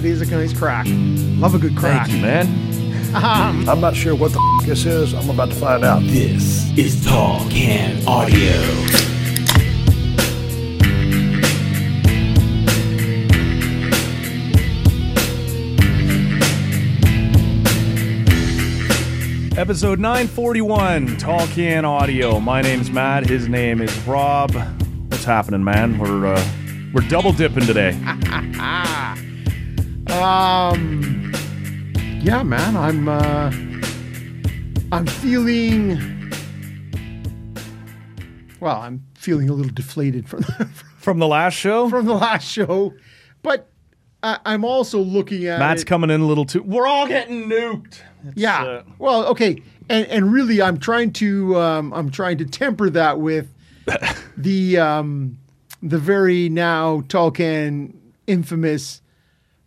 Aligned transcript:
That 0.00 0.08
is 0.08 0.22
a 0.22 0.26
nice 0.34 0.56
crack. 0.56 0.86
Love 0.88 1.54
a 1.54 1.58
good 1.58 1.76
crack. 1.76 2.06
Thank 2.06 2.16
you, 2.16 2.22
man. 2.22 3.66
I'm 3.68 3.82
not 3.82 3.94
sure 3.94 4.14
what 4.14 4.32
the 4.32 4.40
f- 4.62 4.66
this 4.66 4.86
is. 4.86 5.12
I'm 5.12 5.28
about 5.28 5.50
to 5.50 5.54
find 5.54 5.84
out. 5.84 6.02
This 6.04 6.70
is 6.78 7.04
Tall 7.04 7.40
Can 7.50 8.02
Audio. 8.08 8.50
Episode 19.60 19.98
941, 19.98 21.18
Tall 21.18 21.46
Can 21.48 21.84
Audio. 21.84 22.40
My 22.40 22.62
name's 22.62 22.90
Matt. 22.90 23.28
His 23.28 23.50
name 23.50 23.82
is 23.82 23.94
Rob. 24.06 24.54
What's 25.08 25.24
happening, 25.24 25.62
man? 25.62 25.98
We're 25.98 26.28
uh, 26.28 26.44
we're 26.94 27.06
double 27.06 27.34
dipping 27.34 27.66
today. 27.66 27.94
Um, 30.12 31.32
yeah, 32.20 32.42
man, 32.42 32.76
I'm 32.76 33.08
uh, 33.08 33.50
I'm 34.92 35.06
feeling. 35.06 35.98
Well, 38.58 38.76
I'm 38.76 39.04
feeling 39.14 39.48
a 39.48 39.52
little 39.54 39.72
deflated 39.72 40.28
from 40.28 40.40
the, 40.42 40.68
From 40.98 41.18
the 41.18 41.26
last 41.26 41.54
show, 41.54 41.88
from 41.88 42.04
the 42.04 42.14
last 42.14 42.46
show, 42.46 42.92
but 43.42 43.70
I, 44.22 44.38
I'm 44.44 44.66
also 44.66 44.98
looking 44.98 45.46
at 45.46 45.58
Matt's 45.58 45.80
it- 45.82 45.86
coming 45.86 46.10
in 46.10 46.20
a 46.20 46.26
little 46.26 46.44
too. 46.44 46.62
We're 46.62 46.86
all 46.86 47.06
getting 47.08 47.48
nuked. 47.48 48.00
Yeah. 48.34 48.62
uh, 48.62 48.82
well, 48.98 49.24
okay, 49.28 49.62
and 49.88 50.06
and 50.08 50.30
really, 50.30 50.60
I'm 50.60 50.76
trying 50.78 51.12
to 51.14 51.56
um, 51.58 51.92
I'm 51.94 52.10
trying 52.10 52.36
to 52.38 52.44
temper 52.44 52.90
that 52.90 53.18
with 53.20 53.48
the 54.36 54.76
um, 54.78 55.38
the 55.82 55.98
very 55.98 56.50
now 56.50 57.00
Tolkien 57.02 57.94
infamous 58.26 59.00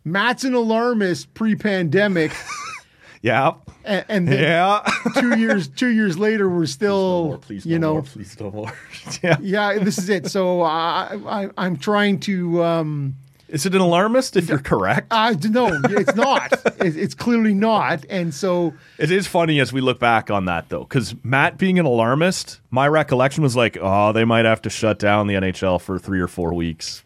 Matt's 0.04 0.44
an 0.44 0.54
alarmist 0.54 1.32
pre-pandemic, 1.34 2.32
Yeah. 3.22 3.54
and, 3.84 4.04
and 4.08 4.28
then 4.28 4.42
Yeah. 4.42 4.86
two 5.18 5.38
years 5.38 5.68
two 5.68 5.88
years 5.88 6.18
later, 6.18 6.48
we're 6.48 6.66
still 6.66 7.42
you 7.48 7.78
know 7.78 8.02
please 8.02 8.38
no 8.38 8.50
more. 8.50 8.72
yeah. 9.22 9.36
yeah 9.40 9.78
this 9.78 9.96
is 9.98 10.08
it. 10.10 10.26
So 10.26 10.60
I, 10.62 11.18
I 11.26 11.50
I'm 11.56 11.76
trying 11.76 12.20
to. 12.20 12.62
Um, 12.62 13.16
Is 13.48 13.64
it 13.66 13.74
an 13.74 13.80
alarmist 13.80 14.36
if 14.36 14.48
you're 14.48 14.58
correct? 14.58 15.06
I 15.10 15.32
no, 15.48 15.68
it's 15.84 16.14
not. 16.14 16.52
It's 16.80 17.14
clearly 17.14 17.54
not, 17.54 18.04
and 18.10 18.34
so 18.34 18.74
It 18.98 19.10
is 19.10 19.26
funny 19.26 19.58
as 19.60 19.72
we 19.72 19.80
look 19.80 19.98
back 19.98 20.30
on 20.30 20.44
that 20.46 20.68
though, 20.68 20.84
because 20.84 21.14
Matt 21.24 21.56
being 21.56 21.78
an 21.78 21.86
alarmist, 21.86 22.60
my 22.70 22.86
recollection 22.88 23.42
was 23.42 23.56
like, 23.56 23.78
oh, 23.80 24.12
they 24.12 24.24
might 24.26 24.44
have 24.44 24.60
to 24.62 24.70
shut 24.70 24.98
down 24.98 25.28
the 25.28 25.34
NHL 25.34 25.80
for 25.80 25.98
three 25.98 26.20
or 26.20 26.28
four 26.28 26.52
weeks. 26.52 27.02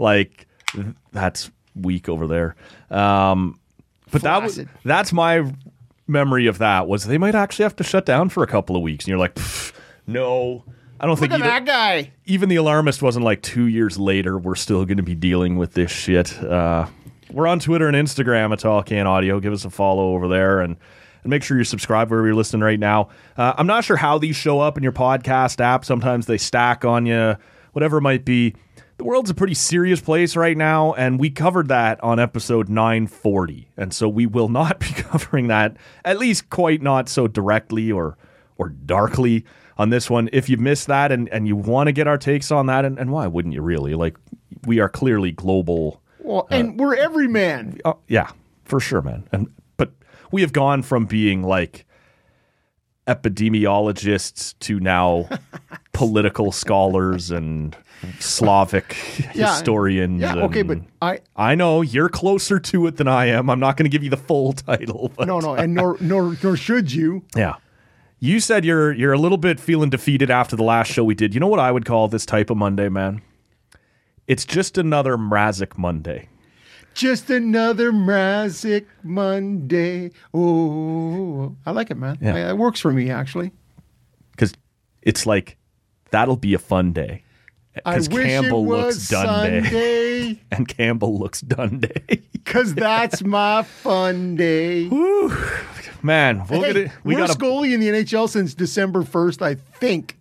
Like 0.00 0.48
that's 1.12 1.50
weak 1.74 2.08
over 2.08 2.26
there. 2.26 2.56
Um, 2.90 3.58
but 4.10 4.22
that 4.22 4.42
was 4.42 4.60
that's 4.84 5.12
my 5.12 5.52
memory 6.06 6.46
of 6.46 6.58
that 6.58 6.86
was 6.86 7.04
they 7.04 7.18
might 7.18 7.34
actually 7.34 7.64
have 7.64 7.76
to 7.76 7.84
shut 7.84 8.06
down 8.06 8.28
for 8.28 8.42
a 8.42 8.46
couple 8.46 8.76
of 8.76 8.82
weeks, 8.82 9.04
and 9.04 9.08
you're 9.10 9.18
like, 9.18 9.38
no. 10.06 10.64
I 11.00 11.06
don't 11.06 11.20
look 11.20 11.28
think 11.28 11.42
that 11.42 11.64
guy. 11.64 12.12
even 12.24 12.48
the 12.48 12.56
alarmist 12.56 13.02
wasn't 13.02 13.24
like 13.24 13.42
two 13.42 13.66
years 13.66 13.98
later 13.98 14.38
we're 14.38 14.54
still 14.54 14.84
going 14.84 14.96
to 14.96 15.02
be 15.02 15.16
dealing 15.16 15.56
with 15.56 15.74
this 15.74 15.90
shit. 15.90 16.40
Uh, 16.40 16.86
we're 17.30 17.48
on 17.48 17.58
twitter 17.58 17.88
and 17.88 17.96
instagram 17.96 18.52
at 18.52 18.60
Tall 18.60 18.82
Can 18.84 19.06
Audio. 19.06 19.40
Give 19.40 19.52
us 19.52 19.64
a 19.64 19.70
follow 19.70 20.14
over 20.14 20.28
there 20.28 20.60
and 20.60 20.76
and 21.24 21.30
make 21.30 21.42
sure 21.42 21.58
you 21.58 21.64
subscribe 21.64 22.10
wherever 22.10 22.26
you're 22.26 22.36
listening 22.36 22.62
right 22.62 22.78
now. 22.78 23.08
Uh, 23.36 23.52
i'm 23.58 23.66
not 23.66 23.82
sure 23.84 23.96
how 23.96 24.18
these 24.18 24.36
show 24.36 24.60
up 24.60 24.76
in 24.78 24.82
your 24.84 24.92
podcast 24.92 25.60
app. 25.60 25.84
Sometimes 25.84 26.26
they 26.26 26.38
stack 26.38 26.84
on 26.84 27.06
you 27.06 27.36
whatever 27.72 27.98
it 27.98 28.02
might 28.02 28.24
be 28.24 28.54
the 28.96 29.04
world's 29.04 29.30
a 29.30 29.34
pretty 29.34 29.54
serious 29.54 30.00
place 30.00 30.36
right 30.36 30.56
now 30.56 30.92
and 30.94 31.18
we 31.18 31.30
covered 31.30 31.68
that 31.68 32.02
on 32.02 32.18
episode 32.18 32.68
940 32.68 33.68
and 33.76 33.92
so 33.92 34.08
we 34.08 34.26
will 34.26 34.48
not 34.48 34.78
be 34.80 34.86
covering 34.86 35.48
that 35.48 35.76
at 36.04 36.18
least 36.18 36.50
quite 36.50 36.82
not 36.82 37.08
so 37.08 37.26
directly 37.26 37.90
or 37.90 38.16
or 38.56 38.68
darkly 38.68 39.44
on 39.76 39.90
this 39.90 40.08
one. 40.08 40.28
If 40.32 40.48
you 40.48 40.56
missed 40.56 40.86
that 40.88 41.12
and, 41.12 41.28
and 41.30 41.46
you 41.46 41.56
want 41.56 41.88
to 41.88 41.92
get 41.92 42.06
our 42.06 42.18
takes 42.18 42.50
on 42.50 42.66
that, 42.66 42.84
and, 42.84 42.98
and 42.98 43.10
why 43.10 43.26
wouldn't 43.26 43.54
you 43.54 43.62
really? 43.62 43.94
Like, 43.94 44.16
we 44.66 44.80
are 44.80 44.88
clearly 44.88 45.32
global. 45.32 46.00
Well, 46.20 46.46
uh, 46.50 46.54
and 46.54 46.78
we're 46.78 46.96
every 46.96 47.28
man. 47.28 47.78
Oh, 47.84 47.98
yeah, 48.08 48.30
for 48.64 48.80
sure, 48.80 49.02
man. 49.02 49.28
And 49.32 49.50
but 49.76 49.92
we 50.30 50.40
have 50.42 50.52
gone 50.52 50.82
from 50.82 51.06
being 51.06 51.42
like 51.42 51.86
epidemiologists 53.06 54.58
to 54.60 54.80
now 54.80 55.28
political 55.92 56.52
scholars 56.52 57.30
and 57.30 57.76
Slavic 58.20 58.96
Yeah. 59.34 59.54
historians. 59.54 60.20
Yeah, 60.20 60.36
okay, 60.44 60.62
but 60.62 60.78
I 61.02 61.20
I 61.36 61.54
know 61.54 61.82
you're 61.82 62.08
closer 62.08 62.58
to 62.60 62.86
it 62.86 62.96
than 62.96 63.08
I 63.08 63.26
am. 63.26 63.48
I'm 63.50 63.60
not 63.60 63.76
going 63.76 63.84
to 63.84 63.90
give 63.90 64.02
you 64.04 64.10
the 64.10 64.16
full 64.16 64.52
title. 64.70 65.12
But 65.16 65.26
no 65.28 65.40
no, 65.40 65.54
and 65.54 65.74
nor 65.74 65.96
nor 66.00 66.36
nor 66.42 66.56
should 66.56 66.92
you. 66.92 67.24
Yeah. 67.36 67.54
You 68.20 68.40
said 68.40 68.64
you're 68.64 68.92
you're 68.92 69.12
a 69.12 69.18
little 69.18 69.38
bit 69.38 69.60
feeling 69.60 69.90
defeated 69.90 70.30
after 70.30 70.56
the 70.56 70.62
last 70.62 70.90
show 70.90 71.04
we 71.04 71.14
did. 71.14 71.34
You 71.34 71.40
know 71.40 71.48
what 71.48 71.60
I 71.60 71.70
would 71.70 71.84
call 71.84 72.08
this 72.08 72.24
type 72.24 72.48
of 72.50 72.56
Monday, 72.56 72.88
man? 72.88 73.20
It's 74.26 74.44
just 74.46 74.78
another 74.78 75.16
Mrazek 75.18 75.76
Monday. 75.76 76.28
Just 76.94 77.28
another 77.28 77.90
Mrazek 77.92 78.86
Monday. 79.02 80.12
Oh, 80.32 81.54
I 81.66 81.72
like 81.72 81.90
it, 81.90 81.96
man. 81.96 82.16
Yeah. 82.20 82.34
I- 82.36 82.50
it 82.50 82.56
works 82.56 82.80
for 82.80 82.92
me 82.92 83.10
actually. 83.10 83.50
Because 84.30 84.54
it's 85.02 85.26
like 85.26 85.56
that'll 86.10 86.36
be 86.36 86.54
a 86.54 86.58
fun 86.58 86.92
day. 86.92 87.23
Because 87.74 88.08
Campbell 88.08 88.64
it 88.64 88.66
was 88.66 89.10
looks. 89.10 89.24
Sunday, 89.24 90.40
And 90.52 90.68
Campbell 90.68 91.18
looks 91.18 91.40
done 91.40 91.80
day. 91.80 92.22
because 92.32 92.74
that's 92.74 93.24
my 93.24 93.62
fun 93.62 94.36
day. 94.36 94.88
Man, 96.02 96.44
we'll 96.48 96.62
hey. 96.62 96.92
We 97.02 97.16
worst 97.16 97.38
got 97.38 97.48
a 97.48 97.52
goalie 97.52 97.72
in 97.72 97.80
the 97.80 97.88
NHL 97.88 98.28
since 98.28 98.54
December 98.54 99.02
first, 99.02 99.42
I 99.42 99.54
think. 99.54 100.16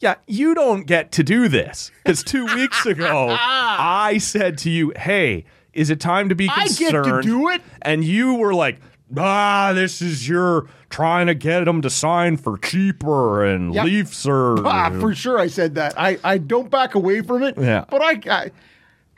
Yeah, 0.00 0.16
you 0.26 0.54
don't 0.54 0.86
get 0.86 1.12
to 1.12 1.22
do 1.22 1.48
this. 1.48 1.90
Because 2.04 2.22
two 2.22 2.46
weeks 2.54 2.86
ago, 2.86 3.36
I 3.38 4.18
said 4.18 4.58
to 4.58 4.70
you, 4.70 4.92
hey, 4.96 5.44
is 5.72 5.90
it 5.90 6.00
time 6.00 6.28
to 6.28 6.34
be 6.34 6.48
concerned? 6.48 6.96
I 6.96 7.00
get 7.02 7.22
to 7.22 7.22
do 7.22 7.48
it? 7.50 7.62
And 7.82 8.04
you 8.04 8.34
were 8.34 8.54
like, 8.54 8.78
ah, 9.16 9.72
this 9.74 10.00
is 10.00 10.28
your 10.28 10.68
trying 10.96 11.26
to 11.26 11.34
get 11.34 11.64
them 11.66 11.82
to 11.82 11.90
sign 11.90 12.36
for 12.38 12.56
cheaper 12.58 13.44
and 13.44 13.74
Yep. 13.74 13.84
Leafs 13.84 14.26
are. 14.28 14.66
Ah, 14.66 14.90
for 14.98 15.14
sure, 15.14 15.38
I 15.38 15.46
said 15.48 15.74
that. 15.74 15.92
I, 15.98 16.18
I 16.24 16.38
don't 16.38 16.70
back 16.70 16.94
away 16.94 17.20
from 17.20 17.42
it. 17.42 17.54
Yeah. 17.58 17.84
But 17.90 18.00
I, 18.02 18.20
I 18.30 18.50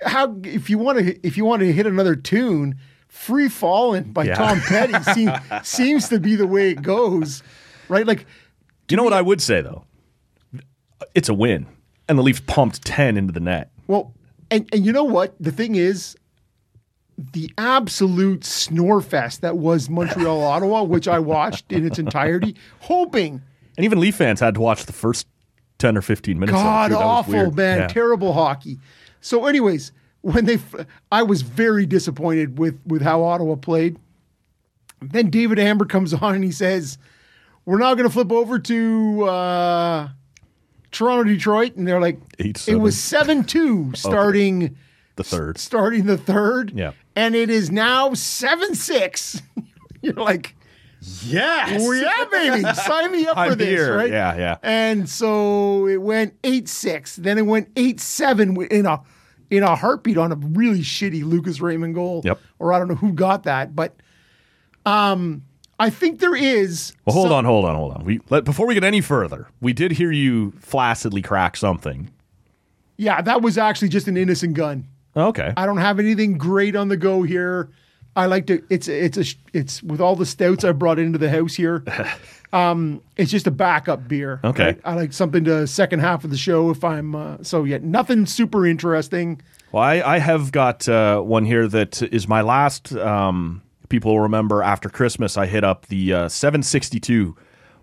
how 0.02 0.36
if 0.44 0.68
you 0.70 0.78
want 0.78 0.98
to 0.98 1.26
if 1.26 1.36
you 1.36 1.44
want 1.44 1.60
to 1.60 1.72
hit 1.72 1.86
another 1.86 2.16
tune, 2.16 2.76
"Free 3.08 3.48
Fallin'" 3.48 4.12
by 4.12 4.24
Yeah. 4.24 4.34
Tom 4.34 4.60
Petty 4.60 4.94
seem, 5.14 5.30
seems 5.62 6.08
to 6.08 6.18
be 6.18 6.34
the 6.36 6.46
way 6.46 6.70
it 6.70 6.82
goes, 6.82 7.42
right? 7.88 8.06
Like 8.06 8.26
you 8.90 8.96
know 8.96 9.04
what 9.04 9.12
I 9.12 9.22
would 9.22 9.40
say, 9.42 9.60
though? 9.60 9.84
It's 11.14 11.28
a 11.28 11.34
win. 11.34 11.66
And 12.08 12.18
the 12.18 12.22
Leafs 12.22 12.40
pumped 12.40 12.82
10 12.86 13.18
into 13.18 13.32
the 13.34 13.40
net. 13.40 13.70
Well, 13.86 14.14
and 14.50 14.68
and 14.72 14.84
you 14.86 14.92
know 14.92 15.04
what? 15.04 15.34
The 15.38 15.52
thing 15.52 15.74
is, 15.74 16.16
the 17.32 17.50
absolute 17.58 18.44
snore 18.44 19.00
fest 19.00 19.40
that 19.42 19.56
was 19.58 19.90
Montreal 19.90 20.42
Ottawa, 20.44 20.84
which 20.84 21.08
I 21.08 21.18
watched 21.18 21.72
in 21.72 21.84
its 21.86 21.98
entirety, 21.98 22.54
hoping 22.80 23.42
And 23.76 23.84
even 23.84 23.98
Leaf 24.00 24.14
fans 24.16 24.38
had 24.40 24.54
to 24.54 24.60
watch 24.60 24.86
the 24.86 24.92
first 24.92 25.26
ten 25.78 25.96
or 25.96 26.02
fifteen 26.02 26.38
minutes. 26.38 26.56
of 26.56 26.60
it, 26.60 26.64
God 26.64 26.88
too. 26.88 26.94
That 26.94 26.98
was 27.00 27.04
awful, 27.06 27.50
man. 27.52 27.78
Yeah. 27.78 27.86
Terrible 27.88 28.32
hockey. 28.32 28.78
So, 29.20 29.46
anyways, 29.46 29.90
when 30.22 30.44
they, 30.44 30.58
I 31.10 31.22
was 31.24 31.42
very 31.42 31.86
disappointed 31.86 32.58
with 32.58 32.78
with 32.86 33.02
how 33.02 33.22
Ottawa 33.24 33.56
played. 33.56 33.98
Then 35.00 35.30
David 35.30 35.58
Amber 35.60 35.84
comes 35.84 36.12
on 36.14 36.34
and 36.34 36.42
he 36.44 36.50
says, 36.50 36.98
"We're 37.64 37.78
now 37.78 37.94
going 37.94 38.08
to 38.08 38.12
flip 38.12 38.32
over 38.32 38.58
to 38.58 39.24
uh, 39.24 40.08
Toronto, 40.90 41.24
Detroit," 41.24 41.76
and 41.76 41.86
they're 41.86 42.00
like, 42.00 42.18
Eight, 42.40 42.66
"It 42.68 42.76
was 42.76 42.98
seven. 42.98 43.44
seven 43.44 43.44
two 43.44 43.92
starting 43.94 44.76
the 45.14 45.22
third. 45.24 45.58
starting 45.58 46.06
the 46.06 46.18
third, 46.18 46.72
Yeah. 46.74 46.92
And 47.18 47.34
it 47.34 47.50
is 47.50 47.70
now 47.70 48.14
7 48.14 48.74
6. 48.74 49.42
You're 50.02 50.14
like, 50.14 50.54
Yes. 51.24 51.80
well, 51.80 51.94
yeah, 51.94 52.24
baby. 52.30 52.74
Sign 52.74 53.12
me 53.12 53.26
up 53.26 53.34
for 53.36 53.40
I'm 53.52 53.58
this, 53.58 53.68
here. 53.68 53.96
right? 53.96 54.10
Yeah, 54.10 54.36
yeah. 54.36 54.56
And 54.62 55.08
so 55.08 55.86
it 55.86 55.98
went 56.02 56.34
eight 56.42 56.68
six. 56.68 57.14
Then 57.16 57.38
it 57.38 57.42
went 57.46 57.68
eight 57.76 58.00
seven 58.00 58.60
in 58.70 58.84
a 58.84 59.00
in 59.50 59.62
a 59.62 59.76
heartbeat 59.76 60.18
on 60.18 60.32
a 60.32 60.34
really 60.34 60.80
shitty 60.80 61.22
Lucas 61.24 61.60
Raymond 61.60 61.94
goal. 61.94 62.22
Yep. 62.24 62.40
Or 62.58 62.72
I 62.72 62.78
don't 62.80 62.88
know 62.88 62.96
who 62.96 63.12
got 63.12 63.44
that, 63.44 63.76
but 63.76 63.94
um, 64.86 65.44
I 65.78 65.88
think 65.90 66.18
there 66.18 66.34
is. 66.34 66.92
Well, 67.06 67.14
hold 67.14 67.26
some- 67.28 67.34
on, 67.34 67.44
hold 67.44 67.64
on, 67.64 67.76
hold 67.76 67.92
on. 67.94 68.04
We 68.04 68.20
let 68.30 68.44
before 68.44 68.66
we 68.66 68.74
get 68.74 68.82
any 68.84 69.00
further, 69.00 69.46
we 69.60 69.72
did 69.72 69.92
hear 69.92 70.10
you 70.10 70.52
flaccidly 70.58 71.22
crack 71.22 71.56
something. 71.56 72.10
Yeah, 72.96 73.22
that 73.22 73.40
was 73.40 73.56
actually 73.56 73.88
just 73.90 74.08
an 74.08 74.16
innocent 74.16 74.54
gun. 74.54 74.88
Okay. 75.16 75.52
I 75.56 75.66
don't 75.66 75.78
have 75.78 75.98
anything 75.98 76.38
great 76.38 76.76
on 76.76 76.88
the 76.88 76.96
go 76.96 77.22
here. 77.22 77.70
I 78.14 78.26
like 78.26 78.46
to. 78.48 78.62
It's 78.68 78.88
it's 78.88 79.16
a 79.16 79.24
it's 79.52 79.82
with 79.82 80.00
all 80.00 80.16
the 80.16 80.26
stouts 80.26 80.64
I 80.64 80.72
brought 80.72 80.98
into 80.98 81.18
the 81.18 81.30
house 81.30 81.54
here. 81.54 81.84
Um, 82.52 83.02
it's 83.16 83.30
just 83.30 83.46
a 83.46 83.50
backup 83.50 84.08
beer. 84.08 84.40
Okay. 84.42 84.64
right? 84.64 84.80
I 84.84 84.94
like 84.94 85.12
something 85.12 85.44
to 85.44 85.66
second 85.66 86.00
half 86.00 86.24
of 86.24 86.30
the 86.30 86.36
show 86.36 86.70
if 86.70 86.82
I'm. 86.82 87.14
Uh, 87.14 87.36
so 87.42 87.64
yeah, 87.64 87.78
nothing 87.82 88.26
super 88.26 88.66
interesting. 88.66 89.40
Well, 89.70 89.82
I, 89.82 90.00
I 90.00 90.18
have 90.18 90.50
got 90.50 90.88
uh, 90.88 91.20
one 91.20 91.44
here 91.44 91.68
that 91.68 92.02
is 92.02 92.26
my 92.26 92.40
last. 92.40 92.94
Um, 92.94 93.62
people 93.88 94.12
will 94.12 94.20
remember 94.20 94.62
after 94.62 94.88
Christmas, 94.88 95.36
I 95.36 95.46
hit 95.46 95.62
up 95.64 95.86
the 95.86 96.12
uh, 96.12 96.28
762 96.28 97.36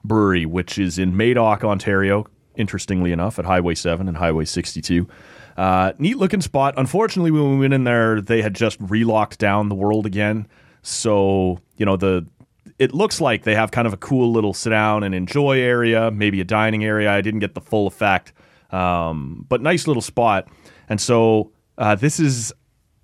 Brewery, 0.04 0.45
which 0.45 0.78
is 0.78 0.98
in 0.98 1.16
Madoc, 1.16 1.63
Ontario. 1.63 2.25
Interestingly 2.56 3.12
enough, 3.12 3.38
at 3.38 3.45
Highway 3.45 3.75
7 3.75 4.07
and 4.07 4.18
Highway 4.18 4.45
62. 4.45 5.07
Uh, 5.56 5.94
neat 5.98 6.18
looking 6.18 6.42
spot. 6.42 6.74
Unfortunately, 6.78 7.31
when 7.31 7.52
we 7.52 7.60
went 7.60 7.74
in 7.74 7.86
there, 7.86 8.22
they 8.22 8.42
had 8.42 8.54
just 8.54 8.80
relocked 8.81 9.38
down 9.38 9.69
the 9.69 9.75
world 9.75 10.06
again. 10.06 10.48
So 10.81 11.60
you 11.78 11.86
know 11.86 11.98
the 11.98 12.25
it 12.78 12.94
looks 12.94 13.22
like 13.22 13.44
they 13.44 13.56
have 13.56 13.72
kind 13.72 13.88
of 13.88 13.94
a 13.94 13.98
cool 13.98 14.31
little 14.31 14.54
sit 14.54 14.72
down 14.72 15.04
and 15.04 15.16
enjoy 15.16 15.60
area, 15.60 16.12
maybe 16.12 16.42
a 16.42 16.44
dining 16.44 16.84
area. 16.84 17.12
I 17.12 17.22
didn't 17.22 17.40
get 17.40 17.56
the 17.56 17.62
full 17.62 17.88
effect, 17.88 18.34
um, 18.72 19.46
but 19.48 19.62
nice 19.62 19.88
little 19.88 20.02
spot. 20.02 20.48
And 20.90 21.00
so 21.00 21.52
uh, 21.78 21.96
this 21.96 22.19
is 22.19 22.54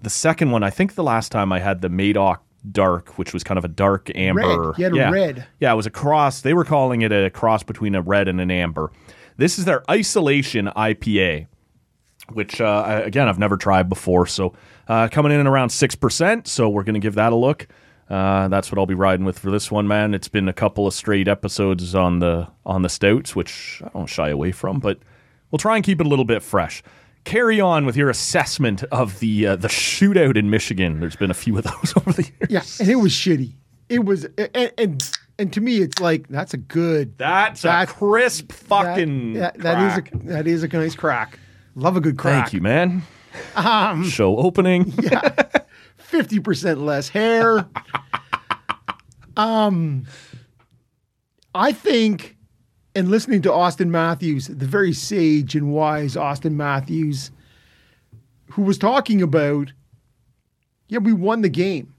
the 0.02 0.10
second 0.10 0.52
one. 0.52 0.64
I 0.64 0.70
think 0.70 0.96
the 0.96 1.04
last 1.04 1.32
time 1.32 1.54
I 1.54 1.60
had 1.60 1.82
the 1.82 1.90
Madoc 1.90 2.40
Dark, 2.70 3.18
which 3.18 3.34
was 3.34 3.44
kind 3.44 3.58
of 3.58 3.66
a 3.66 3.70
dark 3.70 4.12
amber. 4.14 4.72
Red. 4.72 4.78
You 4.78 4.84
had 4.84 4.96
yeah. 4.96 5.10
red. 5.10 5.48
Yeah, 5.60 5.74
it 5.74 5.76
was 5.76 5.86
a 5.86 5.92
cross. 5.92 6.42
They 6.42 6.54
were 6.54 6.66
calling 6.66 7.02
it 7.02 7.12
a 7.12 7.30
cross 7.30 7.64
between 7.64 7.96
a 7.96 8.02
red 8.02 8.28
and 8.28 8.40
an 8.42 8.52
amber. 8.52 8.92
This 9.38 9.58
is 9.58 9.66
their 9.66 9.90
isolation 9.90 10.68
IPA 10.76 11.48
which 12.36 12.60
uh, 12.62 13.02
again 13.06 13.28
I've 13.28 13.40
never 13.40 13.58
tried 13.58 13.90
before. 13.90 14.26
So 14.28 14.54
uh, 14.88 15.08
coming 15.12 15.32
in 15.32 15.40
at 15.40 15.48
around 15.48 15.70
six 15.70 15.96
percent. 15.96 16.48
So 16.48 16.70
we're 16.70 16.84
going 16.84 16.94
to 16.96 17.00
give 17.00 17.16
that 17.16 17.34
a 17.34 17.36
look. 17.36 17.68
Uh, 18.10 18.50
that's 18.50 18.70
what 18.72 18.78
I'll 18.78 18.86
be 18.86 18.94
riding 18.94 19.26
with 19.26 19.40
for 19.40 19.52
this 19.52 19.72
one, 19.72 19.88
man. 19.88 20.14
It's 20.14 20.28
been 20.28 20.50
a 20.50 20.54
couple 20.54 20.86
of 20.86 20.94
straight 20.94 21.28
episodes 21.30 21.96
on 21.96 22.20
the 22.20 22.48
on 22.66 22.82
the 22.82 22.90
stouts, 22.90 23.36
which 23.36 23.82
I 23.86 23.90
don't 23.90 24.08
shy 24.08 24.30
away 24.30 24.52
from, 24.52 24.80
but 24.80 25.00
we'll 25.50 25.60
try 25.60 25.76
and 25.78 25.86
keep 25.86 26.02
it 26.02 26.06
a 26.06 26.10
little 26.10 26.26
bit 26.26 26.44
fresh. 26.44 26.84
Carry 27.24 27.62
on 27.62 27.86
with 27.86 27.96
your 27.96 28.10
assessment 28.10 28.84
of 28.92 29.20
the 29.20 29.48
uh, 29.48 29.56
the 29.56 29.68
shootout 29.70 30.36
in 30.36 30.50
Michigan. 30.50 31.00
There's 31.00 31.16
been 31.16 31.32
a 31.32 31.36
few 31.36 31.58
of 31.58 31.64
those 31.82 31.94
over 31.96 32.12
the 32.12 32.24
years. 32.24 32.50
Yeah, 32.50 32.64
and 32.82 32.90
it 32.90 32.96
was 32.96 33.14
shitty. 33.14 33.54
It 33.88 34.04
was, 34.04 34.26
and 34.38 34.72
and, 34.78 35.12
and 35.38 35.54
to 35.54 35.62
me, 35.62 35.78
it's 35.78 36.02
like 36.02 36.28
that's 36.28 36.54
a 36.54 36.58
good. 36.58 37.18
That's 37.18 37.62
That- 37.62 37.88
a 37.90 37.92
crisp 37.94 38.52
fucking. 38.52 39.34
that, 39.34 39.58
that 39.60 39.80
is 39.88 39.94
crack. 40.10 40.14
a 40.14 40.28
that 40.28 40.48
is 40.48 40.64
a 40.64 40.68
nice 40.68 40.96
crack. 40.96 41.38
Love 41.76 41.96
a 41.98 42.02
good 42.02 42.18
crack. 42.18 42.46
Thank 42.46 42.54
you, 42.54 42.62
man. 42.62 43.04
Um, 43.56 44.04
Show 44.10 44.36
opening. 44.36 44.94
yeah. 45.02 45.34
Fifty 45.96 46.40
percent 46.42 46.82
less 46.82 47.08
hair. 47.08 47.66
um, 49.38 50.06
I 51.56 51.72
think, 51.72 52.36
and 52.96 53.10
listening 53.10 53.42
to 53.44 53.50
Auston 53.50 53.88
Matthews, 53.88 54.48
the 54.48 54.66
very 54.66 54.92
sage 54.94 55.56
and 55.56 55.72
wise 55.72 56.16
Auston 56.16 56.54
Matthews, 56.54 57.32
who 58.52 58.64
was 58.64 58.78
talking 58.78 59.22
about, 59.22 59.72
yeah, 60.90 61.00
we 61.00 61.14
won 61.14 61.42
the 61.42 61.50
game, 61.50 61.94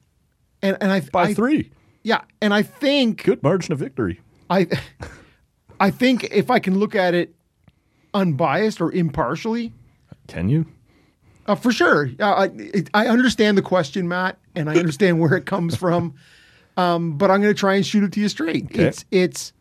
and 0.61 0.77
and 0.83 0.93
I 0.93 1.01
By 1.01 1.23
I- 1.29 1.35
three. 1.35 1.71
yeah, 2.03 2.23
and 2.43 2.53
I 2.53 2.61
think 2.63 3.25
Good 3.25 3.43
margin 3.43 3.73
of 3.73 3.79
victory. 3.79 4.21
I 4.51 4.69
I 5.81 5.91
think 5.91 6.25
if 6.31 6.51
I 6.51 6.59
can 6.59 6.79
look 6.79 6.95
at 6.95 7.15
it 7.15 7.35
unbiased 8.15 8.81
or 8.81 8.93
impartially, 8.93 9.73
Can 10.29 10.49
you? 10.49 10.67
uh, 11.47 11.55
for 11.55 11.73
sure. 11.73 12.11
Uh, 12.21 12.49
I 12.49 12.85
I 12.95 13.07
understand 13.09 13.59
the 13.59 13.63
question, 13.63 14.09
Matt, 14.09 14.39
and 14.55 14.69
I 14.71 14.77
understand 14.77 15.21
where 15.21 15.35
it 15.35 15.47
comes 15.47 15.77
from. 15.77 16.15
Um, 16.75 17.19
but 17.19 17.31
I'm 17.31 17.43
going 17.43 17.53
to 17.53 17.61
try 17.61 17.75
and 17.75 17.85
shoot 17.85 18.03
it 18.03 18.13
to 18.13 18.21
you 18.21 18.31
straight. 18.31 18.65
Okay. 18.65 18.85
It's 18.85 19.05
it's. 19.11 19.53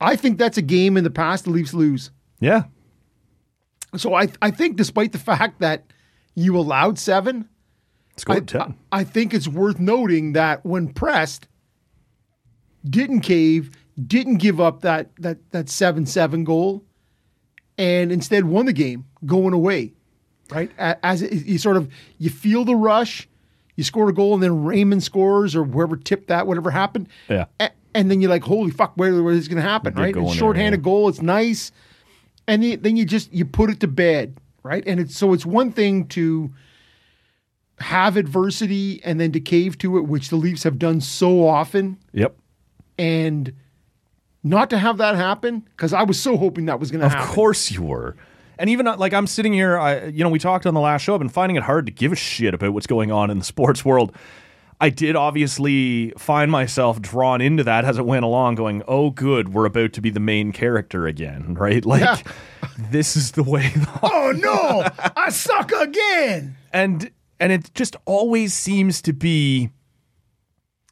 I 0.00 0.16
think 0.16 0.38
that's 0.38 0.56
a 0.56 0.62
game 0.62 0.96
in 0.96 1.04
the 1.04 1.10
past 1.10 1.44
the 1.44 1.50
Leafs 1.50 1.74
lose. 1.74 2.10
Yeah. 2.40 2.62
So 3.98 4.14
I 4.14 4.28
I 4.40 4.50
think 4.50 4.76
despite 4.78 5.12
the 5.12 5.18
fact 5.18 5.60
that 5.60 5.84
you 6.34 6.56
allowed 6.56 6.98
seven, 6.98 7.50
I, 8.26 8.40
ten. 8.40 8.76
I 8.90 9.04
think 9.04 9.34
it's 9.34 9.46
worth 9.46 9.78
noting 9.78 10.32
that 10.32 10.64
when 10.64 10.88
pressed, 10.88 11.48
didn't 12.88 13.20
cave, 13.20 13.70
didn't 14.06 14.36
give 14.38 14.58
up 14.58 14.80
that 14.80 15.10
that 15.16 15.50
that 15.50 15.68
seven 15.68 16.06
seven 16.06 16.44
goal, 16.44 16.82
and 17.78 18.12
instead 18.12 18.44
won 18.44 18.66
the 18.66 18.72
game 18.72 19.06
going 19.24 19.54
away. 19.54 19.92
Right 20.50 20.70
as 20.78 21.22
it, 21.22 21.46
you 21.46 21.58
sort 21.58 21.76
of 21.76 21.90
you 22.18 22.30
feel 22.30 22.64
the 22.64 22.74
rush, 22.74 23.28
you 23.76 23.84
score 23.84 24.08
a 24.08 24.14
goal, 24.14 24.32
and 24.34 24.42
then 24.42 24.64
Raymond 24.64 25.02
scores 25.02 25.54
or 25.54 25.64
whoever 25.64 25.94
tipped 25.96 26.28
that, 26.28 26.46
whatever 26.46 26.70
happened. 26.70 27.08
Yeah. 27.28 27.44
A- 27.60 27.70
and 27.94 28.10
then 28.10 28.20
you're 28.20 28.30
like, 28.30 28.44
holy 28.44 28.70
fuck, 28.70 28.92
where, 28.96 29.22
where 29.22 29.32
is 29.32 29.40
this 29.40 29.48
going 29.48 29.62
to 29.62 29.68
happen? 29.68 29.94
Right? 29.94 30.08
It's 30.10 30.18
in 30.18 30.24
there, 30.24 30.34
shorthanded 30.34 30.80
yeah. 30.80 30.84
goal. 30.84 31.08
It's 31.08 31.20
nice, 31.22 31.70
and 32.46 32.64
you, 32.64 32.76
then 32.78 32.96
you 32.96 33.04
just 33.04 33.32
you 33.32 33.44
put 33.44 33.68
it 33.70 33.80
to 33.80 33.88
bed. 33.88 34.38
Right, 34.62 34.82
and 34.86 35.00
it's 35.00 35.16
so 35.16 35.32
it's 35.34 35.46
one 35.46 35.70
thing 35.70 36.06
to 36.08 36.50
have 37.78 38.16
adversity 38.16 39.00
and 39.04 39.20
then 39.20 39.32
to 39.32 39.40
cave 39.40 39.78
to 39.78 39.98
it, 39.98 40.02
which 40.06 40.30
the 40.30 40.36
Leafs 40.36 40.62
have 40.64 40.78
done 40.78 41.00
so 41.00 41.46
often, 41.46 41.96
Yep. 42.12 42.36
and 42.98 43.52
not 44.48 44.70
to 44.70 44.78
have 44.78 44.96
that 44.98 45.14
happen 45.14 45.60
because 45.76 45.92
I 45.92 46.02
was 46.02 46.20
so 46.20 46.36
hoping 46.36 46.66
that 46.66 46.80
was 46.80 46.90
going 46.90 47.02
to 47.02 47.08
happen. 47.08 47.28
Of 47.28 47.34
course 47.34 47.70
you 47.70 47.82
were. 47.82 48.16
And 48.58 48.68
even 48.70 48.86
uh, 48.86 48.96
like 48.96 49.12
I'm 49.12 49.26
sitting 49.26 49.52
here, 49.52 49.78
I 49.78 50.06
you 50.06 50.24
know 50.24 50.30
we 50.30 50.38
talked 50.38 50.66
on 50.66 50.74
the 50.74 50.80
last 50.80 51.02
show. 51.02 51.14
I've 51.14 51.20
been 51.20 51.28
finding 51.28 51.56
it 51.56 51.62
hard 51.62 51.86
to 51.86 51.92
give 51.92 52.12
a 52.12 52.16
shit 52.16 52.54
about 52.54 52.72
what's 52.72 52.86
going 52.86 53.12
on 53.12 53.30
in 53.30 53.38
the 53.38 53.44
sports 53.44 53.84
world. 53.84 54.14
I 54.80 54.90
did 54.90 55.16
obviously 55.16 56.10
find 56.16 56.52
myself 56.52 57.02
drawn 57.02 57.40
into 57.40 57.64
that 57.64 57.84
as 57.84 57.98
it 57.98 58.06
went 58.06 58.24
along, 58.24 58.54
going, 58.56 58.82
"Oh, 58.88 59.10
good, 59.10 59.52
we're 59.52 59.64
about 59.64 59.92
to 59.94 60.00
be 60.00 60.10
the 60.10 60.20
main 60.20 60.52
character 60.52 61.06
again, 61.06 61.54
right? 61.58 61.84
Like 61.84 62.00
Yeah. 62.00 62.18
this 62.90 63.16
is 63.16 63.32
the 63.32 63.42
way." 63.42 63.68
The 63.74 63.88
Oh 64.02 64.32
no, 64.36 64.88
I 65.16 65.30
suck 65.30 65.70
again. 65.72 66.56
and 66.72 67.10
and 67.38 67.52
it 67.52 67.72
just 67.74 67.96
always 68.06 68.54
seems 68.54 69.00
to 69.02 69.12
be 69.12 69.70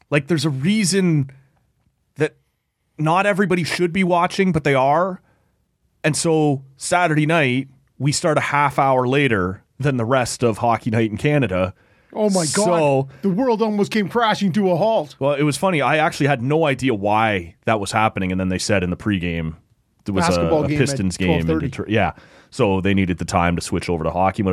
like 0.09 0.27
there's 0.27 0.45
a 0.45 0.49
reason 0.49 1.31
not 2.97 3.25
everybody 3.25 3.63
should 3.63 3.93
be 3.93 4.03
watching, 4.03 4.51
but 4.51 4.63
they 4.63 4.75
are. 4.75 5.21
And 6.03 6.15
so 6.15 6.63
Saturday 6.77 7.25
night, 7.25 7.67
we 7.97 8.11
start 8.11 8.37
a 8.37 8.41
half 8.41 8.79
hour 8.79 9.07
later 9.07 9.63
than 9.79 9.97
the 9.97 10.05
rest 10.05 10.43
of 10.43 10.59
Hockey 10.59 10.89
Night 10.89 11.11
in 11.11 11.17
Canada. 11.17 11.73
Oh 12.13 12.29
my 12.29 12.45
god, 12.45 12.65
So- 12.65 13.09
the 13.21 13.29
world 13.29 13.61
almost 13.61 13.91
came 13.91 14.07
crashing 14.07 14.51
to 14.53 14.71
a 14.71 14.75
halt. 14.77 15.15
Well, 15.19 15.33
it 15.33 15.43
was 15.43 15.57
funny. 15.57 15.81
I 15.81 15.97
actually 15.97 16.27
had 16.27 16.41
no 16.41 16.65
idea 16.65 16.93
why 16.93 17.55
that 17.65 17.79
was 17.79 17.91
happening, 17.91 18.31
and 18.31 18.39
then 18.39 18.49
they 18.49 18.57
said 18.57 18.83
in 18.83 18.89
the 18.89 18.97
pregame 18.97 19.55
there 20.05 20.13
was 20.15 20.29
a, 20.37 20.41
a 20.47 20.67
game 20.67 20.77
Pistons 20.77 21.17
game 21.17 21.49
in 21.49 21.59
Detroit. 21.59 21.89
Yeah, 21.89 22.13
so 22.49 22.79
they 22.81 22.93
needed 22.93 23.17
the 23.17 23.25
time 23.25 23.55
to 23.57 23.61
switch 23.61 23.89
over 23.89 24.03
to 24.05 24.09
hockey. 24.09 24.43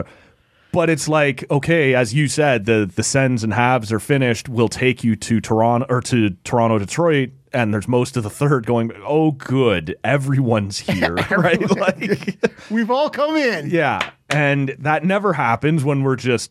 But 0.72 0.90
it's 0.90 1.06
like 1.08 1.48
okay, 1.50 1.94
as 1.94 2.12
you 2.12 2.26
said, 2.26 2.64
the 2.64 2.90
the 2.92 3.04
Sens 3.04 3.44
and 3.44 3.52
Habs 3.52 3.92
are 3.92 4.00
finished. 4.00 4.48
We'll 4.48 4.68
take 4.68 5.04
you 5.04 5.14
to 5.14 5.40
Toronto 5.40 5.86
or 5.88 6.00
to 6.02 6.30
Toronto, 6.42 6.78
Detroit, 6.80 7.30
and 7.54 7.72
there's 7.72 7.88
most 7.88 8.16
of 8.16 8.22
the 8.22 8.30
third 8.30 8.66
going. 8.66 8.92
Oh, 9.06 9.30
good, 9.30 9.96
everyone's 10.04 10.78
here, 10.80 11.14
right? 11.14 11.70
Like, 11.76 12.38
We've 12.70 12.90
all 12.90 13.08
come 13.08 13.36
in. 13.36 13.70
yeah, 13.70 14.10
and 14.28 14.74
that 14.80 15.04
never 15.04 15.32
happens 15.32 15.84
when 15.84 16.02
we're 16.02 16.16
just 16.16 16.50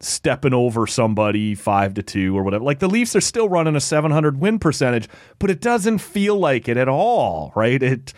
stepping 0.00 0.52
over 0.52 0.86
somebody 0.86 1.54
five 1.54 1.94
to 1.94 2.02
two 2.02 2.36
or 2.36 2.42
whatever. 2.42 2.64
Like 2.64 2.80
the 2.80 2.88
Leafs 2.88 3.16
are 3.16 3.20
still 3.22 3.48
running 3.48 3.76
a 3.76 3.80
700 3.80 4.38
win 4.38 4.58
percentage, 4.58 5.08
but 5.38 5.50
it 5.50 5.60
doesn't 5.60 5.98
feel 5.98 6.36
like 6.36 6.68
it 6.68 6.76
at 6.76 6.88
all, 6.88 7.52
right? 7.54 7.82
It 7.82 8.12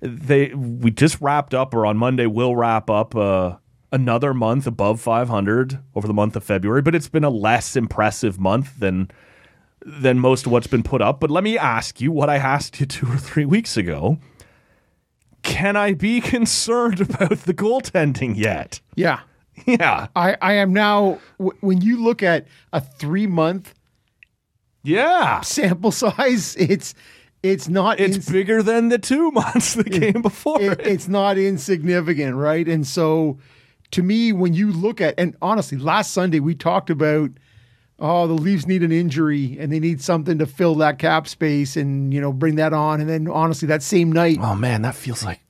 they 0.00 0.48
we 0.54 0.90
just 0.90 1.20
wrapped 1.20 1.54
up, 1.54 1.72
or 1.72 1.86
on 1.86 1.96
Monday 1.96 2.26
we'll 2.26 2.56
wrap 2.56 2.90
up 2.90 3.14
uh, 3.14 3.56
another 3.92 4.34
month 4.34 4.66
above 4.66 5.00
500 5.00 5.78
over 5.94 6.06
the 6.06 6.14
month 6.14 6.36
of 6.36 6.44
February. 6.44 6.82
But 6.82 6.94
it's 6.94 7.08
been 7.08 7.24
a 7.24 7.30
less 7.30 7.76
impressive 7.76 8.38
month 8.38 8.78
than 8.78 9.10
than 9.84 10.18
most 10.18 10.46
of 10.46 10.52
what's 10.52 10.66
been 10.66 10.82
put 10.82 11.00
up. 11.02 11.20
But 11.20 11.30
let 11.30 11.42
me 11.44 11.56
ask 11.58 12.00
you 12.00 12.12
what 12.12 12.28
I 12.30 12.36
asked 12.36 12.80
you 12.80 12.86
two 12.96 13.06
or 13.06 13.16
three 13.16 13.44
weeks 13.44 13.76
ago. 13.76 14.18
Can 15.42 15.74
I 15.76 15.94
be 15.94 16.20
concerned 16.36 17.00
about 17.00 17.40
the 17.40 17.54
goaltending 17.54 18.36
yet? 18.36 18.80
Yeah. 18.94 19.20
Yeah. 19.66 20.06
I, 20.16 20.36
I 20.40 20.52
am 20.54 20.72
now, 20.72 21.18
w- 21.38 21.56
when 21.60 21.80
you 21.82 22.02
look 22.02 22.22
at 22.22 22.46
a 22.72 22.80
three 22.80 23.26
month 23.26 23.74
Yeah. 24.82 25.40
sample 25.42 25.92
size, 25.92 26.56
it's 26.56 26.94
it's 27.42 27.68
not 27.68 27.98
It's 28.00 28.16
ins- 28.16 28.28
bigger 28.28 28.62
than 28.62 28.90
the 28.90 28.98
two 28.98 29.30
months 29.30 29.72
that 29.74 29.90
came 29.90 30.20
before 30.22 30.60
it, 30.60 30.80
it. 30.80 30.86
it's 30.86 31.08
not 31.08 31.38
insignificant, 31.38 32.36
right? 32.36 32.68
And 32.68 32.86
so, 32.86 33.38
to 33.92 34.02
me, 34.02 34.32
when 34.32 34.52
you 34.52 34.70
look 34.70 35.00
at 35.00 35.14
and 35.18 35.34
honestly, 35.40 35.78
last 35.78 36.12
Sunday 36.12 36.38
we 36.40 36.54
talked 36.54 36.90
about 36.90 37.30
oh 38.00 38.26
the 38.26 38.34
Leafs 38.34 38.66
need 38.66 38.82
an 38.82 38.92
injury 38.92 39.56
and 39.58 39.72
they 39.72 39.78
need 39.80 40.00
something 40.00 40.38
to 40.38 40.46
fill 40.46 40.74
that 40.76 40.98
cap 40.98 41.28
space 41.28 41.76
and 41.76 42.12
you 42.12 42.20
know 42.20 42.32
bring 42.32 42.56
that 42.56 42.72
on. 42.72 43.00
And 43.00 43.08
then 43.08 43.28
honestly, 43.28 43.66
that 43.68 43.82
same 43.82 44.10
night, 44.12 44.38
Oh 44.40 44.54
man, 44.54 44.82
that 44.82 44.94
feels 44.94 45.24
like 45.24 45.40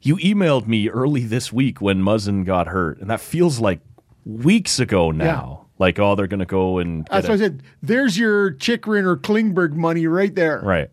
you 0.00 0.16
emailed 0.16 0.66
me 0.66 0.88
early 0.88 1.24
this 1.24 1.52
week 1.52 1.80
when 1.80 2.02
Muzzin 2.02 2.44
got 2.44 2.68
hurt, 2.68 3.00
and 3.00 3.10
that 3.10 3.20
feels 3.20 3.60
like 3.60 3.80
weeks 4.24 4.78
ago 4.78 5.10
now. 5.10 5.66
Like, 5.78 5.98
oh, 5.98 6.14
they're 6.14 6.26
gonna 6.26 6.46
go 6.46 6.78
and 6.78 7.06
that's 7.10 7.26
what 7.26 7.34
I 7.34 7.38
said 7.38 7.62
there's 7.82 8.18
your 8.18 8.52
Chychrun 8.52 9.04
or 9.04 9.16
Klingberg 9.16 9.72
money 9.72 10.06
right 10.06 10.34
there. 10.34 10.60
right. 10.60 10.90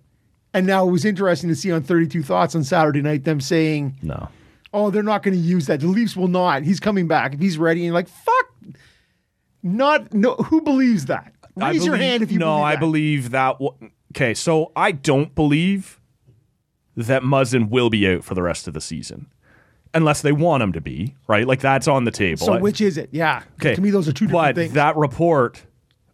And 0.54 0.66
now 0.66 0.88
it 0.88 0.92
was 0.92 1.06
interesting 1.06 1.50
to 1.50 1.56
see 1.56 1.72
on 1.72 1.84
32 1.84 2.24
Thoughts 2.24 2.56
on 2.56 2.64
Saturday 2.64 3.02
night 3.02 3.26
them 3.26 3.40
saying, 3.42 3.98
No, 4.02 4.30
oh, 4.74 4.90
they're 4.90 5.04
not 5.04 5.24
going 5.24 5.34
to 5.34 5.40
use 5.40 5.68
that. 5.68 5.80
The 5.80 5.88
Leafs 5.88 6.16
will 6.16 6.28
not. 6.28 6.64
He's 6.64 6.80
coming 6.80 7.08
back 7.08 7.34
if 7.34 7.40
he's 7.40 7.58
ready. 7.58 7.82
And 7.82 7.86
you're 7.86 7.94
like, 7.94 8.08
fuck. 8.08 8.54
Not 9.64 10.14
no. 10.14 10.36
Who 10.36 10.62
believes 10.62 11.06
that? 11.08 11.34
I 11.60 11.72
Raise 11.72 11.86
your 11.86 11.96
believe- 11.96 12.10
hand 12.10 12.24
if 12.24 12.32
you 12.32 12.40
no. 12.40 12.46
believe 12.58 12.64
I 12.66 12.72
that. 12.74 12.80
believe 12.80 13.30
that. 13.32 13.52
w- 13.60 13.92
Okay, 14.16 14.34
so 14.34 14.72
I 14.76 14.92
don't 14.94 15.36
believe 15.36 16.00
that 16.96 17.22
Muzzin 17.24 17.70
will 17.70 17.90
be 17.90 18.08
out 18.08 18.24
for 18.24 18.34
the 18.36 18.42
rest 18.42 18.68
of 18.68 18.74
the 18.74 18.82
season, 18.82 19.28
unless 19.94 20.22
they 20.22 20.32
want 20.32 20.64
him 20.64 20.72
to 20.74 20.82
be. 20.82 21.16
Right, 21.28 21.46
like 21.46 21.60
that's 21.60 21.88
on 21.88 22.06
the 22.06 22.12
table. 22.12 22.46
So 22.46 22.54
I- 22.54 22.60
which 22.62 22.82
is 22.82 22.98
it? 22.98 23.10
Yeah. 23.12 23.44
Okay. 23.60 23.76
To 23.76 23.82
me, 23.82 23.90
those 23.92 24.08
are 24.08 24.14
two 24.14 24.26
different 24.28 24.56
but 24.56 24.56
things. 24.56 24.74
that 24.74 24.96
report 24.96 25.64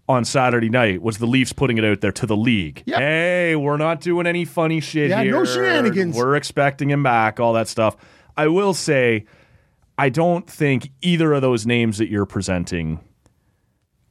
on 0.10 0.26
Saturday 0.26 0.70
night 0.70 1.02
was 1.02 1.18
the 1.20 1.26
Leafs 1.28 1.54
putting 1.54 1.78
it 1.78 1.86
out 1.86 2.02
there 2.02 2.12
to 2.12 2.26
the 2.26 2.36
league. 2.36 2.84
Yep. 2.86 3.00
Hey, 3.00 3.56
we're 3.56 3.78
not 3.78 4.02
doing 4.02 4.28
any 4.28 4.44
funny 4.44 4.82
shit 4.82 5.10
Yeah, 5.12 5.22
here. 5.24 5.32
no 5.32 5.46
shenanigans. 5.46 6.16
We're 6.16 6.36
expecting 6.36 6.90
him 6.90 7.04
back, 7.04 7.40
all 7.40 7.54
that 7.54 7.70
stuff. 7.70 7.96
I 8.36 8.48
will 8.48 8.74
say, 8.74 9.26
I 9.98 10.10
don't 10.10 10.50
think 10.50 10.90
either 11.02 11.32
of 11.34 11.42
those 11.42 11.66
names 11.66 12.00
that 12.00 12.10
you're 12.10 12.26
presenting 12.26 13.00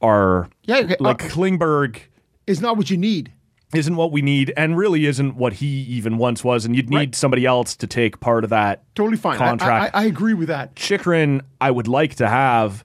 are 0.03 0.49
yeah. 0.63 0.77
Okay. 0.79 0.95
like 0.99 1.23
uh, 1.23 1.27
Klingberg 1.29 1.97
is 2.45 2.61
not 2.61 2.77
what 2.77 2.89
you 2.91 2.97
need. 2.97 3.31
isn't 3.73 3.95
what 3.95 4.11
we 4.11 4.21
need 4.21 4.53
and 4.55 4.77
really 4.77 5.07
isn't 5.07 5.35
what 5.35 5.53
he 5.53 5.65
even 5.65 6.17
once 6.17 6.43
was 6.43 6.63
and 6.65 6.75
you'd 6.75 6.89
need 6.91 6.95
Right. 6.97 7.15
somebody 7.15 7.45
else 7.45 7.75
to 7.77 7.87
take 7.87 8.19
part 8.19 8.43
of 8.43 8.51
that 8.51 8.83
Totally 8.93 9.17
fine. 9.17 9.37
Contract. 9.39 9.95
I, 9.95 9.99
I, 10.01 10.03
I 10.03 10.05
agree 10.05 10.35
with 10.35 10.49
that. 10.49 10.75
Chychrun, 10.75 11.41
I 11.59 11.71
would 11.71 11.87
like 11.87 12.15
to 12.15 12.27
have, 12.29 12.83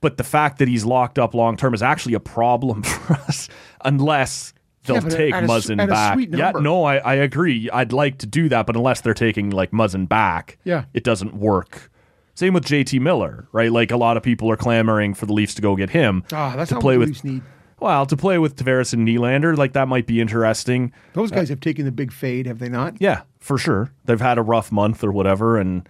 but 0.00 0.16
the 0.18 0.22
fact 0.22 0.58
that 0.58 0.68
he's 0.68 0.84
locked 0.84 1.18
up 1.18 1.34
long 1.34 1.56
term 1.56 1.74
is 1.74 1.82
actually 1.82 2.14
a 2.14 2.20
problem 2.20 2.82
for 2.84 3.14
us 3.14 3.48
unless 3.84 4.52
they'll 4.84 5.02
Yeah, 5.02 5.08
take 5.08 5.34
a 5.34 5.38
Muzzin 5.38 5.78
back. 5.88 6.18
Yeah, 6.30 6.52
no, 6.60 6.84
I, 6.84 6.98
I 6.98 7.14
agree. 7.14 7.70
I'd 7.70 7.92
like 7.92 8.18
to 8.18 8.26
do 8.26 8.48
that, 8.50 8.66
but 8.66 8.76
unless 8.76 9.00
they're 9.00 9.14
taking 9.14 9.48
like 9.50 9.70
Muzzin 9.72 10.06
back, 10.08 10.58
Yeah. 10.64 10.84
it 10.92 11.04
doesn't 11.04 11.34
work. 11.34 11.90
Same 12.34 12.52
with 12.54 12.64
JT 12.64 13.00
Miller, 13.00 13.46
right? 13.52 13.70
Like 13.72 13.90
a 13.90 13.96
lot 13.96 14.16
of 14.16 14.22
people 14.22 14.50
are 14.50 14.56
clamoring 14.56 15.14
for 15.14 15.26
the 15.26 15.32
Leafs 15.32 15.54
to 15.54 15.62
go 15.62 15.76
get 15.76 15.90
him 15.90 16.24
Ah, 16.32 16.54
that's 16.56 16.70
to 16.70 16.80
play 16.80 16.96
what 16.98 17.06
the 17.06 17.10
with. 17.10 17.24
Leafs 17.24 17.24
need. 17.24 17.42
Well, 17.80 18.06
to 18.06 18.16
play 18.16 18.38
with 18.38 18.56
Tavares 18.56 18.92
and 18.92 19.06
Nylander, 19.06 19.56
like 19.56 19.72
that 19.74 19.88
might 19.88 20.06
be 20.06 20.20
interesting. 20.20 20.92
Those 21.12 21.30
guys 21.30 21.48
have 21.48 21.60
taken 21.60 21.84
the 21.84 21.92
big 21.92 22.12
fade, 22.12 22.46
have 22.46 22.58
they 22.58 22.68
not? 22.68 23.00
Yeah, 23.00 23.22
for 23.40 23.58
sure. 23.58 23.92
They've 24.04 24.20
had 24.20 24.38
a 24.38 24.42
rough 24.42 24.72
month 24.72 25.04
or 25.04 25.12
whatever, 25.12 25.58
and 25.58 25.86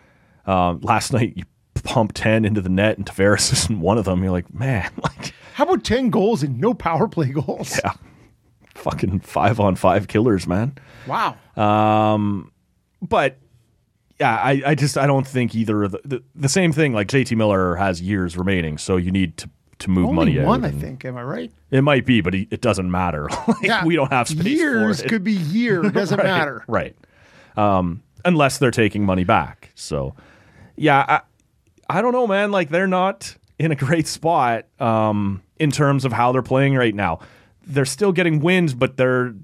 um, 0.47 0.81
last 0.81 1.13
night 1.13 1.35
you 1.37 1.45
pumped 1.85 2.17
ten 2.17 2.45
into 2.45 2.61
the 2.61 2.69
net, 2.71 2.97
and 2.99 3.07
Tavares 3.07 3.53
isn't 3.55 3.81
one 3.81 3.97
of 3.99 4.07
them. 4.07 4.23
You're 4.23 4.33
like, 4.33 4.53
man, 4.53 4.91
like 5.03 5.35
How 5.55 5.65
about 5.65 5.85
10 5.85 6.11
goals 6.11 6.43
and 6.43 6.59
no 6.61 6.75
power 6.75 7.07
play 7.07 7.29
goals? 7.31 7.79
yeah, 7.85 7.93
fucking 8.75 9.21
five 9.21 9.61
on 9.61 9.77
five 9.77 10.09
killers, 10.09 10.47
man. 10.47 10.77
Wow. 11.07 11.37
Um, 11.57 12.51
but 13.03 13.39
yeah, 14.21 14.37
I, 14.37 14.62
I 14.66 14.75
just 14.75 14.97
I 14.97 15.06
don't 15.06 15.26
think 15.26 15.54
either 15.54 15.85
of 15.85 15.92
the, 15.92 16.00
the 16.04 16.23
the 16.35 16.49
same 16.49 16.73
thing. 16.73 16.92
Like 16.92 17.09
JT 17.09 17.37
Miller 17.37 17.76
has 17.76 18.00
years 18.00 18.37
remaining, 18.37 18.78
so 18.78 18.97
you 18.97 19.11
need 19.11 19.37
to 19.38 19.50
to 19.80 19.90
move 19.90 20.09
Only 20.09 20.35
money 20.35 20.38
one. 20.38 20.64
I 20.64 20.71
think. 20.71 21.04
Am 21.04 21.16
I 21.16 21.23
right? 21.23 21.52
It 21.71 21.83
might 21.83 22.06
be, 22.06 22.21
but 22.21 22.35
it 22.35 22.61
doesn't 22.61 22.90
matter. 22.90 23.28
like, 23.62 23.85
we 23.85 23.97
don't 23.97 24.12
have 24.12 24.28
space 24.28 24.47
Years 24.47 25.02
could 25.02 25.25
be 25.25 25.33
year. 25.33 25.85
It 25.85 25.92
doesn't 25.94 26.18
right, 26.18 26.26
matter. 26.26 26.64
Right. 26.66 26.97
Um, 27.56 28.02
unless 28.25 28.59
they're 28.59 28.71
taking 28.71 29.04
money 29.04 29.25
back. 29.25 29.71
So, 29.75 30.14
yeah, 30.76 31.04
I, 31.88 31.99
I 31.99 32.02
don't 32.02 32.12
know, 32.12 32.26
man. 32.26 32.50
Like, 32.50 32.71
they're 32.71 32.87
not 32.87 33.37
in 33.59 33.73
a 33.73 33.76
great 33.76 34.06
spot 34.06 34.66
um, 34.80 35.42
in 35.59 35.71
terms 35.71 36.04
of 36.04 36.12
how 36.12 36.33
they're 36.33 36.42
playing 36.42 36.75
right 36.75 36.94
now. 36.94 37.21
They're 37.66 37.85
still 37.85 38.12
getting 38.12 38.40
wins, 38.40 38.75
but 38.75 38.97
they're. 38.97 39.35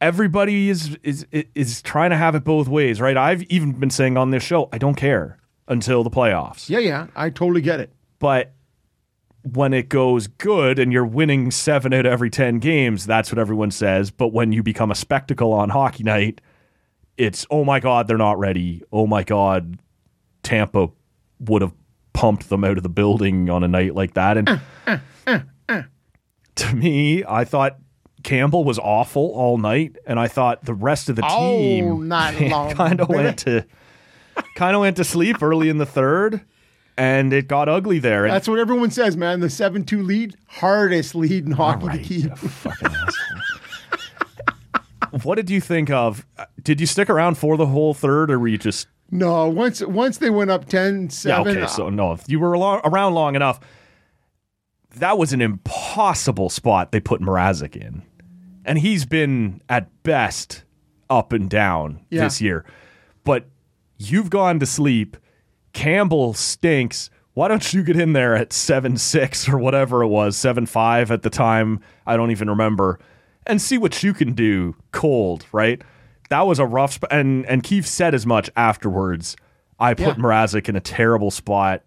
Everybody 0.00 0.68
is 0.68 0.96
is 1.02 1.26
is 1.32 1.82
trying 1.82 2.10
to 2.10 2.16
have 2.16 2.34
it 2.34 2.44
both 2.44 2.68
ways, 2.68 3.00
right? 3.00 3.16
I've 3.16 3.42
even 3.44 3.72
been 3.72 3.90
saying 3.90 4.16
on 4.16 4.30
this 4.30 4.42
show, 4.42 4.68
I 4.72 4.78
don't 4.78 4.94
care 4.94 5.38
until 5.66 6.02
the 6.02 6.10
playoffs. 6.10 6.68
Yeah, 6.68 6.78
yeah. 6.78 7.06
I 7.14 7.30
totally 7.30 7.60
get 7.60 7.80
it. 7.80 7.92
But 8.18 8.52
when 9.42 9.72
it 9.72 9.88
goes 9.88 10.26
good 10.26 10.78
and 10.78 10.92
you're 10.92 11.04
winning 11.04 11.50
seven 11.50 11.92
out 11.92 12.06
of 12.06 12.12
every 12.12 12.30
10 12.30 12.58
games, 12.58 13.06
that's 13.06 13.30
what 13.30 13.38
everyone 13.38 13.70
says. 13.70 14.10
But 14.10 14.28
when 14.28 14.52
you 14.52 14.62
become 14.62 14.90
a 14.90 14.94
spectacle 14.94 15.52
on 15.52 15.70
hockey 15.70 16.02
night, 16.02 16.40
it's, 17.16 17.46
oh 17.50 17.64
my 17.64 17.80
God, 17.80 18.08
they're 18.08 18.18
not 18.18 18.38
ready. 18.38 18.82
Oh 18.92 19.06
my 19.06 19.22
God, 19.22 19.78
Tampa 20.42 20.90
would 21.40 21.62
have 21.62 21.72
pumped 22.12 22.48
them 22.48 22.64
out 22.64 22.76
of 22.76 22.82
the 22.82 22.88
building 22.88 23.48
on 23.48 23.62
a 23.62 23.68
night 23.68 23.94
like 23.94 24.14
that. 24.14 24.36
And 24.36 24.48
uh, 24.48 24.98
uh, 25.26 25.40
uh, 25.68 25.82
to 26.56 26.74
me, 26.74 27.24
I 27.24 27.44
thought 27.44 27.78
Campbell 28.22 28.64
was 28.64 28.78
awful 28.78 29.30
all 29.34 29.58
night. 29.58 29.96
And 30.06 30.18
I 30.18 30.28
thought 30.28 30.64
the 30.64 30.74
rest 30.74 31.08
of 31.08 31.16
the 31.16 31.22
oh, 31.28 31.56
team 31.58 32.08
night 32.08 32.74
kind 32.74 33.00
of 33.00 33.08
went 33.08 33.38
to 33.40 33.64
kind 34.56 34.74
of 34.74 34.80
went 34.82 34.96
to 34.96 35.04
sleep 35.04 35.42
early 35.42 35.68
in 35.68 35.78
the 35.78 35.86
third. 35.86 36.42
And 36.96 37.32
it 37.32 37.46
got 37.46 37.68
ugly 37.68 38.00
there. 38.00 38.24
And 38.24 38.34
That's 38.34 38.48
what 38.48 38.58
everyone 38.58 38.90
says, 38.90 39.16
man. 39.16 39.38
The 39.38 39.48
7 39.50 39.84
2 39.84 40.02
lead, 40.02 40.36
hardest 40.48 41.14
lead 41.14 41.46
in 41.46 41.52
hockey 41.52 41.86
Right, 41.86 42.02
to 42.02 42.04
keep. 42.08 42.24
you 42.24 42.34
fucking 42.34 42.88
asshole. 42.88 43.38
what 45.22 45.36
did 45.36 45.48
you 45.48 45.60
think 45.60 45.90
of? 45.90 46.26
Uh, 46.36 46.46
did 46.62 46.80
you 46.80 46.86
stick 46.86 47.08
around 47.08 47.38
for 47.38 47.56
the 47.56 47.66
whole 47.66 47.94
third, 47.94 48.30
or 48.32 48.38
were 48.38 48.48
you 48.48 48.58
just? 48.58 48.88
No, 49.10 49.48
once 49.48 49.80
once 49.80 50.18
they 50.18 50.28
went 50.28 50.50
up 50.50 50.66
10 50.66 51.04
Yeah, 51.04 51.08
7. 51.08 51.48
okay. 51.52 51.62
Uh, 51.62 51.66
so 51.66 51.88
no, 51.88 52.12
if 52.12 52.24
you 52.28 52.40
were 52.40 52.50
around 52.50 53.14
long 53.14 53.36
enough, 53.36 53.60
that 54.96 55.16
was 55.18 55.32
an 55.32 55.40
impossible 55.40 56.50
spot 56.50 56.90
they 56.92 57.00
put 57.00 57.20
Mrazek 57.20 57.76
in, 57.76 58.02
and 58.68 58.78
he's 58.78 59.04
been 59.06 59.60
at 59.68 59.88
best 60.04 60.62
up 61.10 61.32
and 61.32 61.48
down 61.50 62.00
Yeah. 62.10 62.22
this 62.24 62.40
year. 62.40 62.64
But 63.24 63.46
you've 63.98 64.30
gone 64.30 64.58
to 64.60 64.66
sleep. 64.66 65.16
Campbell 65.72 66.34
stinks. 66.34 67.10
Why 67.34 67.48
don't 67.48 67.72
you 67.72 67.82
get 67.82 67.98
in 67.98 68.12
there 68.12 68.34
at 68.34 68.52
seven 68.52 68.96
six 68.96 69.48
or 69.48 69.58
whatever 69.58 70.02
it 70.02 70.08
was, 70.08 70.36
seven 70.36 70.66
five 70.66 71.10
at 71.10 71.22
the 71.22 71.30
time? 71.30 71.80
I 72.06 72.16
don't 72.16 72.30
even 72.30 72.48
remember, 72.50 72.98
and 73.46 73.60
see 73.62 73.78
what 73.78 74.02
you 74.02 74.12
can 74.12 74.32
do 74.34 74.74
cold. 74.92 75.46
Right, 75.52 75.80
that 76.30 76.46
was 76.46 76.58
a 76.58 76.66
rough 76.66 76.94
spot, 76.94 77.12
and 77.12 77.46
and 77.46 77.62
Keefe 77.62 77.86
said 77.86 78.14
as 78.14 78.26
much 78.26 78.50
afterwards. 78.56 79.36
I 79.80 79.94
put 79.94 80.06
Yeah. 80.18 80.24
Mrazek 80.24 80.68
in 80.68 80.74
a 80.76 80.80
terrible 80.80 81.30
spot. 81.30 81.82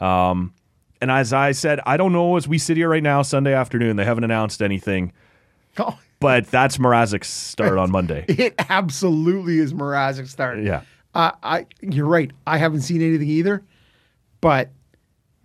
Um, 0.00 0.52
and 1.00 1.10
as 1.10 1.32
I 1.32 1.52
said, 1.52 1.80
I 1.86 1.96
don't 1.96 2.12
know 2.12 2.36
as 2.36 2.46
we 2.46 2.58
sit 2.58 2.76
here 2.76 2.90
right 2.90 3.02
now, 3.02 3.22
Sunday 3.22 3.54
afternoon, 3.54 3.96
they 3.96 4.04
haven't 4.04 4.24
announced 4.24 4.60
anything, 4.60 5.12
Oh, 5.78 5.98
but 6.20 6.46
that's 6.46 6.76
Mrazek's 6.76 7.28
start 7.28 7.78
on 7.78 7.90
Monday. 7.90 8.24
it 8.28 8.54
absolutely 8.68 9.58
is 9.58 9.72
Mrazek 9.74 10.28
start. 10.28 10.62
Yeah. 10.62 10.82
Uh, 11.14 11.32
I 11.42 11.66
you're 11.80 12.06
right. 12.06 12.30
I 12.46 12.58
haven't 12.58 12.82
seen 12.82 13.02
anything 13.02 13.28
either. 13.28 13.64
But 14.40 14.70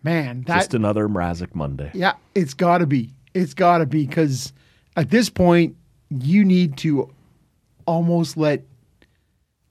man, 0.03 0.43
that 0.47 0.57
Just 0.57 0.73
another 0.73 1.07
Mrazek 1.07 1.55
Monday. 1.55 1.91
Yeah, 1.93 2.13
it's 2.35 2.53
got 2.53 2.79
to 2.79 2.85
be. 2.85 3.13
It's 3.33 3.53
got 3.53 3.79
to 3.79 3.85
be 3.85 4.05
because 4.05 4.53
at 4.95 5.09
this 5.09 5.29
point 5.29 5.75
you 6.09 6.45
need 6.45 6.77
to 6.77 7.09
almost 7.85 8.37
let 8.37 8.63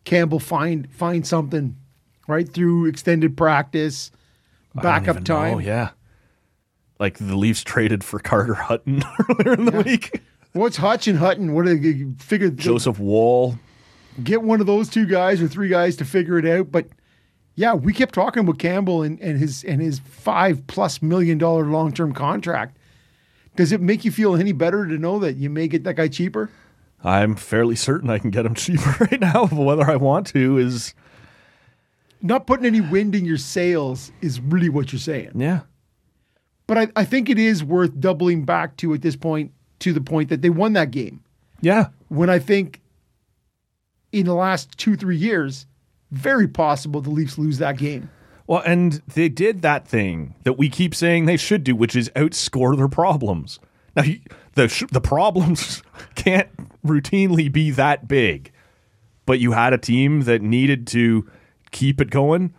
Campbell 0.05 0.41
find 0.41 0.91
find 0.91 1.27
something 1.27 1.77
right 2.27 2.49
through 2.49 2.87
extended 2.87 3.37
practice, 3.37 4.11
backup 4.75 5.25
time. 5.25 5.55
Oh 5.55 5.59
yeah. 5.59 5.91
Like 6.99 7.19
the 7.19 7.37
Leafs 7.37 7.63
traded 7.65 8.05
for 8.05 8.19
Carter 8.19 8.55
Hutton 8.55 9.03
earlier 9.29 9.55
in 9.55 9.65
the 9.65 9.83
week. 9.83 10.21
What's 10.55 10.77
Hutch 10.79 11.07
and 11.09 11.19
Hutton? 11.19 11.53
What 11.53 11.67
are 11.67 11.75
they 11.77 12.07
figure? 12.19 12.49
Joseph 12.51 12.99
Woll. 12.99 13.59
get 14.23 14.43
one 14.43 14.61
of 14.61 14.67
those 14.67 14.89
two 14.89 15.05
guys 15.05 15.43
or 15.43 15.49
three 15.49 15.69
guys 15.69 15.97
to 15.97 16.05
figure 16.05 16.39
it 16.39 16.47
out. 16.47 16.71
But 16.71 16.87
yeah, 17.57 17.75
we 17.75 17.93
kept 17.93 18.15
talking 18.15 18.41
about 18.43 18.59
Campbell 18.59 19.03
and, 19.03 19.21
and 19.21 19.39
his 19.39 19.65
and 19.65 19.83
his 19.83 19.99
five 19.99 20.67
plus 20.69 21.03
million 21.03 21.39
dollar 21.39 21.65
long 21.65 21.93
term 21.93 22.13
contract. 22.15 22.77
Does 23.57 23.73
it 23.73 23.81
make 23.81 24.05
you 24.05 24.11
feel 24.11 24.35
any 24.37 24.53
better 24.53 24.87
to 24.87 24.97
know 24.99 25.19
that 25.19 25.35
you 25.37 25.51
may 25.51 25.69
get 25.69 25.85
that 25.85 25.95
guy 25.95 26.09
cheaper? 26.09 26.51
I'm 27.03 27.35
fairly 27.37 27.77
certain 27.77 28.09
I 28.09 28.19
can 28.19 28.31
get 28.31 28.47
him 28.47 28.55
cheaper 28.57 28.97
right 29.01 29.21
now. 29.21 29.47
But 29.47 29.57
whether 29.61 29.91
I 29.91 29.97
want 29.97 30.29
to 30.29 30.57
is 30.59 30.95
Not 32.23 32.47
putting 32.47 32.65
any 32.67 32.81
wind 32.81 33.15
in 33.17 33.25
your 33.25 33.37
sails 33.39 34.13
is 34.21 34.41
really 34.41 34.69
what 34.69 34.93
you're 34.93 35.01
saying. 35.01 35.33
yeah. 35.35 35.63
But 36.67 36.79
I, 36.79 36.89
I 36.97 37.05
think 37.05 37.29
it 37.29 37.39
is 37.39 37.63
worth 37.63 37.99
doubling 38.01 38.45
back 38.45 38.77
to 38.79 38.95
at 38.95 39.03
this 39.03 39.17
point 39.17 39.53
to 39.85 39.93
the 39.93 40.01
point 40.01 40.29
that 40.31 40.43
they 40.43 40.51
won 40.51 40.73
that 40.73 40.91
game. 40.91 41.23
Yeah. 41.61 41.89
When 42.09 42.29
I 42.31 42.39
think 42.39 42.81
in 44.13 44.27
the 44.27 44.35
last 44.35 44.77
two, 44.79 44.97
three 44.97 45.17
years, 45.17 45.67
very 46.11 46.49
possible 46.49 47.01
the 47.01 47.11
Leafs 47.11 47.39
lose 47.39 47.59
that 47.59 47.77
game. 47.79 48.11
Well, 48.47 48.63
and 48.65 49.01
they 49.15 49.29
did 49.29 49.63
that 49.63 49.89
thing 49.89 50.35
that 50.45 50.55
we 50.55 50.69
keep 50.69 50.95
saying 50.95 51.25
they 51.27 51.37
should 51.39 51.65
do, 51.65 51.75
which 51.75 51.97
is 51.97 52.11
outscore 52.11 52.77
their 52.77 52.89
problems. 52.89 53.59
Now, 53.97 54.05
the 54.55 54.69
sh- 54.69 54.85
the 54.91 55.01
problems 55.01 55.83
can't 56.15 56.49
routinely 56.85 57.51
be 57.51 57.71
that 57.73 58.07
big, 58.09 58.53
but 59.27 59.39
you 59.41 59.53
had 59.53 59.73
a 59.73 59.79
team 59.79 60.23
that 60.23 60.43
needed 60.43 60.87
to 60.89 61.29
keep 61.71 62.01
it 62.01 62.11
going, 62.11 62.53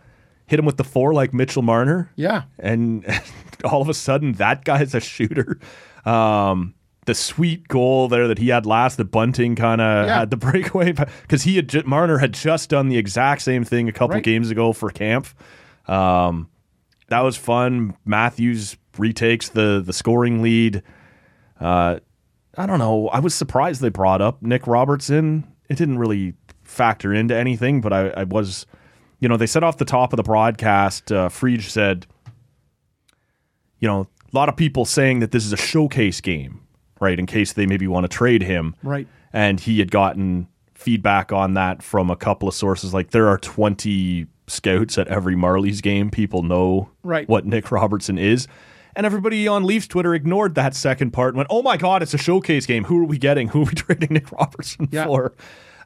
hit 0.46 0.58
him 0.58 0.64
with 0.64 0.76
the 0.76 0.84
four 0.84 1.14
like 1.14 1.32
Mitchell 1.32 1.62
Marner, 1.62 2.10
Yeah. 2.16 2.42
and 2.58 3.04
all 3.64 3.80
of 3.80 3.88
a 3.88 3.94
sudden 3.94 4.32
that 4.34 4.64
guy's 4.64 4.94
a 4.94 5.00
shooter. 5.00 5.58
Um, 6.04 6.74
the 7.06 7.14
sweet 7.14 7.66
goal 7.68 8.08
there 8.08 8.28
that 8.28 8.38
he 8.38 8.48
had 8.48 8.66
last, 8.66 8.96
the 8.96 9.04
Bunting 9.04 9.56
kind 9.56 9.80
of 9.80 10.06
Yeah. 10.06 10.18
had 10.20 10.30
the 10.30 10.36
breakaway 10.48 10.92
because 10.92 11.42
he 11.44 11.56
had 11.56 11.86
Marner 11.86 12.18
had 12.18 12.32
just 12.34 12.68
done 12.70 12.88
the 12.88 12.98
exact 12.98 13.42
same 13.42 13.64
thing 13.64 13.88
a 13.88 13.92
couple 13.92 14.14
Right. 14.14 14.22
games 14.24 14.50
ago 14.50 14.72
for 14.72 14.90
camp. 14.90 15.26
Um, 15.88 16.48
that 17.08 17.20
was 17.20 17.36
fun. 17.36 17.96
Matthews 18.04 18.76
retakes 18.98 19.48
the 19.50 19.82
the 19.84 19.92
scoring 19.92 20.42
lead. 20.42 20.82
Uh, 21.60 22.00
I 22.58 22.66
don't 22.66 22.78
know. 22.78 23.08
I 23.08 23.20
was 23.20 23.34
surprised 23.34 23.80
they 23.80 23.88
brought 23.90 24.20
up 24.20 24.42
Nick 24.42 24.66
Robertson. 24.66 25.46
It 25.68 25.76
didn't 25.76 25.98
really 25.98 26.34
factor 26.64 27.12
into 27.14 27.36
anything, 27.36 27.80
but 27.80 27.92
I, 27.92 28.08
I 28.10 28.24
was, 28.24 28.66
you 29.20 29.28
know, 29.28 29.36
they 29.36 29.46
said 29.46 29.62
off 29.62 29.76
the 29.78 29.84
top 29.84 30.12
of 30.12 30.16
the 30.16 30.22
broadcast, 30.22 31.12
uh, 31.12 31.28
Frege 31.28 31.62
said, 31.70 32.06
you 33.78 33.86
know, 33.88 34.08
a 34.32 34.36
lot 34.36 34.48
of 34.48 34.56
people 34.56 34.84
saying 34.84 35.20
that 35.20 35.30
this 35.32 35.44
is 35.44 35.52
a 35.52 35.56
showcase 35.56 36.20
game, 36.20 36.60
right? 37.00 37.18
In 37.18 37.26
case 37.26 37.52
they 37.52 37.66
maybe 37.66 37.86
want 37.86 38.04
to 38.04 38.08
trade 38.08 38.42
him. 38.42 38.74
Right. 38.82 39.06
And 39.32 39.60
he 39.60 39.78
had 39.78 39.90
gotten 39.90 40.48
feedback 40.74 41.32
on 41.32 41.54
that 41.54 41.82
from 41.82 42.10
a 42.10 42.16
couple 42.16 42.48
of 42.48 42.54
sources. 42.54 42.94
Like 42.94 43.10
there 43.10 43.28
are 43.28 43.38
20 43.38 44.26
scouts 44.46 44.98
at 44.98 45.08
every 45.08 45.34
Marlies 45.34 45.82
game. 45.82 46.10
People 46.10 46.42
know 46.42 46.90
Right. 47.02 47.28
what 47.28 47.44
Nick 47.46 47.70
Robertson 47.72 48.18
is. 48.18 48.46
And 48.94 49.04
everybody 49.04 49.46
on 49.46 49.64
Leafs 49.64 49.86
Twitter 49.86 50.14
ignored 50.14 50.54
that 50.54 50.74
second 50.74 51.10
part 51.10 51.30
and 51.34 51.36
went, 51.38 51.48
oh 51.50 51.60
my 51.62 51.76
God, 51.76 52.02
it's 52.02 52.14
a 52.14 52.18
showcase 52.18 52.64
game. 52.64 52.84
Who 52.84 53.00
are 53.02 53.04
we 53.04 53.18
getting? 53.18 53.48
Who 53.48 53.62
are 53.62 53.64
we 53.64 53.72
trading 53.74 54.08
Nick 54.14 54.30
Robertson 54.32 54.88
Yeah. 54.90 55.04
for? 55.06 55.34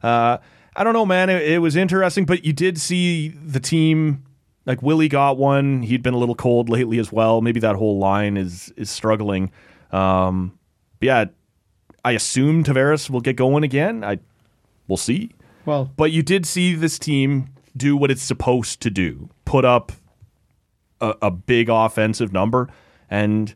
Uh, 0.03 0.39
I 0.77 0.85
don't 0.85 0.93
know, 0.93 1.07
man. 1.07 1.29
It, 1.29 1.43
it 1.43 1.59
was 1.59 1.75
interesting, 1.75 2.25
but 2.25 2.45
you 2.45 2.53
did 2.53 2.79
see 2.79 3.29
the 3.29 3.59
team. 3.59 4.25
Like 4.67 4.83
Willie 4.83 5.09
got 5.09 5.39
one. 5.39 5.83
He'd 5.83 6.03
been 6.03 6.15
a 6.15 6.19
little 6.19 6.37
cold 6.37 6.69
lately 6.69 6.99
as 7.01 7.11
well. 7.11 7.41
Maybe 7.41 7.59
that 7.61 7.75
whole 7.75 7.99
line 7.99 8.37
is 8.37 8.73
is 8.77 8.91
struggling. 8.91 9.51
Um, 9.91 10.57
yeah, 11.01 11.27
I 12.05 12.13
assume 12.13 12.65
Tavares 12.65 13.11
will 13.11 13.21
get 13.21 13.37
going 13.37 13.65
again. 13.65 14.05
I 14.05 14.19
we'll 14.89 14.97
see. 14.97 15.31
Well, 15.67 15.91
But 15.97 16.13
you 16.13 16.23
did 16.23 16.47
see 16.47 16.75
this 16.75 16.99
team 16.99 17.49
do 17.77 17.97
what 17.97 18.11
it's 18.11 18.23
supposed 18.23 18.81
to 18.83 18.91
do: 18.91 19.29
put 19.45 19.65
up 19.65 19.93
a, 21.01 21.15
a 21.23 21.31
big 21.31 21.69
offensive 21.69 22.33
number, 22.33 22.69
and 23.11 23.55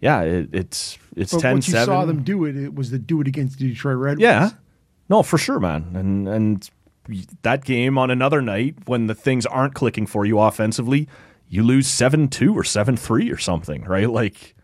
yeah, 0.00 0.22
it, 0.22 0.48
it's 0.52 0.98
it's 1.16 1.36
10 1.36 1.52
once 1.52 1.68
you 1.68 1.74
saw 1.74 2.04
them 2.04 2.22
do 2.22 2.44
it, 2.44 2.56
it 2.56 2.74
was 2.74 2.90
the 2.90 2.98
do 2.98 3.20
it 3.20 3.28
against 3.28 3.58
the 3.58 3.68
Detroit 3.68 3.96
Red 3.96 4.18
Wings. 4.18 4.22
Yeah. 4.22 4.50
No, 5.08 5.22
for 5.22 5.38
sure, 5.38 5.60
man. 5.60 5.92
And 5.94 6.28
and 6.28 6.70
that 7.42 7.64
game 7.64 7.98
on 7.98 8.10
another 8.10 8.40
night 8.40 8.76
when 8.86 9.06
the 9.06 9.14
things 9.14 9.44
aren't 9.46 9.74
clicking 9.74 10.06
for 10.06 10.24
you 10.24 10.38
offensively, 10.38 11.08
you 11.48 11.62
lose 11.62 11.86
7-2 11.88 12.54
or 12.54 12.62
7-3 12.62 13.32
or 13.32 13.36
something, 13.36 13.82
right? 13.84 14.08
Like 14.08 14.54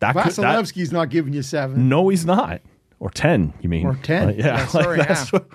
that 0.00 0.14
Vasilevskiy's 0.14 0.92
not 0.92 1.10
giving 1.10 1.32
you 1.32 1.42
seven. 1.42 1.88
No, 1.88 2.08
he's 2.08 2.26
not. 2.26 2.60
Or 2.98 3.10
10, 3.10 3.54
you 3.60 3.68
mean? 3.68 3.86
Or 3.86 3.94
10. 4.02 4.28
Uh, 4.28 4.32
yeah. 4.32 4.44
Yeah, 4.46 4.66
sorry, 4.66 4.98
that's 4.98 5.32
what- 5.32 5.48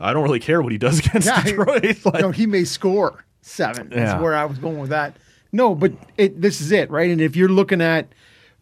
I 0.00 0.12
don't 0.14 0.22
really 0.22 0.40
care 0.40 0.62
what 0.62 0.72
he 0.72 0.78
does 0.78 0.98
against 1.06 1.26
Yeah, 1.26 1.42
Detroit. 1.42 2.04
Like, 2.04 2.20
no, 2.22 2.30
he 2.30 2.46
may 2.46 2.64
score 2.64 3.24
seven. 3.42 3.90
Yeah. 3.92 4.20
Where 4.20 4.34
I 4.34 4.46
was 4.46 4.58
going 4.58 4.78
with 4.78 4.90
that. 4.90 5.16
No, 5.52 5.74
but 5.74 5.92
it, 6.16 6.40
this 6.40 6.60
is 6.60 6.72
it, 6.72 6.90
right? 6.90 7.10
And 7.10 7.20
if 7.20 7.36
you're 7.36 7.48
looking 7.48 7.82
at 7.82 8.08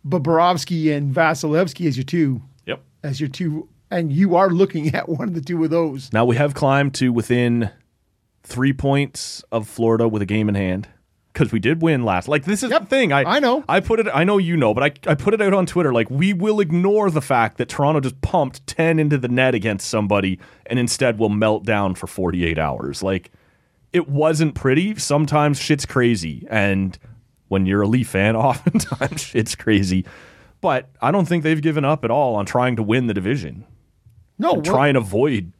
Bobrovsky 0.06 0.94
and 0.94 1.14
Vasilevsky 1.14 1.86
as 1.86 1.96
your 1.96 2.04
two, 2.04 2.42
yep. 2.66 2.82
as 3.02 3.20
your 3.20 3.28
two, 3.28 3.68
and 3.90 4.12
you 4.12 4.36
are 4.36 4.50
looking 4.50 4.88
at 4.94 5.08
one 5.08 5.28
of 5.28 5.34
the 5.34 5.40
two 5.40 5.62
of 5.62 5.70
those. 5.70 6.12
Now 6.12 6.24
we 6.24 6.36
have 6.36 6.54
climbed 6.54 6.94
to 6.96 7.12
within 7.12 7.70
three 8.42 8.72
points 8.72 9.44
of 9.52 9.68
Florida 9.68 10.08
with 10.08 10.22
a 10.22 10.26
game 10.26 10.48
in 10.48 10.54
hand 10.54 10.88
because 11.38 11.52
we 11.52 11.60
did 11.60 11.80
win 11.80 12.04
last. 12.04 12.26
Like 12.26 12.44
this 12.44 12.62
is 12.64 12.70
Yep, 12.70 12.82
the 12.82 12.86
thing. 12.86 13.12
I 13.12 13.22
I 13.22 13.38
know. 13.38 13.64
I 13.68 13.78
put 13.80 14.00
it. 14.00 14.08
I 14.12 14.24
know 14.24 14.38
you 14.38 14.56
know, 14.56 14.74
but 14.74 14.82
I 14.82 15.10
I 15.10 15.14
put 15.14 15.34
it 15.34 15.40
out 15.40 15.54
on 15.54 15.66
Twitter. 15.66 15.92
Like 15.92 16.10
we 16.10 16.32
will 16.32 16.58
ignore 16.58 17.10
the 17.10 17.20
fact 17.20 17.58
that 17.58 17.68
Toronto 17.68 18.00
just 18.00 18.20
pumped 18.20 18.66
ten 18.66 18.98
into 18.98 19.16
the 19.18 19.28
net 19.28 19.54
against 19.54 19.88
somebody, 19.88 20.40
and 20.66 20.78
instead 20.78 21.18
will 21.18 21.28
melt 21.28 21.64
down 21.64 21.94
for 21.94 22.08
forty 22.08 22.44
eight 22.44 22.58
hours. 22.58 23.02
Like 23.02 23.30
it 23.92 24.08
wasn't 24.08 24.54
pretty. 24.54 24.96
Sometimes 24.96 25.60
shit's 25.60 25.86
crazy, 25.86 26.46
and 26.50 26.98
when 27.46 27.66
you're 27.66 27.82
a 27.82 27.88
Leaf 27.88 28.08
fan, 28.08 28.34
oftentimes 28.48 29.22
shit's 29.22 29.54
crazy. 29.54 30.04
But 30.60 30.88
I 31.00 31.12
don't 31.12 31.26
think 31.26 31.44
they've 31.44 31.62
given 31.62 31.84
up 31.84 32.04
at 32.04 32.10
all 32.10 32.34
on 32.34 32.44
trying 32.46 32.74
to 32.76 32.82
win 32.82 33.06
the 33.06 33.14
division 33.14 33.64
No, 34.38 34.60
try 34.60 34.88
and 34.88 34.96
avoid. 34.96 35.52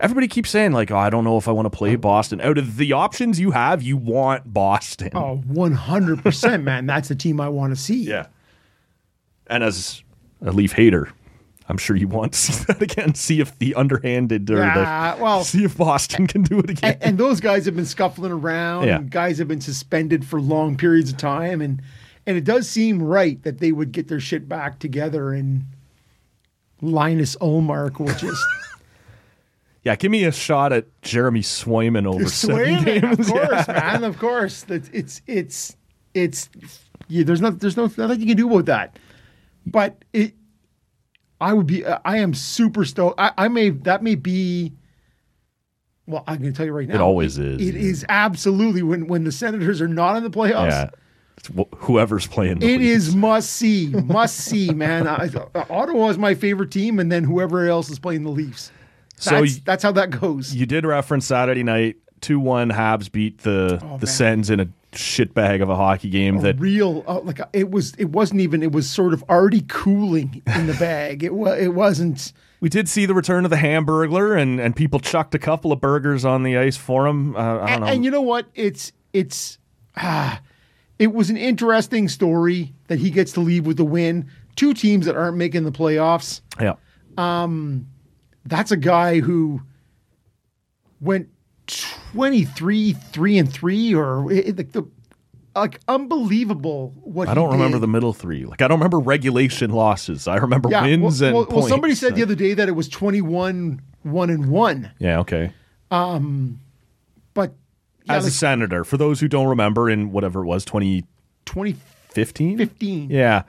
Everybody 0.00 0.28
keeps 0.28 0.50
saying 0.50 0.72
like, 0.72 0.90
"Oh, 0.90 0.96
I 0.96 1.10
don't 1.10 1.24
know 1.24 1.36
if 1.36 1.46
I 1.46 1.52
want 1.52 1.66
to 1.66 1.70
play 1.76 1.94
Boston." 1.96 2.40
Out 2.40 2.58
of 2.58 2.76
the 2.78 2.92
options 2.92 3.38
you 3.38 3.50
have, 3.50 3.82
you 3.82 3.96
want 3.96 4.52
Boston. 4.52 5.10
Oh, 5.14 5.42
100%, 5.48 6.62
man. 6.62 6.86
That's 6.86 7.08
the 7.08 7.14
team 7.14 7.40
I 7.40 7.48
want 7.48 7.74
to 7.74 7.80
see. 7.80 8.04
Yeah. 8.04 8.26
And 9.46 9.62
as 9.62 10.02
a 10.40 10.52
Leaf 10.52 10.72
hater, 10.72 11.08
I'm 11.68 11.76
sure 11.76 11.96
you 11.96 12.08
want 12.08 12.32
to 12.32 12.38
see 12.38 12.64
that 12.68 12.80
again. 12.80 13.14
See 13.14 13.40
if 13.40 13.58
the 13.58 13.74
underhanded 13.74 14.50
or 14.50 14.58
Yeah, 14.58 15.16
the 15.16 15.22
well- 15.22 15.44
see 15.44 15.64
if 15.64 15.76
Boston 15.76 16.26
can 16.26 16.42
do 16.42 16.58
it 16.60 16.70
again. 16.70 16.94
And, 16.94 17.02
and 17.02 17.18
those 17.18 17.40
guys 17.40 17.66
have 17.66 17.76
been 17.76 17.84
scuffling 17.86 18.32
around. 18.32 18.86
Yeah. 18.86 18.96
And 18.96 19.10
guys 19.10 19.38
have 19.38 19.48
been 19.48 19.60
suspended 19.60 20.24
for 20.24 20.40
long 20.40 20.76
periods 20.76 21.10
of 21.10 21.18
time. 21.18 21.60
And, 21.60 21.82
and 22.26 22.36
it 22.36 22.44
does 22.44 22.68
seem 22.68 23.02
right 23.02 23.42
that 23.42 23.58
they 23.58 23.70
would 23.72 23.92
get 23.92 24.08
their 24.08 24.20
shit 24.20 24.48
back 24.48 24.78
together. 24.78 25.32
And 25.32 25.64
Linus 26.80 27.36
Ullmark 27.36 27.98
will 27.98 28.06
just. 28.14 28.42
Yeah, 29.84 29.96
give 29.96 30.10
me 30.10 30.24
a 30.24 30.32
shot 30.32 30.72
at 30.72 30.86
Jeremy 31.02 31.40
Swayman 31.40 32.06
over 32.06 32.28
seven 32.28 32.56
Swayman, 32.56 32.84
games. 32.84 33.18
of 33.20 33.26
course, 33.34 33.64
Yeah. 33.68 33.74
man, 33.92 34.04
of 34.04 34.18
course. 34.18 34.62
That's 34.62 34.88
it's 34.92 35.22
it's 35.26 35.76
it's 36.14 36.48
yeah, 37.08 37.24
there's 37.24 37.40
not 37.40 37.60
there's 37.60 37.76
no 37.76 37.84
nothing 37.96 38.20
you 38.20 38.26
can 38.26 38.36
do 38.36 38.46
about 38.50 38.66
that. 38.66 38.98
But 39.66 40.04
it, 40.12 40.34
I 41.40 41.52
would 41.52 41.66
be 41.66 41.84
I 41.86 42.18
am 42.18 42.34
super 42.34 42.84
stoked. 42.84 43.18
I, 43.20 43.32
I 43.38 43.48
may 43.48 43.70
that 43.70 44.02
may 44.02 44.14
be. 44.14 44.72
Well, 46.06 46.24
I'm 46.26 46.38
going 46.40 46.52
to 46.52 46.56
tell 46.56 46.66
you 46.66 46.72
right 46.72 46.88
now. 46.88 46.96
It 46.96 47.00
always 47.00 47.38
is. 47.38 47.60
It 47.60 47.76
is 47.76 48.04
absolutely 48.08 48.82
when 48.82 49.06
when 49.06 49.24
the 49.24 49.30
Senators 49.32 49.80
are 49.80 49.86
not 49.88 50.16
in 50.16 50.24
the 50.24 50.30
playoffs. 50.30 50.70
Yeah. 50.70 50.90
Wh- 51.56 51.74
whoever's 51.76 52.26
playing. 52.26 52.58
The 52.58 52.68
It 52.74 52.80
is 52.80 53.14
must 53.14 53.50
see, 53.52 53.88
must 53.88 54.36
see, 54.36 54.70
man. 54.72 55.06
I, 55.06 55.30
Ottawa 55.70 56.08
is 56.08 56.18
my 56.18 56.34
favorite 56.34 56.70
team, 56.72 56.98
and 56.98 57.10
then 57.12 57.22
whoever 57.24 57.66
else 57.68 57.88
is 57.90 57.98
playing 57.98 58.24
the 58.24 58.30
Leafs. 58.30 58.72
So 59.20 59.40
That's, 59.40 59.60
that's 59.60 59.82
how 59.82 59.92
that 59.92 60.10
goes. 60.10 60.54
You 60.54 60.66
did 60.66 60.84
reference 60.86 61.26
Saturday 61.26 61.62
night. 61.62 61.96
Two 62.20 62.40
one 62.40 62.70
Habs 62.70 63.10
beat 63.10 63.38
the 63.38 63.78
Oh, 63.82 63.98
the. 63.98 64.06
Sens 64.06 64.50
in 64.50 64.60
a 64.60 64.68
shitbag 64.92 65.62
of 65.62 65.70
a 65.70 65.76
hockey 65.76 66.10
game 66.10 66.38
that 66.38 66.58
real 66.58 67.04
uh, 67.06 67.20
like 67.20 67.40
it 67.52 67.70
was 67.70 67.94
it 67.94 68.06
wasn't 68.06 68.40
even 68.40 68.62
it 68.62 68.72
was 68.72 68.90
sort 68.90 69.12
of 69.14 69.22
already 69.30 69.62
cooling 69.68 70.42
in 70.46 70.66
the 70.66 70.74
bag 70.74 71.22
it 71.22 71.32
was 71.32 71.60
it 71.60 71.68
wasn't 71.68 72.32
we 72.58 72.68
did 72.68 72.88
see 72.88 73.06
the 73.06 73.14
return 73.14 73.44
of 73.44 73.50
the 73.50 73.56
Hamburglar 73.56 74.36
and 74.36 74.58
and 74.60 74.74
people 74.74 74.98
chucked 75.00 75.34
a 75.34 75.38
couple 75.38 75.70
of 75.72 75.80
burgers 75.80 76.24
on 76.24 76.42
the 76.42 76.58
ice 76.58 76.76
for 76.76 77.06
him. 77.06 77.36
Uh, 77.36 77.38
I 77.38 77.44
don't 77.44 77.68
and, 77.68 77.80
know. 77.80 77.86
and 77.86 78.04
you 78.04 78.10
know 78.10 78.20
what 78.20 78.46
it's 78.54 78.92
it's 79.12 79.58
ah, 79.96 80.40
it 80.98 81.14
was 81.14 81.30
an 81.30 81.36
interesting 81.36 82.08
story 82.08 82.74
that 82.88 82.98
he 82.98 83.10
gets 83.10 83.32
to 83.32 83.40
leave 83.40 83.66
with 83.66 83.76
the 83.76 83.84
win 83.84 84.28
two 84.56 84.74
teams 84.74 85.06
that 85.06 85.16
aren't 85.16 85.36
making 85.36 85.64
the 85.64 85.72
playoffs 85.72 86.40
yeah. 86.60 86.74
That's 88.46 88.70
a 88.70 88.76
guy 88.76 89.20
who 89.20 89.62
went 91.00 91.28
23 91.66 92.92
3 92.92 93.38
and 93.38 93.52
3 93.52 93.94
or 93.94 94.32
it, 94.32 94.56
like 94.56 94.72
the 94.72 94.84
like 95.54 95.80
unbelievable 95.88 96.92
what 97.02 97.28
I 97.28 97.34
don't 97.34 97.50
remember 97.52 97.76
did. 97.76 97.82
the 97.82 97.88
middle 97.88 98.12
three. 98.12 98.44
Like 98.44 98.62
I 98.62 98.68
don't 98.68 98.78
remember 98.78 99.00
regulation 99.00 99.70
losses. 99.70 100.28
I 100.28 100.36
remember 100.36 100.68
Yeah, 100.70 100.82
wins 100.82 101.20
well, 101.20 101.28
and 101.28 101.36
well, 101.36 101.46
well, 101.58 101.68
somebody 101.68 101.94
said 101.94 102.14
the 102.14 102.22
other 102.22 102.36
day 102.36 102.54
that 102.54 102.68
it 102.68 102.72
was 102.72 102.88
21 102.88 103.80
one 104.02 104.30
and 104.30 104.50
one. 104.50 104.92
Yeah, 104.98 105.18
okay. 105.20 105.52
Um 105.90 106.60
but 107.34 107.54
yeah, 108.04 108.14
As 108.14 108.26
a 108.26 108.30
senator, 108.30 108.84
for 108.84 108.96
those 108.96 109.20
who 109.20 109.28
don't 109.28 109.48
remember, 109.48 109.90
in 109.90 110.10
whatever 110.12 110.42
it 110.42 110.46
was, 110.46 110.64
2015? 110.64 112.56
2015. 112.56 113.10
Yeah. 113.10 113.42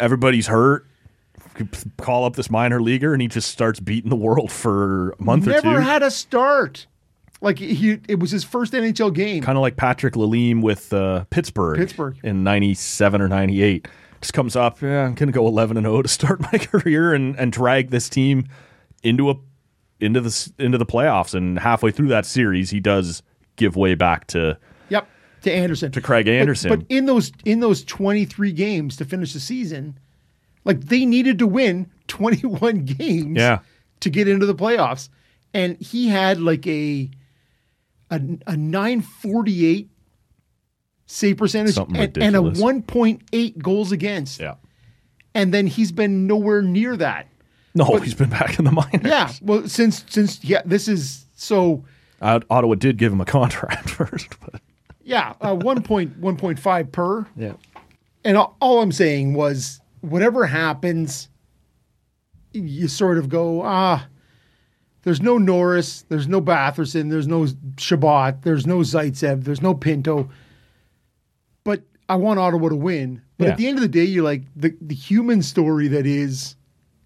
Everybody's 0.00 0.46
hurt. 0.46 0.86
Could 1.58 1.68
Call 1.98 2.24
up 2.24 2.36
this 2.36 2.50
minor 2.50 2.80
leaguer 2.80 3.12
and 3.12 3.20
he 3.20 3.28
just 3.28 3.50
starts 3.50 3.80
beating 3.80 4.10
the 4.10 4.16
world 4.16 4.50
for 4.50 5.10
a 5.18 5.22
month 5.22 5.46
or 5.46 5.50
Never 5.50 5.80
had 5.80 6.02
a 6.02 6.10
start. 6.10 6.86
Like 7.40 7.58
he, 7.58 8.00
it 8.08 8.18
was 8.18 8.30
his 8.32 8.42
first 8.42 8.72
NHL 8.72 9.14
game. 9.14 9.42
kind 9.44 9.56
of 9.58 9.62
like 9.62 9.76
Patrick 9.76 10.14
Lalime 10.14 10.60
with 10.62 10.92
uh, 10.92 11.24
Pittsburgh, 11.30 11.76
Pittsburgh. 11.78 12.16
in 12.24 12.42
'97 12.42 13.20
or 13.20 13.28
'98. 13.28 13.86
Just 14.20 14.32
comes 14.32 14.56
up, 14.56 14.82
yeah, 14.82 15.04
I'm 15.04 15.14
gonna 15.14 15.30
go 15.30 15.46
11 15.46 15.76
and 15.76 15.86
0 15.86 16.02
to 16.02 16.08
start 16.08 16.40
my 16.52 16.58
career 16.58 17.14
and 17.14 17.38
and 17.38 17.52
drag 17.52 17.90
this 17.90 18.08
team 18.08 18.48
into 19.04 19.30
a 19.30 19.34
into 20.00 20.20
the 20.20 20.52
into 20.58 20.78
the 20.78 20.86
playoffs. 20.86 21.32
And 21.34 21.60
halfway 21.60 21.92
through 21.92 22.08
that 22.08 22.26
series, 22.26 22.70
he 22.70 22.80
does 22.80 23.22
give 23.54 23.76
way 23.76 23.94
back 23.94 24.26
to 24.28 24.58
Yep, 24.88 25.08
to 25.42 25.52
Anderson. 25.52 25.92
to 25.92 26.00
Craig 26.00 26.26
But- 26.26 26.32
Anderson. 26.32 26.70
But, 26.70 26.86
in 26.88 27.06
those 27.06 27.30
in 27.44 27.60
those 27.60 27.84
23 27.84 28.50
games 28.50 28.96
to 28.96 29.04
finish 29.04 29.32
the 29.32 29.38
season, 29.38 29.96
like 30.68 30.80
they 30.82 31.04
needed 31.04 31.38
to 31.40 31.46
win 31.48 31.90
21 32.06 32.84
games 32.84 33.36
Yeah. 33.36 33.58
to 34.00 34.10
get 34.10 34.28
into 34.28 34.46
the 34.46 34.54
playoffs. 34.54 35.08
And 35.52 35.76
he 35.80 36.08
had 36.08 36.40
like 36.40 36.64
a 36.68 37.10
a, 38.10 38.20
a 38.46 38.56
948 38.56 39.88
save 41.06 41.36
percentage 41.38 41.76
and, 41.76 42.16
and 42.18 42.36
a 42.36 42.40
1.8 42.40 43.58
goals 43.58 43.92
against. 43.92 44.40
yeah, 44.40 44.54
And 45.34 45.52
then 45.54 45.66
he's 45.66 45.90
been 45.92 46.26
nowhere 46.26 46.62
near 46.62 46.96
that. 46.96 47.26
no, 47.74 47.84
he's 47.96 48.14
been 48.14 48.30
back 48.30 48.58
in 48.58 48.64
the 48.66 48.72
minors. 48.72 49.00
Yeah. 49.04 49.32
Well, 49.42 49.66
since 49.68 50.04
since 50.08 50.42
yeah, 50.44 50.62
this 50.64 50.86
is 50.88 51.24
so 51.34 51.84
Uh, 52.20 52.40
Ottawa 52.50 52.74
did 52.74 52.96
give 52.98 53.12
him 53.12 53.20
a 53.20 53.24
contract 53.36 53.88
first, 53.90 54.28
but 54.40 54.60
yeah, 55.02 55.32
uh, 55.40 55.54
1.1.5 55.54 56.92
per. 56.92 57.26
yeah, 57.36 57.52
And 58.24 58.36
all, 58.36 58.56
all 58.60 58.82
I'm 58.82 58.92
saying 58.92 59.32
was, 59.34 59.80
whatever 60.00 60.46
happens, 60.46 61.28
you 62.52 62.88
sort 62.88 63.18
of 63.18 63.28
go, 63.28 63.62
ah, 63.62 64.06
there's 65.02 65.20
no 65.20 65.38
Norris, 65.38 66.02
there's 66.08 66.28
no 66.28 66.40
Batherson, 66.40 67.10
there's 67.10 67.26
no 67.28 67.46
Chabot, 67.78 68.42
there's 68.42 68.66
no 68.66 68.78
Zaitsev, 68.78 69.44
there's 69.44 69.62
no 69.62 69.74
Pinto. 69.74 70.28
But 71.64 71.82
I 72.08 72.16
want 72.16 72.40
Ottawa 72.40 72.68
to 72.70 72.76
win. 72.76 73.22
But 73.38 73.44
Yeah. 73.46 73.50
at 73.52 73.58
the 73.58 73.68
end 73.68 73.78
of 73.78 73.82
the 73.82 73.88
day, 73.88 74.04
you're 74.04 74.24
like, 74.24 74.42
the, 74.56 74.74
the 74.80 74.94
human 74.94 75.42
story 75.42 75.88
that 75.88 76.06
is, 76.06 76.56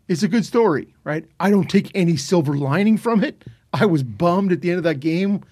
it's 0.09 0.22
a 0.22 0.28
good 0.28 0.44
story, 0.46 0.94
right? 1.05 1.24
I 1.38 1.50
don't 1.50 1.68
take 1.68 1.90
any 1.94 2.16
silver 2.16 2.55
lining 2.57 2.96
from 2.98 3.22
it. 3.22 3.44
I 3.72 3.87
was 3.87 4.02
bummed 4.02 4.52
at 4.52 4.61
the 4.61 4.70
end 4.70 4.78
of 4.78 4.85
that 4.85 5.00
game. 5.00 5.42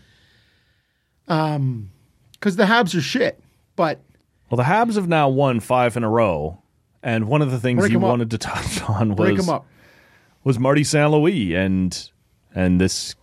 Um, 1.29 1.91
because 2.33 2.57
the 2.57 2.65
Habs 2.65 2.97
are 2.97 3.01
shit. 3.03 3.41
But 3.77 4.01
Well, 4.51 4.57
the 4.57 4.65
Habs 4.65 4.95
have 4.95 5.09
now 5.09 5.29
won 5.29 5.61
five 5.61 5.97
in 5.97 6.03
a 6.05 6.09
row, 6.11 6.60
and 7.03 7.27
one 7.27 7.43
of 7.43 7.51
the 7.51 7.59
things 7.59 7.81
Break 7.81 7.93
you 7.93 7.99
wanted 7.99 8.31
to 8.31 8.39
touch 8.39 8.83
on 8.89 9.15
was 9.17 9.49
was 10.45 10.59
Marty 10.59 10.85
St. 10.85 11.11
Louis 11.11 11.55
and 11.55 12.11
and 12.55 12.81
this 12.81 13.15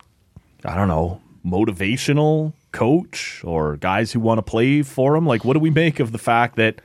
I 0.64 0.74
don't 0.74 0.88
know 0.88 1.20
motivational 1.46 2.52
coach 2.72 3.42
or 3.44 3.76
guys 3.76 4.12
who 4.12 4.20
want 4.20 4.38
to 4.38 4.42
play 4.42 4.82
for 4.82 5.16
him. 5.16 5.24
Like, 5.26 5.44
what 5.44 5.54
do 5.54 5.60
we 5.60 5.70
make 5.70 6.00
of 6.00 6.12
the 6.12 6.18
fact 6.18 6.56
that 6.56 6.80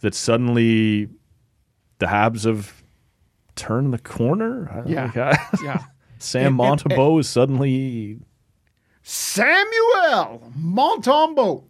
that 0.00 0.14
suddenly 0.14 1.08
the 1.98 2.06
Habs 2.06 2.44
have 2.44 2.82
turned 3.56 3.92
the 3.92 3.98
corner? 3.98 4.84
Yeah. 4.86 5.10
like, 5.14 5.38
Yeah. 5.64 5.82
Sam 6.18 6.60
And- 6.60 6.60
and- 6.60 6.80
Montembeault 6.80 7.20
is 7.20 7.28
suddenly 7.28 8.20
Samuel 9.02 10.42
Montombo. 10.58 11.64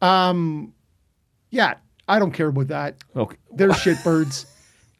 Um, 0.00 0.74
yeah, 1.50 1.74
I 2.08 2.18
don't 2.18 2.32
care 2.32 2.48
about 2.48 2.68
that. 2.68 2.96
okay. 3.14 3.36
They're 3.52 3.68
shitbirds. 3.70 4.46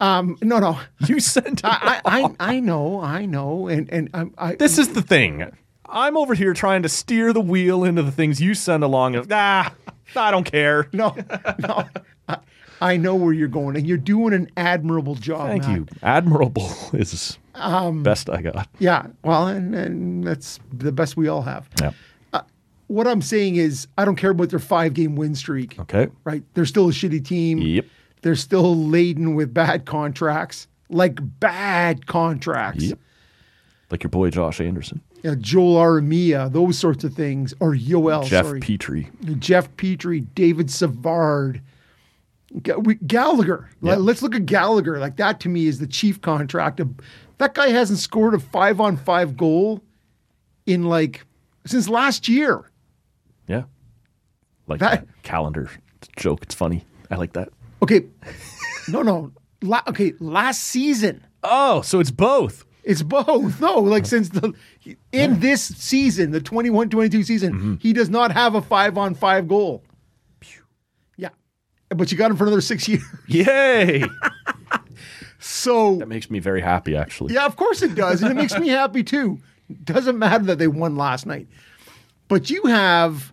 Um, 0.01 0.37
no, 0.42 0.59
no, 0.61 0.79
You 1.09 1.18
sent. 1.18 1.62
I, 1.64 2.01
I, 2.05 2.23
I, 2.23 2.35
I 2.38 2.61
know, 2.61 3.01
I 3.01 3.27
know, 3.27 3.66
and 3.66 3.90
and 3.92 4.09
I'm, 4.14 4.33
I. 4.38 4.55
this 4.55 4.79
is 4.79 4.90
the 4.92 5.03
thing. 5.03 5.51
I'm 5.90 6.16
over 6.16 6.35
here 6.35 6.53
trying 6.55 6.83
to 6.83 6.88
steer 6.88 7.33
the 7.33 7.40
wheel 7.40 7.83
into 7.83 8.03
the 8.03 8.12
things 8.12 8.40
you 8.40 8.55
send 8.55 8.85
along. 8.85 9.16
And, 9.16 9.27
ah, 9.33 9.75
I 10.14 10.31
don't 10.31 10.44
care. 10.44 10.88
no, 10.92 11.16
no. 11.59 11.85
I, 12.29 12.38
I 12.81 12.97
know 12.97 13.16
where 13.16 13.33
you're 13.33 13.49
going, 13.49 13.75
and 13.77 13.87
you're 13.88 13.97
doing 13.97 14.35
an 14.35 14.51
admirable 14.57 15.16
job. 15.16 15.49
Thank 15.49 15.62
Matt. 15.64 15.77
you. 15.77 15.87
Admirable 16.03 16.71
is 16.92 17.37
the 17.55 18.01
best 18.05 18.31
I 18.31 18.40
got. 18.42 18.68
Yeah, 18.79 19.07
well, 19.25 19.49
and, 19.49 19.75
and 19.75 20.23
that's 20.25 20.61
the 20.73 20.92
best 20.92 21.16
we 21.16 21.27
all 21.27 21.42
have. 21.42 21.68
Yeah. 21.81 21.90
What 22.88 23.07
I'm 23.07 23.22
saying 23.22 23.57
is, 23.57 23.87
I 23.96 24.05
don't 24.05 24.16
care 24.16 24.31
about 24.31 24.48
their 24.51 24.59
five 24.59 24.94
game 24.94 25.14
win 25.14 25.35
streak. 25.35 25.79
Okay. 25.79 26.09
Right? 26.24 26.42
They're 26.55 26.66
still 26.66 26.88
a 26.88 26.92
shitty 26.92 27.24
team. 27.24 27.59
Yep. 27.59 27.87
They're 28.22 28.35
still 28.35 28.74
laden 28.77 29.35
with 29.35 29.55
bad 29.55 29.87
contracts, 29.87 30.66
like 30.88 31.18
bad 31.38 32.07
contracts. 32.07 32.85
Yep. 32.85 32.98
Like 33.90 34.03
your 34.03 34.11
boy 34.11 34.31
Josh 34.31 34.61
Anderson, 34.61 35.01
Uh, 35.24 35.35
Joel 35.37 35.77
Armia, 35.77 36.53
those 36.53 36.79
sorts 36.79 37.05
of 37.05 37.14
things, 37.14 37.55
or 37.61 37.74
Yoel, 37.74 38.24
Jeff 38.27 38.44
sorry. 38.46 38.61
Petry. 38.61 39.38
Jeff 39.38 39.74
Petry, 39.77 40.27
David 40.35 40.70
Savard, 40.70 41.62
Gallagher. 42.62 43.68
Yeah. 43.83 43.96
Let, 43.96 44.16
us 44.16 44.22
look 44.22 44.35
at 44.35 44.46
Gallagher. 44.46 44.98
Like 44.98 45.16
that 45.16 45.40
to 45.40 45.48
me 45.48 45.66
is 45.66 45.79
the 45.79 45.87
chief 45.87 46.20
contract. 46.20 46.81
Of, 46.81 46.90
that 47.38 47.55
guy 47.55 47.68
hasn't 47.68 47.98
scored 47.98 48.35
a 48.35 48.38
five 48.38 48.81
on 48.81 48.96
five 48.96 49.37
goal 49.37 49.83
in 50.66 50.85
like 50.85 51.24
since 51.66 51.88
last 51.88 52.29
year. 52.29 52.68
Yeah. 53.49 53.65
Like 54.67 54.81
That- 54.81 55.07
that, 55.07 55.23
calendar 55.25 55.71
joke. 56.17 56.43
It's 56.43 56.55
funny. 56.55 56.85
I 57.11 57.17
like 57.17 57.33
that. 57.33 57.49
Okay, 57.83 58.03
no, 58.89 59.03
no. 59.03 59.33
La, 59.63 59.83
okay, 59.89 60.13
last 60.21 60.63
season. 60.63 61.25
Oh, 61.43 61.81
so 61.83 61.99
it's 62.01 62.11
both. 62.11 62.65
It's 62.85 63.03
both. 63.03 63.61
No, 63.61 63.79
like 63.81 64.07
since 64.07 64.29
the 64.31 64.53
in 65.13 65.41
this 65.41 65.63
season, 65.63 66.31
the 66.31 66.41
21-22 66.41 67.25
season, 67.25 67.53
Mm-hmm. 67.55 67.75
he 67.81 67.93
does 67.93 68.09
not 68.09 68.33
have 68.33 68.55
a 68.55 68.63
five 68.63 68.97
on 68.99 69.15
five 69.15 69.47
goal. 69.49 69.83
Yeah. 71.17 71.31
But 71.89 72.11
you 72.13 72.19
got 72.19 72.31
him 72.31 72.37
for 72.37 72.45
another 72.45 72.61
six 72.61 72.87
years. 72.89 73.03
Yay! 73.27 74.05
So 75.39 75.97
that 75.97 76.09
makes 76.09 76.31
me 76.31 76.41
very 76.41 76.61
happy, 76.61 76.97
actually. 76.97 77.35
Yeah, 77.35 77.47
of 77.47 77.57
course 77.57 77.83
it 77.83 77.95
does. 77.95 78.23
And 78.23 78.31
it 78.31 78.35
makes 78.35 78.59
me 78.59 78.69
happy 78.83 79.03
too. 79.05 79.39
Doesn't 79.85 80.19
matter 80.19 80.45
that 80.45 80.59
they 80.59 80.67
won 80.69 80.97
last 80.97 81.27
night. 81.27 81.47
But 82.29 82.51
you 82.51 82.65
have 82.65 83.33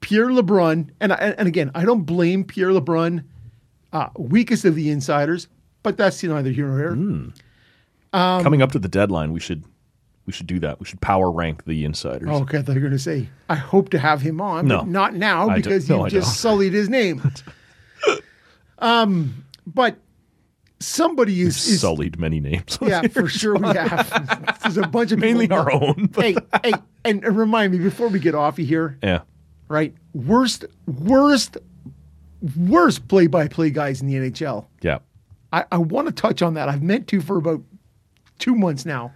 Pierre 0.00 0.28
LeBrun, 0.28 0.90
and 1.00 1.12
I- 1.12 1.34
and 1.38 1.48
again, 1.48 1.70
I 1.74 1.84
don't 1.84 2.02
blame 2.02 2.44
Pierre 2.44 2.70
LeBrun, 2.70 3.24
uh, 3.92 4.08
weakest 4.18 4.64
of 4.64 4.74
the 4.74 4.90
insiders, 4.90 5.48
but 5.82 5.96
that's 5.96 6.22
neither 6.22 6.50
here 6.50 6.66
nor 6.66 6.78
there. 6.78 6.94
Hmm. 6.94 7.28
Coming 8.12 8.62
up 8.62 8.72
to 8.72 8.78
the 8.78 8.88
deadline, 8.88 9.32
we 9.32 9.40
should 9.40 9.64
we 10.26 10.32
should 10.32 10.46
do 10.48 10.58
that. 10.58 10.80
We 10.80 10.86
should 10.86 11.00
power 11.00 11.30
rank 11.30 11.64
the 11.66 11.84
insiders. 11.84 12.28
Oh, 12.30 12.40
okay, 12.42 12.58
I 12.58 12.62
thought 12.62 12.72
you 12.74 12.80
were 12.80 12.88
going 12.88 12.92
to 12.92 12.98
say, 12.98 13.28
I 13.48 13.54
hope 13.54 13.90
to 13.90 13.98
have 13.98 14.20
him 14.20 14.40
on, 14.40 14.66
No. 14.66 14.78
but 14.78 14.88
not 14.88 15.14
now 15.14 15.54
because 15.54 15.88
no, 15.88 16.04
you 16.04 16.10
just 16.10 16.40
sullied 16.40 16.72
his 16.72 16.88
name. 16.88 17.22
um, 18.80 19.44
but 19.66 19.96
somebody 20.80 21.42
is, 21.42 21.56
is 21.68 21.80
Sullied 21.80 22.18
many 22.18 22.40
names. 22.40 22.76
yeah, 22.82 23.02
for 23.08 23.28
sure 23.28 23.54
we 23.56 23.68
have. 23.68 24.58
There's 24.62 24.76
a 24.78 24.82
bunch 24.88 25.12
of 25.12 25.20
people 25.20 25.38
Mainly 25.38 25.50
our 25.50 25.72
own. 25.72 26.10
hey, 26.16 26.36
hey, 26.64 26.72
and 27.04 27.24
and 27.24 27.36
remind 27.36 27.72
me 27.72 27.78
before 27.78 28.08
we 28.08 28.18
get 28.18 28.34
off 28.34 28.58
of 28.58 28.66
here, 28.66 28.98
yeah. 29.02 29.20
Right? 29.68 29.94
Worst, 30.14 30.64
worst, 30.86 31.56
worst 32.56 33.08
play-by-play 33.08 33.70
guys 33.70 34.00
in 34.00 34.06
the 34.08 34.14
NHL. 34.14 34.66
Yeah. 34.82 34.98
I, 35.52 35.64
I 35.72 35.78
want 35.78 36.06
to 36.08 36.12
touch 36.12 36.42
on 36.42 36.54
that. 36.54 36.68
I've 36.68 36.82
meant 36.82 37.08
to 37.08 37.20
for 37.20 37.36
about 37.36 37.62
two 38.38 38.54
months 38.54 38.84
now. 38.84 39.12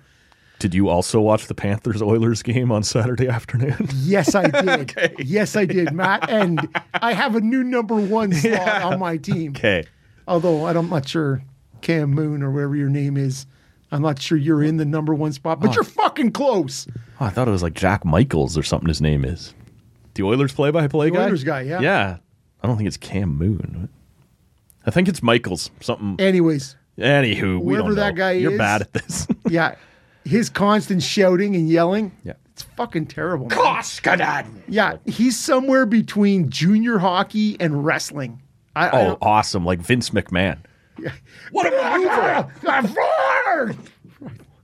Did 0.59 0.75
you 0.75 0.89
also 0.91 1.21
watch 1.21 1.47
the 1.47 1.55
Panthers 1.55 2.03
Oilers 2.03 2.43
game 2.43 2.71
on 2.71 2.83
Saturday 2.83 3.29
afternoon? 3.29 3.89
Yes, 3.97 4.35
I 4.35 4.49
did. 4.49 4.95
Yes, 5.19 5.57
I 5.57 5.65
did, 5.65 5.93
Matt. 5.93 6.29
And 6.29 6.69
I 6.95 7.15
have 7.15 7.35
a 7.35 7.41
new 7.41 7.65
number 7.65 7.95
one 7.97 8.33
slot 8.35 8.83
on 8.83 8.99
my 8.99 9.17
team. 9.17 9.53
okay. 9.53 9.85
Although 10.29 10.67
I'm 10.67 10.89
not 10.91 11.09
sure 11.09 11.43
Cam 11.81 12.11
Moon 12.11 12.43
or 12.43 12.51
whatever 12.51 12.77
your 12.77 12.91
name 12.91 13.17
is. 13.17 13.47
I'm 13.93 14.03
not 14.03 14.21
sure 14.23 14.39
you're 14.39 14.63
in 14.63 14.77
the 14.77 14.85
number 14.85 15.15
one 15.15 15.33
spot, 15.33 15.61
but 15.61 15.75
you're 15.75 15.83
fucking 15.83 16.31
close. 16.33 16.87
Oh, 17.21 17.25
I 17.25 17.31
thought 17.31 17.49
it 17.49 17.51
was 17.51 17.63
like 17.63 17.75
Jack 17.75 18.05
Michaels 18.05 18.57
or 18.57 18.63
something. 18.63 18.87
His 18.87 19.01
name 19.01 19.25
is 19.25 19.53
the 20.15 20.23
Oilers 20.23 20.53
play-by-play 20.53 21.11
The 21.11 21.17
guy. 21.17 21.25
Oilers 21.27 21.45
guy, 21.45 21.63
yeah. 21.63 21.81
Yeah. 21.81 22.17
I 22.63 22.67
don't 22.67 22.77
think 22.77 22.89
it's 22.89 22.97
Cam 22.97 23.37
Moon. 23.37 23.89
I 24.87 24.91
think 24.91 25.09
it's 25.09 25.23
Michaels. 25.23 25.71
Something. 25.81 26.17
Anyways, 26.19 26.77
Anywho, 26.99 27.61
we 27.61 27.75
Whoever 27.75 27.89
don't 27.89 27.97
that 27.97 28.15
know. 28.15 28.19
guy 28.19 28.33
You're 28.33 28.53
is- 28.53 28.59
bad 28.59 28.83
at 28.83 28.93
this. 28.93 29.27
yeah, 29.49 29.77
his 30.25 30.51
constant 30.51 31.03
shouting 31.03 31.55
and 31.57 31.69
yelling. 31.69 32.13
Yeah. 32.25 32.35
It's 32.53 32.63
fucking 32.77 33.07
terrible. 33.07 33.47
man. 33.47 33.59
Yeah, 34.69 34.97
he's 35.07 35.39
somewhere 35.39 35.87
between 35.87 36.51
junior 36.51 36.99
hockey 36.99 37.57
and 37.59 37.87
wrestling. 37.87 38.43
I, 38.77 38.89
I 38.89 39.01
oh, 39.01 39.05
don't- 39.09 39.19
awesome! 39.23 39.65
Like 39.65 39.79
Vince 39.81 40.11
McMahon. 40.11 40.59
Yeah. 40.99 41.13
what 41.53 41.67
a 41.67 41.71
maneuver! 41.71 42.53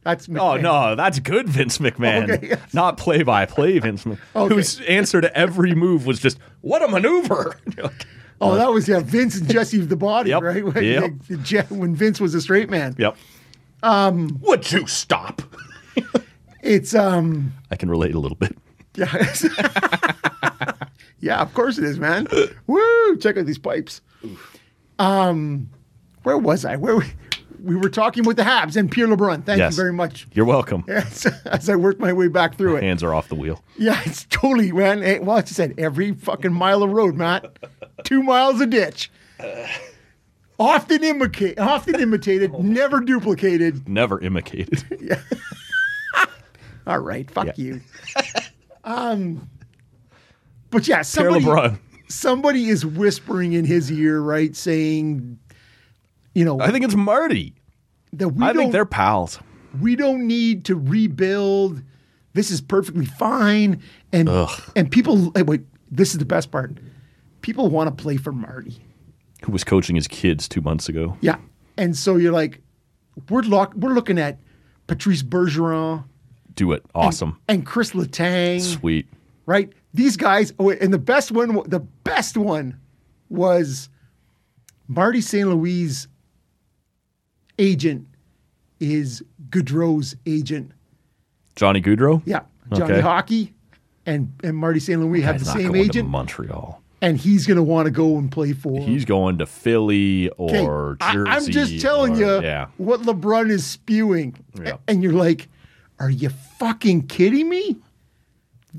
That's 0.06 0.28
Oh 0.28 0.56
no, 0.56 0.94
that's 0.94 1.18
good 1.18 1.48
Vince 1.48 1.78
McMahon. 1.78 2.30
Okay, 2.30 2.48
yes. 2.50 2.72
Not 2.72 2.96
play 2.96 3.24
by 3.24 3.44
play 3.44 3.76
Vince 3.80 4.04
McMahon. 4.04 4.18
Okay. 4.36 4.54
Whose 4.54 4.80
answer 4.82 5.20
to 5.20 5.36
every 5.36 5.74
move 5.74 6.06
was 6.06 6.20
just, 6.20 6.38
what 6.60 6.80
a 6.80 6.86
maneuver. 6.86 7.56
Like, 7.76 8.06
Oh, 8.40 8.54
that 8.54 8.70
was 8.70 8.86
yeah, 8.86 9.00
Vince 9.00 9.36
and 9.40 9.48
Jesse 9.50 9.78
the 9.78 9.96
Body, 9.96 10.30
Yep. 10.30 10.42
right? 10.42 10.64
When, 10.74 10.84
Yep. 10.84 11.10
the- 11.28 11.36
Je- 11.38 11.74
when 11.74 11.96
Vince 11.96 12.20
was 12.20 12.34
a 12.36 12.40
straight 12.40 12.70
man. 12.70 12.94
yep. 12.98 13.16
Um, 13.82 14.38
Would 14.42 14.70
you 14.70 14.86
stop? 14.86 15.42
It's 16.62 16.94
um 16.94 17.52
I 17.72 17.76
can 17.76 17.90
relate 17.90 18.14
a 18.14 18.20
little 18.20 18.36
bit. 18.36 18.56
yeah. 18.94 19.34
yeah, 21.20 21.40
of 21.40 21.52
course 21.54 21.78
it 21.78 21.84
is, 21.84 21.98
man. 21.98 22.28
Woo! 22.68 23.16
Check 23.18 23.36
out 23.36 23.46
these 23.46 23.58
pipes. 23.58 24.00
Um 25.00 25.68
where 26.22 26.38
was 26.38 26.64
I? 26.64 26.76
Where 26.76 26.96
we, 26.96 27.04
we 27.62 27.76
were 27.76 27.88
talking 27.88 28.24
with 28.24 28.36
the 28.36 28.42
Habs 28.42 28.76
and 28.76 28.90
Pierre 28.90 29.06
LeBrun. 29.08 29.44
Thank 29.44 29.58
Yes. 29.58 29.72
you 29.72 29.76
very 29.76 29.92
much. 29.92 30.26
You're 30.32 30.44
welcome. 30.46 30.84
Yes, 30.88 31.26
as 31.46 31.68
I 31.68 31.76
worked 31.76 32.00
my 32.00 32.12
way 32.12 32.28
back 32.28 32.56
through 32.56 32.76
it. 32.76 32.82
Hands 32.82 33.02
are 33.02 33.14
off 33.14 33.28
the 33.28 33.34
wheel. 33.34 33.62
Yeah, 33.78 34.00
it's 34.04 34.24
totally, 34.30 34.72
man. 34.72 35.02
Eh, 35.02 35.18
Well, 35.20 35.36
as 35.38 35.44
I 35.44 35.46
said, 35.52 35.74
every 35.78 36.12
fucking 36.12 36.52
mile 36.52 36.82
of 36.82 36.90
road, 36.90 37.14
Matt. 37.16 37.58
Two 38.04 38.22
miles 38.22 38.60
of 38.60 38.70
ditch. 38.70 39.10
Often 40.58 41.04
imitated, 41.04 41.58
often 41.58 42.00
imitated, 42.00 42.52
never 42.58 43.00
duplicated. 43.00 43.86
Never 43.88 44.18
imitated. 44.20 44.82
yeah. 45.00 45.20
All 46.86 47.00
right, 47.00 47.30
fuck 47.30 47.46
Yeah. 47.46 47.52
you. 47.56 47.80
um, 48.84 49.50
but 50.70 50.86
yeah, 50.88 51.02
somebody, 51.02 51.44
LeBrun. 51.44 51.78
somebody 52.08 52.68
is 52.68 52.86
whispering 52.86 53.52
in 53.52 53.64
his 53.66 53.90
ear, 53.92 54.20
right, 54.20 54.54
saying, 54.56 55.38
you 56.36 56.44
know, 56.44 56.60
I 56.60 56.70
think 56.70 56.84
it's 56.84 56.94
Marty. 56.94 57.54
that 58.12 58.28
we 58.28 58.44
I 58.44 58.52
think 58.52 58.72
they're 58.72 58.84
pals. 58.84 59.38
we 59.80 59.96
don't 59.96 60.26
need 60.26 60.64
to 60.66 60.76
rebuild. 60.76 61.82
This 62.34 62.50
is 62.50 62.60
perfectly 62.60 63.06
fine. 63.06 63.80
And 64.12 64.28
Ugh. 64.28 64.50
and 64.76 64.90
people, 64.90 65.32
wait, 65.34 65.62
this 65.90 66.12
is 66.12 66.18
the 66.18 66.24
best 66.26 66.50
part. 66.50 66.76
People 67.40 67.68
want 67.70 67.88
to 67.96 68.02
play 68.02 68.16
for 68.18 68.32
Marty. 68.32 68.78
Who 69.44 69.52
was 69.52 69.64
coaching 69.64 69.96
his 69.96 70.06
kids 70.08 70.48
two 70.48 70.60
months 70.60 70.88
ago? 70.88 71.16
Yeah. 71.20 71.38
And 71.78 71.96
so 71.96 72.16
you're 72.16 72.32
like, 72.32 72.60
we're 73.30 73.42
lock, 73.42 73.72
we're 73.74 73.92
looking 73.94 74.18
at 74.18 74.38
Patrice 74.88 75.22
Bergeron 75.22 76.04
Do 76.54 76.72
it. 76.72 76.84
Awesome. 76.94 77.38
and 77.48 77.64
Chris 77.64 77.92
Letang, 77.92 78.60
Sweet. 78.60 79.08
right? 79.46 79.72
These 79.94 80.16
guys. 80.18 80.52
Oh, 80.58 80.64
wait, 80.64 80.82
and 80.82 80.92
the 80.92 80.98
best 80.98 81.32
one, 81.32 81.62
the 81.66 81.80
best 82.04 82.36
one, 82.36 82.78
was 83.30 83.88
Marty 84.88 85.20
St. 85.22 85.48
Louis' 85.48 86.06
agent 87.58 88.06
is 88.80 89.22
Gaudreau's 89.50 90.16
agent. 90.26 90.72
Johnny 91.54 91.80
Gaudreau? 91.80 92.22
Yeah, 92.26 92.40
Johnny 92.74 92.94
Okay. 92.94 93.00
Hockey 93.00 93.54
and 94.04 94.32
and 94.44 94.56
Marty 94.56 94.80
St. 94.80 95.00
Louis 95.00 95.22
have 95.22 95.38
the 95.38 95.44
same 95.46 95.68
going 95.68 95.72
to 95.74 95.80
agent, 95.80 96.08
Montreal. 96.08 96.82
and 97.00 97.16
he's 97.16 97.46
going 97.46 97.56
to 97.56 97.62
want 97.62 97.86
to 97.86 97.90
go 97.90 98.18
and 98.18 98.30
play 98.30 98.52
for. 98.52 98.80
He's 98.82 99.04
going 99.04 99.38
to 99.38 99.46
Philly 99.46 100.28
or 100.36 100.96
I- 101.00 101.12
Jersey. 101.14 101.30
I'm 101.30 101.46
just 101.46 101.80
telling 101.80 102.14
or- 102.14 102.18
you 102.18 102.42
Yeah. 102.42 102.66
what 102.76 103.02
LeBrun 103.02 103.50
is 103.50 103.64
spewing, 103.64 104.36
Yeah. 104.62 104.76
and 104.86 105.02
you're 105.02 105.12
like, 105.14 105.48
"Are 105.98 106.10
you 106.10 106.28
fucking 106.58 107.06
kidding 107.06 107.48
me?" 107.48 107.76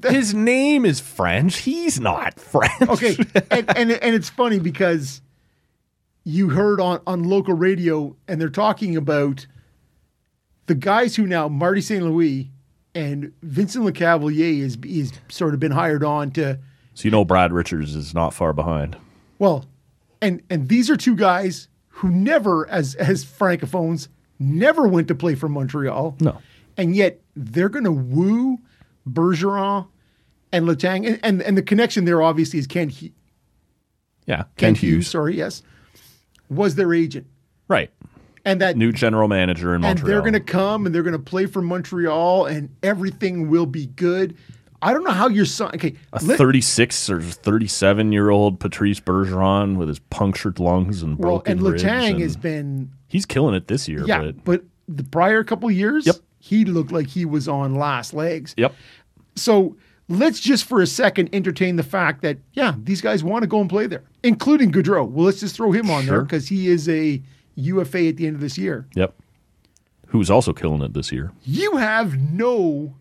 His 0.07 0.31
name 0.35 0.85
is 0.85 0.99
French. 0.99 1.57
He's 1.57 1.99
not 1.99 2.39
French. 2.39 2.71
Okay, 2.87 3.17
and, 3.49 3.65
and 3.75 3.91
and 3.91 4.15
it's 4.15 4.29
funny 4.29 4.59
because 4.59 5.21
you 6.27 6.49
heard 6.49 6.81
on 6.81 6.99
on 7.07 7.23
local 7.23 7.53
radio, 7.53 8.15
and 8.27 8.39
they're 8.41 8.49
talking 8.49 8.97
about 8.97 9.47
the 10.65 10.75
guys 10.75 11.15
who 11.15 11.25
now 11.25 11.47
Marty 11.47 11.79
St. 11.81 12.03
Louis 12.03 12.51
and 12.93 13.31
Vincent 13.43 13.85
Lecavalier 13.85 14.59
is 14.59 14.77
is 14.85 15.13
sort 15.29 15.53
of 15.53 15.59
been 15.59 15.71
hired 15.71 16.03
on 16.03 16.31
to 16.31 16.59
So 16.95 17.05
you 17.05 17.11
know 17.11 17.23
Brad 17.23 17.53
Richards 17.53 17.95
is 17.95 18.13
not 18.13 18.33
far 18.33 18.51
behind. 18.53 18.97
Well, 19.39 19.65
and 20.21 20.41
and 20.49 20.67
these 20.67 20.89
are 20.89 20.97
two 20.97 21.15
guys 21.15 21.69
who 21.87 22.09
never, 22.09 22.67
as 22.69 22.95
as 22.95 23.23
francophones, 23.23 24.07
never 24.39 24.87
went 24.87 25.07
to 25.07 25.15
play 25.15 25.33
for 25.35 25.47
Montreal. 25.47 26.17
No. 26.19 26.39
and 26.75 26.95
yet 26.95 27.21
they're 27.35 27.69
going 27.69 27.85
to 27.85 27.91
woo 27.91 28.57
Bergeron 29.09 29.87
and 30.51 30.65
Letang, 30.67 31.07
and, 31.07 31.19
and 31.23 31.41
and 31.41 31.57
the 31.57 31.61
connection 31.63 32.03
there 32.05 32.21
obviously 32.21 32.59
is 32.59 32.67
Ken 32.67 32.89
Hu- 32.89 33.09
Yeah. 34.25 34.43
Ken, 34.57 34.75
Kent 34.75 34.77
Hughes. 34.79 35.07
Sorry, 35.07 35.37
yes, 35.37 35.63
was 36.49 36.75
their 36.75 36.93
agent, 36.93 37.27
Right. 37.67 37.89
and 38.45 38.61
that 38.61 38.77
New 38.77 38.91
general 38.91 39.27
manager 39.27 39.75
in 39.75 39.81
Montreal. 39.81 40.05
and 40.05 40.09
they're 40.13 40.21
going 40.21 40.33
to 40.45 40.51
come 40.51 40.85
and 40.85 40.93
they're 40.95 41.03
going 41.03 41.13
to 41.13 41.19
play 41.19 41.45
for 41.45 41.61
Montreal, 41.61 42.45
and 42.45 42.69
everything 42.83 43.49
will 43.49 43.65
be 43.65 43.87
good. 43.87 44.35
I 44.81 44.93
don't 44.93 45.03
know 45.03 45.11
how 45.11 45.27
your 45.27 45.45
son. 45.45 45.71
Okay, 45.75 45.95
a 46.13 46.23
let- 46.23 46.37
36 46.37 47.09
or 47.09 47.19
37 47.21 48.11
year 48.11 48.29
old 48.29 48.59
Patrice 48.59 48.99
Bergeron 48.99 49.75
with 49.77 49.87
his 49.87 49.97
punctured 49.99 50.59
lungs 50.59 51.01
and 51.01 51.17
well, 51.17 51.31
broken 51.37 51.53
and 51.53 51.61
ribs. 51.63 51.83
Letang 51.83 52.11
and 52.11 52.21
has 52.21 52.37
been 52.37 52.91
he's 53.07 53.25
killing 53.25 53.55
it 53.55 53.67
this 53.67 53.87
year. 53.87 54.03
Yeah, 54.05 54.21
But, 54.21 54.43
but, 54.43 54.63
the 54.87 55.03
prior 55.03 55.43
couple 55.43 55.69
years, 55.71 56.05
Yep. 56.05 56.15
he 56.39 56.63
looked 56.63 56.91
like 56.93 57.07
he 57.07 57.25
was 57.25 57.47
on 57.49 57.75
last 57.75 58.13
legs. 58.13 58.53
yep. 58.55 58.73
So 59.35 59.75
let's 60.09 60.39
just 60.39 60.65
for 60.65 60.81
a 60.81 60.87
second 60.87 61.29
entertain 61.33 61.75
the 61.75 61.83
fact 61.83 62.21
that 62.21 62.37
yeah, 62.53 62.75
these 62.81 63.01
guys 63.01 63.23
want 63.23 63.43
to 63.43 63.47
go 63.47 63.59
and 63.61 63.69
play 63.69 63.87
there, 63.87 64.03
including 64.23 64.71
Gaudreau. 64.71 65.07
Well, 65.09 65.25
let's 65.25 65.39
just 65.39 65.55
throw 65.55 65.71
him 65.71 65.89
on 65.89 66.05
there 66.05 66.21
because 66.21 66.47
he 66.47 66.67
is 66.69 66.87
a 66.89 67.21
UFA 67.55 68.07
at 68.07 68.17
the 68.17 68.27
end 68.27 68.35
of 68.35 68.41
this 68.41 68.57
year. 68.57 68.87
Yep. 68.95 69.15
Who's 70.07 70.29
also 70.31 70.53
killing 70.53 70.81
it 70.81 70.93
this 70.93 71.11
year. 71.11 71.31
You 71.43 71.77
have 71.77 72.17
no 72.17 72.95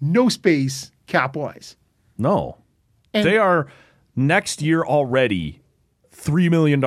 no 0.00 0.28
space 0.28 0.92
cap 1.06 1.36
wise. 1.36 1.76
No. 2.16 2.58
And- 3.12 3.26
they 3.26 3.38
are 3.38 3.66
next 4.14 4.62
year 4.62 4.82
already 4.84 5.60
$3 6.14 6.50
million 6.50 6.84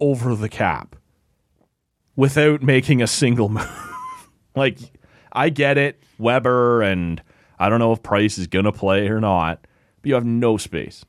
over 0.00 0.34
the 0.34 0.48
cap 0.48 0.96
without 2.16 2.62
making 2.62 3.00
a 3.02 3.06
single 3.06 3.48
move. 3.50 3.68
like, 4.56 4.78
I 5.32 5.48
get 5.50 5.78
it, 5.78 6.02
Weber, 6.18 6.82
and 6.82 7.22
I 7.62 7.68
don't 7.68 7.78
know 7.78 7.92
if 7.92 8.02
Price 8.02 8.38
is 8.38 8.48
going 8.48 8.64
to 8.64 8.72
play 8.72 9.06
or 9.06 9.20
not, 9.20 9.64
but 10.00 10.08
you 10.08 10.14
have 10.14 10.24
no 10.24 10.56
space. 10.56 11.04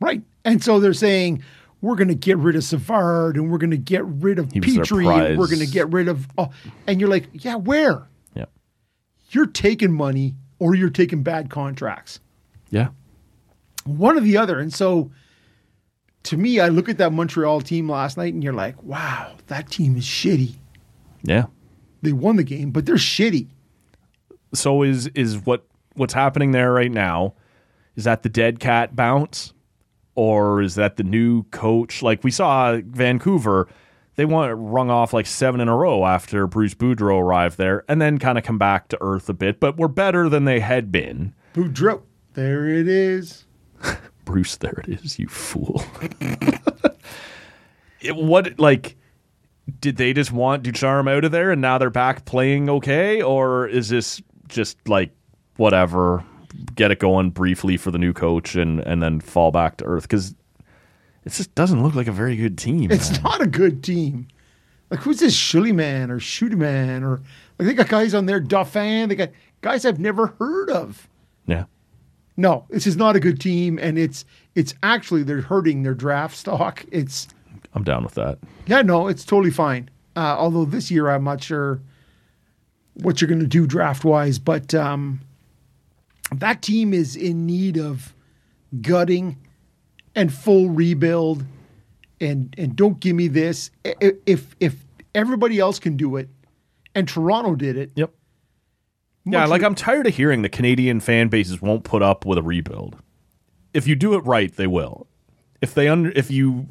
Right. 0.00 0.22
And 0.44 0.60
so 0.62 0.80
they're 0.80 0.92
saying 0.92 1.44
we're 1.82 1.94
going 1.94 2.08
to 2.08 2.16
get 2.16 2.36
rid 2.38 2.56
of 2.56 2.64
Savard 2.64 3.36
and 3.36 3.48
we're 3.48 3.58
going 3.58 3.70
to 3.70 3.76
get 3.76 4.04
rid 4.04 4.40
of 4.40 4.48
Petry 4.48 5.06
and 5.06 5.38
we're 5.38 5.46
going 5.46 5.60
to 5.60 5.66
get 5.66 5.88
rid 5.92 6.08
of 6.08 6.26
oh, 6.36 6.50
and 6.88 6.98
you're 6.98 7.08
like, 7.08 7.28
yeah, 7.32 7.54
where? 7.54 8.08
Yeah. 8.34 8.46
You're 9.30 9.46
taking 9.46 9.92
money 9.92 10.34
or 10.58 10.74
you're 10.74 10.90
taking 10.90 11.22
bad 11.22 11.48
contracts. 11.48 12.18
Yeah. 12.70 12.88
one 13.84 14.16
or 14.16 14.20
the 14.20 14.36
other. 14.36 14.58
And 14.58 14.74
so 14.74 15.12
to 16.24 16.36
me, 16.36 16.58
I 16.58 16.70
look 16.70 16.88
at 16.88 16.98
that 16.98 17.12
Montreal 17.12 17.60
team 17.60 17.88
last 17.88 18.16
night 18.16 18.34
and 18.34 18.42
you're 18.42 18.52
like, 18.52 18.82
wow, 18.82 19.36
that 19.46 19.70
team 19.70 19.96
is 19.96 20.04
shitty. 20.04 20.54
Yeah. 21.22 21.44
They 22.02 22.12
won 22.12 22.34
the 22.34 22.42
game, 22.42 22.72
but 22.72 22.84
they're 22.84 22.96
shitty. 22.96 23.46
so 24.52 24.82
is 24.82 25.06
is 25.08 25.38
what 25.38 25.66
what's 25.94 26.14
happening 26.14 26.52
there 26.52 26.72
right 26.72 26.90
now 26.90 27.34
is 27.96 28.04
that 28.04 28.22
the 28.22 28.28
dead 28.28 28.60
cat 28.60 28.94
bounce? 28.96 29.52
Or 30.16 30.62
is 30.62 30.76
that 30.76 30.96
the 30.96 31.02
new 31.02 31.42
coach? 31.44 32.02
Like 32.02 32.22
we 32.22 32.30
saw 32.30 32.78
Vancouver 32.84 33.68
they 34.16 34.24
want 34.24 34.54
rung 34.56 34.90
off 34.90 35.12
like 35.12 35.26
seven 35.26 35.60
in 35.60 35.66
a 35.68 35.76
row 35.76 36.06
after 36.06 36.46
Bruce 36.46 36.74
Boudreau 36.74 37.20
arrived 37.20 37.58
there 37.58 37.84
and 37.88 38.00
then 38.00 38.18
kind 38.18 38.38
of 38.38 38.44
come 38.44 38.58
back 38.58 38.86
to 38.88 38.98
earth 39.00 39.28
a 39.28 39.34
bit 39.34 39.58
but 39.58 39.76
we're 39.76 39.88
better 39.88 40.28
than 40.28 40.44
they 40.44 40.60
had 40.60 40.92
been. 40.92 41.34
Boudreau. 41.52 42.02
There 42.34 42.68
it 42.68 42.88
is. 42.88 43.44
Bruce 44.24 44.56
there 44.56 44.82
it 44.86 45.00
is 45.00 45.18
you 45.18 45.28
fool. 45.28 45.84
It, 48.00 48.16
what 48.16 48.60
like 48.60 48.96
did 49.80 49.96
they 49.96 50.12
just 50.12 50.30
want 50.30 50.62
Ducharme 50.62 51.08
out 51.08 51.24
of 51.24 51.32
there 51.32 51.50
and 51.50 51.62
now 51.62 51.78
they're 51.78 51.88
back 51.88 52.26
playing 52.26 52.68
okay? 52.68 53.22
Or 53.22 53.66
is 53.66 53.88
this 53.88 54.20
just 54.46 54.76
like 54.86 55.10
whatever 55.56 56.24
get 56.76 56.90
it 56.90 56.98
going 57.00 57.30
briefly 57.30 57.76
for 57.76 57.90
the 57.90 57.98
new 57.98 58.12
coach 58.12 58.54
and 58.54 58.80
and 58.80 59.02
then 59.02 59.20
fall 59.20 59.50
back 59.50 59.76
to 59.76 59.84
earth 59.84 60.04
because 60.04 60.34
it 61.24 61.30
just 61.32 61.54
doesn't 61.54 61.82
look 61.82 61.94
like 61.94 62.06
a 62.06 62.12
very 62.12 62.36
good 62.36 62.56
team 62.58 62.90
It's 62.90 63.10
man. 63.12 63.22
not 63.22 63.40
a 63.40 63.46
good 63.46 63.82
team. 63.82 64.28
Like 64.90 65.00
who's 65.00 65.18
this 65.20 65.34
Schuliman 65.36 66.10
or 66.10 66.18
Schudeman 66.18 67.02
or 67.02 67.22
like 67.58 67.66
they 67.66 67.74
got 67.74 67.88
guys 67.88 68.14
on 68.14 68.26
there, 68.26 68.38
Dauphin. 68.40 69.08
They 69.08 69.14
got 69.16 69.30
guys 69.62 69.84
I've 69.86 69.98
never 69.98 70.28
heard 70.38 70.70
of. 70.70 71.08
yeah 71.46 71.64
No, 72.36 72.66
this 72.68 72.86
is 72.86 72.96
not 72.96 73.16
a 73.16 73.20
good 73.20 73.40
team, 73.40 73.78
and 73.80 73.98
it's 73.98 74.24
it's 74.54 74.74
actually 74.82 75.22
they're 75.22 75.40
hurting 75.40 75.82
their 75.82 75.94
draft 75.94 76.36
stock. 76.36 76.84
It's 76.92 77.26
I'm 77.72 77.82
down 77.82 78.04
with 78.04 78.14
that 78.14 78.38
Yeah, 78.66 78.82
no, 78.82 79.08
it's 79.08 79.24
totally 79.24 79.50
fine. 79.50 79.88
Uh, 80.14 80.36
although 80.38 80.64
this 80.66 80.90
year 80.90 81.08
I'm 81.10 81.24
not 81.24 81.42
sure 81.42 81.80
what 82.94 83.20
you're 83.20 83.28
going 83.28 83.40
to 83.40 83.46
do 83.48 83.66
draft 83.66 84.04
wise, 84.04 84.38
but 84.38 84.72
um, 84.74 85.20
that 86.32 86.62
team 86.62 86.92
is 86.92 87.16
in 87.16 87.46
need 87.46 87.76
of 87.78 88.14
gutting 88.80 89.36
and 90.14 90.32
full 90.32 90.70
rebuild. 90.70 91.44
And 92.20 92.54
and 92.58 92.74
don't 92.76 93.00
give 93.00 93.16
me 93.16 93.28
this. 93.28 93.70
I- 93.84 93.94
i- 94.02 94.12
If 94.26 94.54
if 94.60 94.76
everybody 95.14 95.58
else 95.58 95.78
can 95.78 95.96
do 95.96 96.16
it, 96.16 96.28
and 96.94 97.06
Toronto 97.08 97.54
did 97.56 97.76
it. 97.76 97.90
Yep. 97.96 98.12
Yeah, 99.26 99.46
like 99.46 99.62
I'm 99.62 99.74
tired 99.74 100.06
of 100.06 100.14
hearing 100.14 100.42
the 100.42 100.48
Canadian 100.48 101.00
fan 101.00 101.28
bases 101.28 101.60
won't 101.62 101.82
put 101.84 102.02
up 102.02 102.24
with 102.26 102.38
a 102.38 102.42
rebuild. 102.42 102.96
If 103.72 103.86
you 103.88 103.96
do 103.96 104.14
it 104.14 104.18
right, 104.20 104.54
they 104.54 104.66
will. 104.66 105.06
If 105.60 105.74
they 105.74 105.88
under 105.88 106.10
if 106.14 106.30
you 106.30 106.66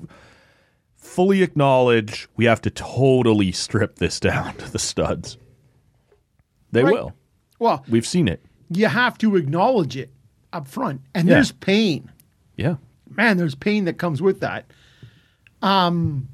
fully 0.96 1.42
acknowledge 1.44 2.28
we 2.38 2.46
have 2.46 2.62
to 2.62 2.70
totally 2.70 3.52
strip 3.52 3.98
this 3.98 4.20
down 4.22 4.56
to 4.58 4.72
the 4.72 4.80
studs. 4.80 5.38
They 6.72 6.84
Right. 6.84 6.94
will. 6.94 7.14
Well, 7.60 7.84
We've 7.90 8.06
seen 8.08 8.28
it. 8.28 8.44
You 8.78 8.88
have 8.88 9.18
to 9.20 9.36
acknowledge 9.36 9.96
it 9.98 10.12
up 10.52 10.68
front, 10.68 11.02
and 11.14 11.28
Yeah. 11.28 11.36
there's 11.36 11.52
pain. 11.52 12.12
Yeah. 12.58 12.76
Man, 13.16 13.38
there's 13.38 13.56
pain 13.56 13.86
that 13.86 13.98
comes 13.98 14.22
with 14.22 14.40
that. 14.42 14.66
Um, 15.62 16.28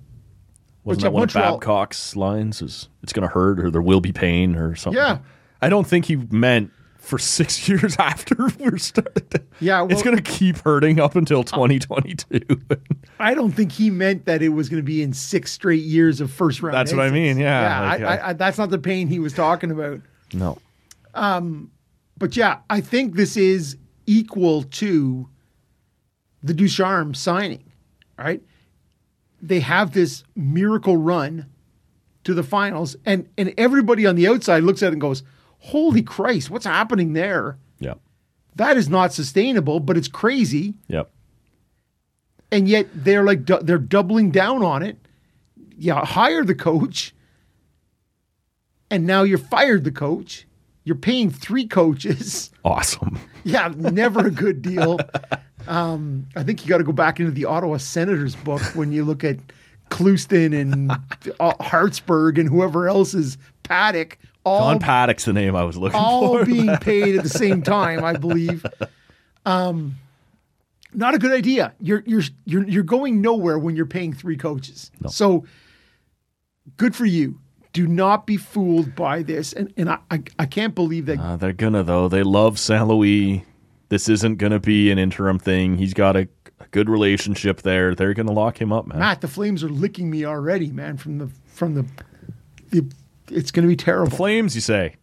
Wasn't 0.84 1.04
that 1.04 1.12
one 1.13 1.21
Montreal- 1.21 1.56
of 1.56 1.60
Babcock's 1.60 2.15
lines? 2.15 2.62
Is 2.62 2.89
it's 3.04 3.13
going 3.13 3.28
to 3.28 3.34
hurt 3.34 3.60
or 3.60 3.69
there 3.69 3.82
will 3.82 4.02
be 4.02 4.12
pain 4.12 4.56
or 4.56 4.75
something? 4.75 4.97
Yeah. 5.02 5.19
I 5.62 5.69
don't 5.69 5.86
think 5.86 6.06
he 6.06 6.15
meant 6.15 6.71
for 6.97 7.17
six 7.19 7.67
years 7.67 7.95
after 7.99 8.36
we're 8.60 8.78
started. 8.78 9.45
Yeah, 9.60 9.86
it's 9.89 10.02
going 10.04 10.15
to 10.15 10.21
keep 10.23 10.58
hurting 10.60 10.99
up 10.99 11.15
until 11.15 11.43
2022. 11.43 12.41
I 13.19 13.34
don't 13.34 13.52
think 13.52 13.71
he 13.73 13.89
meant 13.89 14.25
that 14.25 14.41
it 14.41 14.49
was 14.49 14.69
going 14.69 14.82
to 14.82 14.86
be 14.86 15.02
in 15.04 15.12
six 15.13 15.52
straight 15.52 15.84
years 15.84 16.21
of 16.21 16.32
first 16.32 16.62
round. 16.62 16.75
That's 16.75 16.93
what 16.93 17.02
I 17.06 17.10
mean, 17.12 17.38
yeah, 17.38 17.62
yeah. 17.62 17.89
like, 17.89 18.02
I, 18.02 18.06
I- 18.06 18.30
I, 18.30 18.34
that's 18.34 18.58
not 18.58 18.69
the 18.69 18.80
pain 18.80 19.08
he 19.10 19.19
was 19.19 19.34
talking 19.34 19.69
about. 19.71 20.02
no. 20.34 20.58
But 22.20 22.36
yeah, 22.38 22.60
I 22.70 22.82
think 22.82 23.16
this 23.16 23.36
is 23.38 23.78
equal 24.06 24.64
to 24.64 25.30
the 26.44 26.54
Ducharme 26.54 27.14
signing. 27.14 27.64
Right? 28.18 28.42
They 29.42 29.62
have 29.62 29.94
this 29.94 30.24
miracle 30.36 30.98
run 30.98 31.46
to 32.26 32.34
the 32.34 32.44
finals, 32.44 32.98
and 33.06 33.28
and 33.38 33.54
everybody 33.58 34.06
on 34.06 34.16
the 34.16 34.28
outside 34.28 34.64
looks 34.64 34.84
at 34.84 34.88
it 34.88 34.94
and 34.94 35.02
goes, 35.02 35.24
"Holy 35.60 36.02
Christ, 36.02 36.50
what's 36.50 36.66
happening 36.66 37.14
there?" 37.14 37.58
Yeah, 37.80 37.94
That 38.58 38.76
is 38.76 38.90
not 38.90 39.14
sustainable, 39.14 39.80
but 39.80 39.96
it's 39.98 40.10
crazy. 40.10 40.74
Yep. 40.90 41.10
and 42.52 42.68
yet 42.68 42.88
they're 42.94 43.24
like 43.24 43.46
du- 43.46 43.62
they're 43.64 43.78
doubling 43.78 44.32
down 44.32 44.62
on 44.64 44.84
it. 44.84 44.98
Yeah, 45.78 46.04
hire 46.04 46.44
the 46.44 46.56
coach, 46.56 47.14
and 48.92 49.06
now 49.08 49.24
you're 49.24 49.38
fired 49.38 49.86
the 49.86 49.92
coach. 49.92 50.46
You're 50.89 50.95
paying 50.97 51.30
three 51.30 51.67
coaches. 51.67 52.49
Awesome. 52.65 53.17
Yeah, 53.43 53.71
never 53.78 54.28
a 54.28 54.32
good 54.32 54.62
deal. 54.63 54.99
Um, 55.67 56.25
I 56.36 56.41
think 56.41 56.63
you 56.63 56.69
got 56.69 56.80
to 56.80 56.84
go 56.84 56.93
back 56.93 57.19
into 57.19 57.32
the 57.32 57.45
Ottawa 57.45 57.78
Senators 57.78 58.36
book 58.36 58.62
when 58.73 58.91
you 58.91 59.06
look 59.06 59.23
at 59.23 59.38
Clouston 59.89 60.52
and 60.52 60.91
uh, 61.39 61.54
Hartsburg 61.60 62.39
and 62.39 62.49
whoever 62.49 62.88
else 62.88 63.13
is 63.13 63.38
Paddock. 63.62 64.17
All 64.45 64.71
John 64.71 64.80
Paddock's 64.80 65.25
the 65.25 65.34
name 65.34 65.56
I 65.56 65.63
was 65.63 65.78
looking 65.78 65.99
all 65.99 66.34
for. 66.34 66.39
All 66.39 66.45
being 66.45 66.75
paid 66.82 67.17
at 67.17 67.23
the 67.23 67.30
same 67.30 67.62
time, 67.62 68.04
I 68.04 68.13
believe. 68.13 68.65
Um, 69.45 69.97
not 70.91 71.13
a 71.13 71.19
good 71.19 71.34
idea. 71.34 71.75
You're 71.80 72.04
you're 72.08 72.23
you're 72.45 72.67
you're 72.67 72.84
going 72.84 73.21
nowhere 73.21 73.60
when 73.60 73.75
you're 73.75 73.86
paying 73.86 74.13
three 74.13 74.38
coaches. 74.38 74.89
So 75.08 75.45
good 76.78 76.95
for 76.95 77.06
you. 77.06 77.38
Do 77.74 77.88
not 77.88 78.26
be 78.26 78.38
fooled 78.38 78.96
by 78.96 79.22
this. 79.24 79.54
And 79.54 79.72
and 79.78 79.90
I 79.90 80.00
I, 80.10 80.24
I 80.40 80.46
can't 80.46 80.74
believe 80.76 81.06
that 81.08 81.20
Uh, 81.20 81.38
they're 81.38 81.54
gonna 81.54 81.84
though. 81.84 82.08
They 82.08 82.24
love 82.24 82.60
Saint 82.60 82.88
Louis. 82.88 83.46
This 83.90 84.10
isn't 84.10 84.38
gonna 84.38 84.60
be 84.60 84.92
an 84.92 84.98
interim 85.00 85.40
thing. 85.40 85.78
He's 85.78 85.94
got 85.94 86.16
a, 86.16 86.28
a 86.60 86.68
good 86.72 86.90
relationship 86.90 87.62
there. 87.62 87.94
They're 87.96 88.14
gonna 88.14 88.32
lock 88.32 88.60
him 88.60 88.72
up, 88.72 88.88
man. 88.88 89.00
Matt, 89.00 89.22
the 89.22 89.28
Flames 89.28 89.64
are 89.64 89.70
licking 89.70 90.10
me 90.10 90.26
already, 90.26 90.72
man. 90.72 90.98
From 90.98 91.18
the 91.20 91.30
from 91.46 91.76
the, 91.76 91.86
the 92.72 92.86
it's 93.32 93.52
going 93.52 93.64
to 93.64 93.68
be 93.68 93.76
terrible. 93.76 94.16
Flames, 94.16 94.56
you 94.56 94.62
say? 94.62 94.96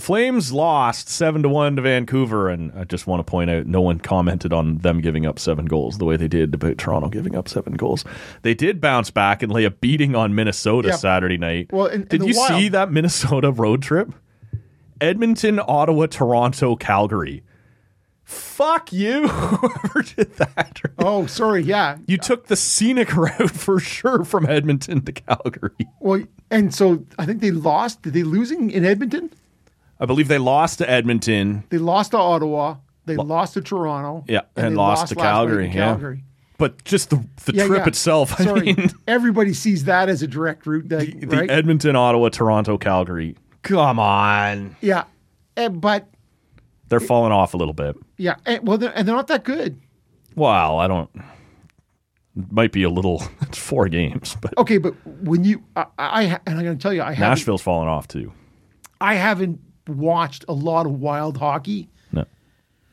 The 0.00 0.06
Flames 0.06 0.50
lost 0.50 1.10
seven 1.10 1.42
to 1.42 1.50
one 1.50 1.76
to 1.76 1.82
Vancouver, 1.82 2.48
and 2.48 2.72
I 2.74 2.84
just 2.84 3.06
want 3.06 3.20
to 3.20 3.30
point 3.30 3.50
out 3.50 3.66
no 3.66 3.82
one 3.82 3.98
commented 3.98 4.50
on 4.50 4.78
them 4.78 5.02
giving 5.02 5.26
up 5.26 5.38
seven 5.38 5.66
goals 5.66 5.98
the 5.98 6.06
way 6.06 6.16
they 6.16 6.26
did 6.26 6.54
about 6.54 6.78
Toronto 6.78 7.10
giving 7.10 7.36
up 7.36 7.50
seven 7.50 7.74
goals. 7.74 8.06
They 8.40 8.54
did 8.54 8.80
bounce 8.80 9.10
back 9.10 9.42
and 9.42 9.52
lay 9.52 9.64
a 9.66 9.70
beating 9.70 10.16
on 10.16 10.34
Minnesota 10.34 10.88
Yeah. 10.88 10.96
Saturday 10.96 11.36
night. 11.36 11.70
Well, 11.70 11.84
and 11.84 12.08
did 12.08 12.22
the 12.22 12.28
you 12.28 12.34
Wild- 12.38 12.48
see 12.48 12.68
that 12.70 12.90
Minnesota 12.90 13.52
road 13.52 13.82
trip? 13.82 14.14
Edmonton, 15.02 15.60
Ottawa, 15.68 16.06
Toronto, 16.06 16.76
Calgary. 16.76 17.42
Fuck 18.24 18.94
you, 18.94 19.28
whoever 19.28 20.00
did 20.00 20.34
that. 20.36 20.80
oh, 20.98 21.26
sorry. 21.26 21.62
Yeah. 21.62 21.98
You 22.06 22.16
took 22.16 22.46
the 22.46 22.56
scenic 22.56 23.14
route 23.16 23.50
for 23.50 23.78
sure 23.78 24.24
from 24.24 24.46
Edmonton 24.46 25.02
to 25.02 25.12
Calgary. 25.12 25.88
Well, 26.00 26.22
and 26.50 26.74
so 26.74 27.04
I 27.18 27.26
think 27.26 27.42
they 27.42 27.50
lost. 27.50 28.00
Did 28.00 28.14
they 28.14 28.22
losing 28.22 28.70
in 28.70 28.86
Edmonton? 28.86 29.30
I 30.00 30.06
believe 30.06 30.28
they 30.28 30.38
lost 30.38 30.78
to 30.78 30.90
Edmonton. 30.90 31.64
They 31.68 31.78
lost 31.78 32.12
to 32.12 32.16
Ottawa. 32.18 32.76
They 33.06 33.16
lost 33.16 33.54
to 33.54 33.60
Toronto. 33.60 34.24
Yeah, 34.28 34.40
and 34.56 34.72
they 34.72 34.76
lost 34.76 35.08
to 35.08 35.14
last 35.14 35.16
night 35.16 35.30
Calgary, 35.30 35.66
yeah. 35.66 35.72
Calgary. 35.72 36.24
But 36.58 36.84
just 36.84 37.10
the, 37.10 37.24
the 37.46 37.54
Yeah, 37.54 37.66
trip 37.66 37.80
yeah. 37.84 37.88
itself, 37.88 38.38
I 38.40 38.44
Sorry, 38.44 38.72
mean, 38.74 38.90
everybody 39.08 39.52
sees 39.54 39.84
that 39.84 40.08
as 40.08 40.22
a 40.22 40.26
direct 40.26 40.66
route. 40.66 40.88
That, 40.90 41.20
the 41.20 41.26
right? 41.36 41.50
Edmonton, 41.50 41.96
Ottawa, 41.96 42.28
Toronto, 42.28 42.76
Calgary. 42.78 43.36
Come 43.62 43.98
on. 43.98 44.76
yeah, 44.80 45.04
Eh, 45.56 45.68
but 45.68 46.06
They're 46.88 47.00
falling 47.00 47.32
off 47.32 47.54
a 47.54 47.56
little 47.56 47.74
bit. 47.74 47.96
yeah, 48.18 48.36
and, 48.46 48.66
well, 48.66 48.78
they're, 48.78 48.92
and 48.96 49.06
they're 49.08 49.16
not 49.16 49.26
that 49.28 49.44
good. 49.44 49.80
Well, 50.36 50.78
I 50.78 50.86
don't. 50.86 51.10
Might 52.50 52.72
be 52.72 52.84
a 52.84 52.90
little. 52.90 53.22
It's 53.42 53.58
four 53.68 53.88
games, 53.88 54.36
but 54.40 54.56
Okay, 54.56 54.78
but 54.78 54.94
when 55.24 55.44
you, 55.44 55.62
I, 55.76 55.86
I 55.98 56.22
and 56.46 56.58
I'm 56.58 56.64
going 56.64 56.78
to 56.78 56.82
tell 56.82 56.92
you, 56.92 57.02
I 57.02 57.14
Nashville's 57.16 57.60
falling 57.62 57.88
off 57.88 58.06
too. 58.06 58.32
I 59.00 59.14
haven't 59.14 59.60
watched 59.98 60.44
a 60.48 60.52
lot 60.52 60.86
of 60.86 61.00
wild 61.00 61.36
hockey. 61.38 61.88
No, 62.12 62.24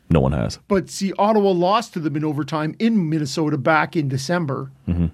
no 0.09 0.19
one 0.19 0.31
has. 0.33 0.59
But 0.67 0.89
see, 0.89 1.13
Ottawa 1.17 1.51
lost 1.51 1.93
to 1.93 1.99
them 1.99 2.15
in 2.15 2.23
overtime 2.25 2.75
in 2.79 3.09
Minnesota 3.09 3.57
back 3.57 3.95
in 3.95 4.07
December, 4.07 4.71
Mm-hmm. 4.87 5.07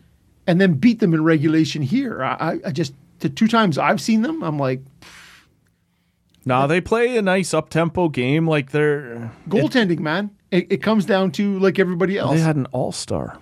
and 0.48 0.62
then 0.62 0.74
beat 0.74 1.00
them 1.00 1.14
in 1.14 1.24
regulation 1.24 1.82
here. 1.82 2.24
I, 2.24 2.34
I- 2.40 2.60
I 2.68 2.72
just 2.72 2.94
the 3.20 3.30
two 3.30 3.48
times 3.48 3.78
I've 3.78 4.02
seen 4.02 4.22
them, 4.22 4.44
I'm 4.44 4.60
like 4.60 4.82
No, 6.46 6.68
they 6.68 6.82
play 6.82 7.16
a 7.18 7.22
nice 7.22 7.54
up 7.54 7.70
tempo 7.70 8.10
game. 8.10 8.48
Like 8.48 8.72
they're 8.72 9.32
goaltending, 9.48 10.00
man. 10.00 10.32
It, 10.52 10.72
it 10.72 10.78
comes 10.84 11.06
down 11.06 11.32
to 11.34 11.58
like 11.60 11.80
everybody 11.80 12.18
else. 12.18 12.36
they 12.36 12.42
had 12.42 12.56
an 12.58 12.66
all 12.68 12.92
star, 12.92 13.40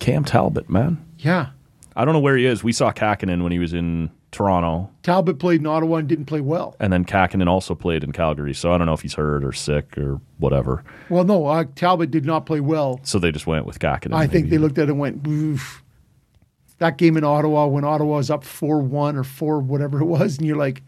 Cam 0.00 0.24
Talbot. 0.24 0.68
Man, 0.70 1.04
yeah, 1.18 1.50
I 1.94 2.04
don't 2.04 2.14
know 2.14 2.20
where 2.20 2.36
he 2.36 2.46
is. 2.46 2.64
We 2.64 2.72
saw 2.72 2.90
Kahkonen 2.90 3.42
when 3.42 3.52
he 3.52 3.58
was 3.58 3.72
in 3.74 4.10
Toronto, 4.32 4.90
Talbot 5.02 5.38
played 5.38 5.60
in 5.60 5.66
Ottawa 5.66 5.96
and 5.96 6.08
didn't 6.08 6.26
play 6.26 6.40
well. 6.40 6.76
and 6.78 6.92
then 6.92 7.04
Kahkonen 7.04 7.48
also 7.48 7.74
played 7.74 8.04
in 8.04 8.12
Calgary. 8.12 8.52
So 8.52 8.72
I 8.72 8.78
don't 8.78 8.86
know 8.86 8.92
if 8.92 9.00
he's 9.02 9.14
hurt 9.14 9.44
or 9.44 9.52
sick 9.52 9.96
or 9.96 10.20
whatever. 10.38 10.84
Well, 11.08 11.24
no, 11.24 11.46
uh, 11.46 11.64
Talbot 11.74 12.10
did 12.10 12.26
not 12.26 12.44
play 12.44 12.60
well. 12.60 13.00
So 13.02 13.18
they 13.18 13.32
just 13.32 13.46
went 13.46 13.64
with 13.66 13.78
Kahkonen. 13.78 14.14
I 14.14 14.26
think 14.26 14.50
they 14.50 14.58
looked 14.58 14.78
at 14.78 14.88
it 14.88 14.90
and 14.90 14.98
went, 14.98 15.26
Oof. 15.26 15.82
that 16.78 16.98
game 16.98 17.16
in 17.16 17.24
Ottawa 17.24 17.66
when 17.66 17.84
Ottawa 17.84 18.16
was 18.16 18.30
up 18.30 18.44
4 18.44 18.80
1 18.80 19.16
or 19.16 19.24
4 19.24 19.60
whatever 19.60 20.00
it 20.00 20.06
was. 20.06 20.36
And 20.38 20.46
you're 20.46 20.56
like, 20.56 20.82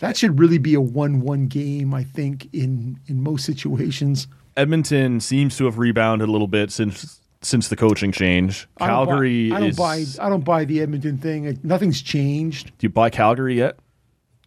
that 0.00 0.16
should 0.16 0.38
really 0.38 0.58
be 0.58 0.74
a 0.74 0.80
1 0.80 1.20
1 1.20 1.46
game, 1.46 1.94
I 1.94 2.04
think, 2.04 2.48
in, 2.52 2.98
in 3.06 3.22
most 3.22 3.46
situations. 3.46 4.26
Edmonton 4.56 5.20
seems 5.20 5.56
to 5.56 5.64
have 5.64 5.78
rebounded 5.78 6.28
a 6.28 6.32
little 6.32 6.48
bit 6.48 6.70
since 6.72 7.19
since 7.42 7.68
the 7.68 7.76
coaching 7.76 8.12
change. 8.12 8.68
I 8.78 8.86
don't 8.88 9.06
buy- 9.06 9.10
Calgary 9.12 9.52
I 9.52 9.60
don't 9.60 9.68
is. 9.70 9.76
buy. 9.76 10.04
I 10.20 10.28
don't 10.28 10.44
buy 10.44 10.64
the 10.64 10.80
Edmonton 10.80 11.18
thing. 11.18 11.58
Nothing's 11.62 12.02
changed. 12.02 12.66
Do 12.78 12.84
you 12.86 12.90
buy 12.90 13.10
Calgary 13.10 13.56
yet? 13.56 13.78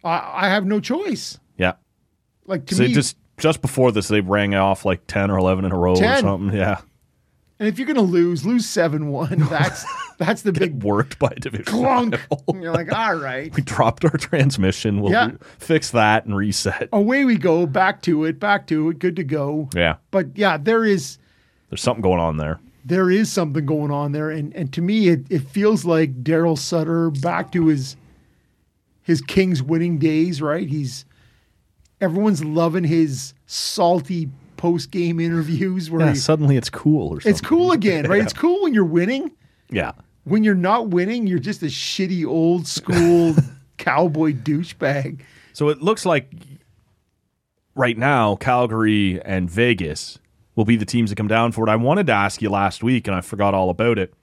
I, 0.04 0.46
I 0.46 0.48
have 0.48 0.66
no 0.66 0.80
choice. 0.80 1.38
Yeah. 1.56 1.74
Like 2.46 2.66
to 2.66 2.74
So 2.74 2.82
me, 2.84 2.92
just 2.92 3.16
just 3.38 3.62
before 3.62 3.90
this, 3.92 4.08
they 4.08 4.20
rang 4.20 4.54
off 4.54 4.84
like 4.84 5.06
ten 5.06 5.30
or 5.30 5.38
eleven 5.38 5.64
in 5.64 5.72
a 5.72 5.78
row 5.78 5.92
or 5.92 5.96
10. 5.96 6.20
something. 6.22 6.56
Yeah, 6.56 6.80
and 7.58 7.66
if 7.68 7.78
you're 7.78 7.86
gonna 7.86 8.00
lose, 8.02 8.44
lose 8.46 8.66
seven 8.66 9.08
one. 9.08 9.38
That's 9.50 9.84
that's 10.18 10.42
the 10.42 10.52
big 10.52 10.84
worked 10.84 11.18
by 11.18 11.30
division. 11.40 11.64
clunk. 11.64 12.20
You're 12.54 12.72
like, 12.72 12.92
all 12.92 13.16
right, 13.16 13.52
We 13.56 13.62
dropped 13.62 14.04
our 14.04 14.16
transmission. 14.16 15.00
We'll 15.00 15.10
Yeah. 15.10 15.26
re- 15.30 15.36
fix 15.58 15.90
that 15.90 16.26
and 16.26 16.36
reset. 16.36 16.88
away 16.92 17.24
we 17.24 17.36
go. 17.36 17.66
Back 17.66 18.02
to 18.02 18.24
it. 18.26 18.38
Back 18.38 18.68
to 18.68 18.90
it. 18.90 19.00
Good 19.00 19.16
to 19.16 19.24
go. 19.24 19.68
Yeah, 19.74 19.96
But 20.12 20.36
yeah, 20.36 20.56
there 20.56 20.84
is 20.84 21.18
there's 21.70 21.80
something 21.82 22.02
going 22.02 22.20
on 22.20 22.36
there. 22.36 22.60
There 22.84 23.10
is 23.10 23.32
something 23.32 23.64
going 23.66 23.90
on 23.90 24.12
there, 24.12 24.30
and 24.30 24.54
and 24.54 24.72
to 24.74 24.82
me, 24.82 25.08
it, 25.08 25.24
it 25.30 25.40
feels 25.42 25.84
like 25.84 26.22
Daryl 26.22 26.58
Sutter 26.58 27.10
back 27.10 27.50
to 27.52 27.66
his 27.66 27.96
his 29.02 29.20
Kings 29.20 29.62
winning 29.62 29.98
days. 29.98 30.40
Right? 30.42 30.68
He's 30.68 31.04
everyone's 32.00 32.44
loving 32.44 32.84
his 32.84 33.34
salty 33.46 34.28
post 34.56 34.90
game 34.90 35.20
interviews 35.20 35.90
where 35.90 36.04
Yeah, 36.06 36.10
he- 36.12 36.16
suddenly 36.18 36.56
it's 36.56 36.70
cool 36.70 37.08
or 37.08 37.20
something. 37.20 37.30
it's 37.30 37.40
cool 37.40 37.72
again, 37.72 38.06
right? 38.08 38.22
It's 38.22 38.32
cool 38.32 38.62
when 38.62 38.72
you're 38.74 38.84
winning. 38.84 39.30
Yeah, 39.70 39.92
When 40.24 40.44
you're 40.44 40.54
not 40.54 40.88
winning, 40.88 41.26
you're 41.26 41.38
just 41.38 41.62
a 41.62 41.66
shitty 41.66 42.24
old 42.26 42.66
school 42.66 43.34
cowboy 43.78 44.32
douchebag. 44.32 45.20
So 45.52 45.68
it 45.68 45.82
looks 45.82 46.04
like 46.06 46.30
right 47.74 47.96
now 47.98 48.36
Calgary 48.36 49.20
and 49.22 49.50
Vegas 49.50 50.18
will 50.56 50.64
be 50.64 50.76
the 50.76 50.84
teams 50.84 51.10
that 51.10 51.16
come 51.16 51.28
down 51.28 51.52
for 51.52 51.66
it. 51.66 51.70
I 51.70 51.76
wanted 51.76 52.06
to 52.08 52.12
ask 52.12 52.40
you 52.42 52.50
last 52.50 52.82
week, 52.82 53.06
and 53.06 53.16
I 53.16 53.20
forgot 53.20 53.54
all 53.54 53.70
about 53.70 53.98
it. 53.98 54.14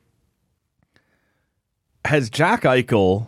Has 2.05 2.29
Jack 2.29 2.63
Eichel 2.63 3.27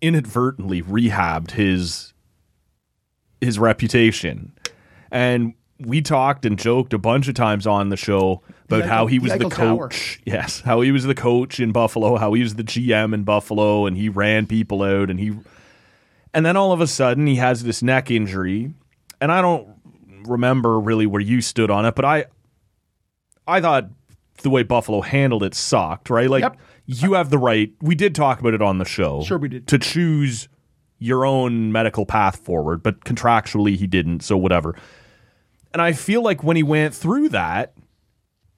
inadvertently 0.00 0.82
rehabbed 0.82 1.52
his 1.52 2.12
his 3.40 3.58
reputation. 3.58 4.52
And 5.10 5.54
we 5.78 6.00
talked 6.02 6.44
and 6.46 6.58
joked 6.58 6.92
a 6.94 6.98
bunch 6.98 7.28
of 7.28 7.34
times 7.34 7.66
on 7.66 7.88
the 7.90 7.96
show 7.96 8.42
about 8.64 8.82
The 8.82 8.88
how 8.88 9.06
Eichel- 9.06 9.10
he 9.10 9.18
was 9.18 9.32
the 9.32 9.38
the 9.38 9.44
Eichel 9.46 9.56
Tower. 9.56 9.88
coach. 9.88 10.20
Yes, 10.24 10.60
how 10.60 10.80
he 10.82 10.92
was 10.92 11.04
the 11.04 11.14
coach 11.14 11.60
in 11.60 11.72
Buffalo, 11.72 12.16
how 12.16 12.32
he 12.34 12.42
was 12.42 12.54
the 12.54 12.64
GM 12.64 13.12
in 13.14 13.24
Buffalo, 13.24 13.86
and 13.86 13.96
he 13.96 14.08
ran 14.08 14.46
people 14.46 14.82
out, 14.82 15.10
and 15.10 15.18
he, 15.20 15.32
and 16.32 16.44
then 16.46 16.56
all 16.56 16.72
of 16.72 16.80
a 16.80 16.86
sudden 16.86 17.26
he 17.26 17.36
has 17.36 17.64
this 17.64 17.82
neck 17.82 18.10
injury, 18.10 18.72
and 19.20 19.30
I 19.32 19.42
don't 19.42 19.68
remember 20.26 20.78
really 20.80 21.06
where 21.06 21.20
you 21.20 21.40
stood 21.40 21.70
on 21.70 21.84
it, 21.86 21.94
but 21.94 22.04
I, 22.04 22.24
I 23.46 23.60
thought 23.60 23.88
the 24.42 24.50
way 24.50 24.62
Buffalo 24.62 25.00
handled 25.00 25.42
it 25.42 25.54
sucked, 25.54 26.10
right? 26.10 26.28
Like 26.28 26.42
Yep. 26.42 26.56
you 26.86 27.12
have 27.14 27.30
the 27.30 27.38
right. 27.38 27.72
We 27.80 27.94
did 27.94 28.14
talk 28.14 28.40
about 28.40 28.54
it 28.54 28.62
on 28.62 28.78
the 28.78 28.84
show. 28.84 29.22
Sure 29.22 29.38
we 29.38 29.48
did. 29.48 29.66
to 29.68 29.78
choose 29.78 30.48
your 30.98 31.24
own 31.26 31.70
medical 31.72 32.06
path 32.06 32.36
forward, 32.36 32.82
but 32.82 33.04
contractually 33.04 33.76
he 33.76 33.86
didn't, 33.86 34.20
so 34.20 34.36
whatever. 34.36 34.74
And 35.72 35.82
I 35.82 35.92
feel 35.92 36.22
like 36.22 36.42
when 36.42 36.56
he 36.56 36.62
went 36.62 36.94
through 36.94 37.30
that, 37.30 37.74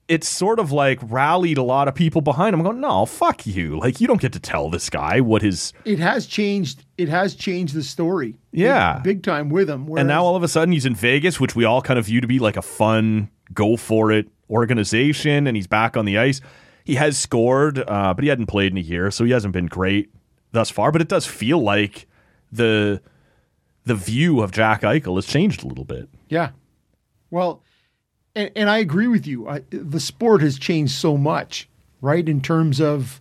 it's 0.07 0.27
sort 0.29 0.59
of 0.59 0.71
like 0.71 0.99
rallied 1.03 1.57
a 1.57 1.63
lot 1.63 1.87
of 1.87 1.95
people 1.95 2.21
behind 2.21 2.53
him. 2.53 2.63
going, 2.63 2.79
no, 2.79 3.05
fuck 3.05 3.45
you. 3.45 3.79
Like 3.79 3.99
you 3.99 4.07
don't 4.07 4.21
get 4.21 4.33
to 4.33 4.39
tell 4.39 4.69
this 4.69 4.89
guy 4.89 5.19
what 5.19 5.41
his 5.41 5.73
It 5.85 5.99
has 5.99 6.25
changed. 6.25 6.85
It 6.97 7.09
has 7.09 7.35
changed 7.35 7.73
the 7.73 7.83
story. 7.83 8.37
Yeah. 8.51 8.99
big, 8.99 9.03
big 9.03 9.23
time 9.23 9.49
with 9.49 9.69
him. 9.69 9.87
and 9.97 10.07
now 10.07 10.23
all 10.23 10.35
of 10.35 10.43
a 10.43 10.47
sudden 10.47 10.71
he's 10.71 10.85
in 10.85 10.95
Vegas, 10.95 11.39
which 11.39 11.55
we 11.55 11.65
all 11.65 11.81
kind 11.81 11.99
of 11.99 12.05
view 12.05 12.21
to 12.21 12.27
be 12.27 12.39
like 12.39 12.57
a 12.57 12.61
fun, 12.61 13.29
go 13.53 13.75
for 13.75 14.11
it 14.11 14.27
organization, 14.49 15.45
and 15.47 15.57
he's 15.57 15.67
back 15.67 15.97
on 15.97 16.05
the 16.05 16.17
ice. 16.17 16.39
He 16.85 16.95
has 16.95 17.17
scored, 17.17 17.79
uh, 17.79 18.13
but 18.13 18.23
he 18.23 18.29
hadn't 18.29 18.45
played 18.45 18.71
in 18.71 18.77
a 18.77 18.81
year, 18.81 19.11
so 19.11 19.25
he 19.25 19.31
hasn't 19.31 19.51
been 19.53 19.65
great 19.65 20.09
thus 20.53 20.69
far. 20.69 20.91
But 20.91 21.01
it 21.01 21.09
does 21.09 21.25
feel 21.25 21.59
like 21.59 22.07
the 22.51 23.01
the 23.83 23.95
view 23.95 24.41
of 24.41 24.51
Jack 24.51 24.81
Eichel 24.81 25.15
has 25.15 25.25
changed 25.25 25.63
a 25.63 25.67
little 25.67 25.85
bit. 25.85 26.09
Yeah. 26.29 26.51
Well, 27.29 27.61
and, 28.37 28.51
and 28.55 28.69
I 28.69 28.77
agree 28.77 29.07
with 29.07 29.25
you. 29.25 29.49
I, 29.49 29.63
the 29.71 29.99
sport 29.99 30.41
has 30.41 30.59
changed 30.59 30.93
so 30.93 31.17
much, 31.17 31.67
right? 32.01 32.27
In 32.27 32.39
terms 32.39 32.79
of, 32.79 33.19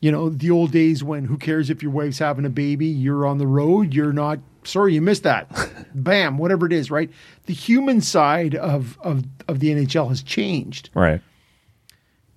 you 0.00 0.12
know, 0.12 0.28
the 0.28 0.50
old 0.50 0.70
days 0.70 1.02
when 1.02 1.24
who 1.24 1.38
cares 1.38 1.70
if 1.70 1.82
your 1.82 1.90
wife's 1.90 2.18
having 2.18 2.44
a 2.44 2.50
baby? 2.50 2.86
You're 2.86 3.26
on 3.26 3.38
the 3.38 3.46
road. 3.46 3.94
You're 3.94 4.12
not. 4.12 4.40
Sorry, 4.62 4.94
you 4.94 5.00
missed 5.00 5.22
that. 5.22 5.48
Bam, 5.94 6.36
whatever 6.36 6.66
it 6.66 6.72
is, 6.72 6.90
right? 6.90 7.10
The 7.46 7.54
human 7.54 8.02
side 8.02 8.54
of 8.54 8.98
of 9.00 9.24
of 9.48 9.60
the 9.60 9.70
NHL 9.70 10.08
has 10.08 10.22
changed. 10.22 10.90
Right. 10.94 11.22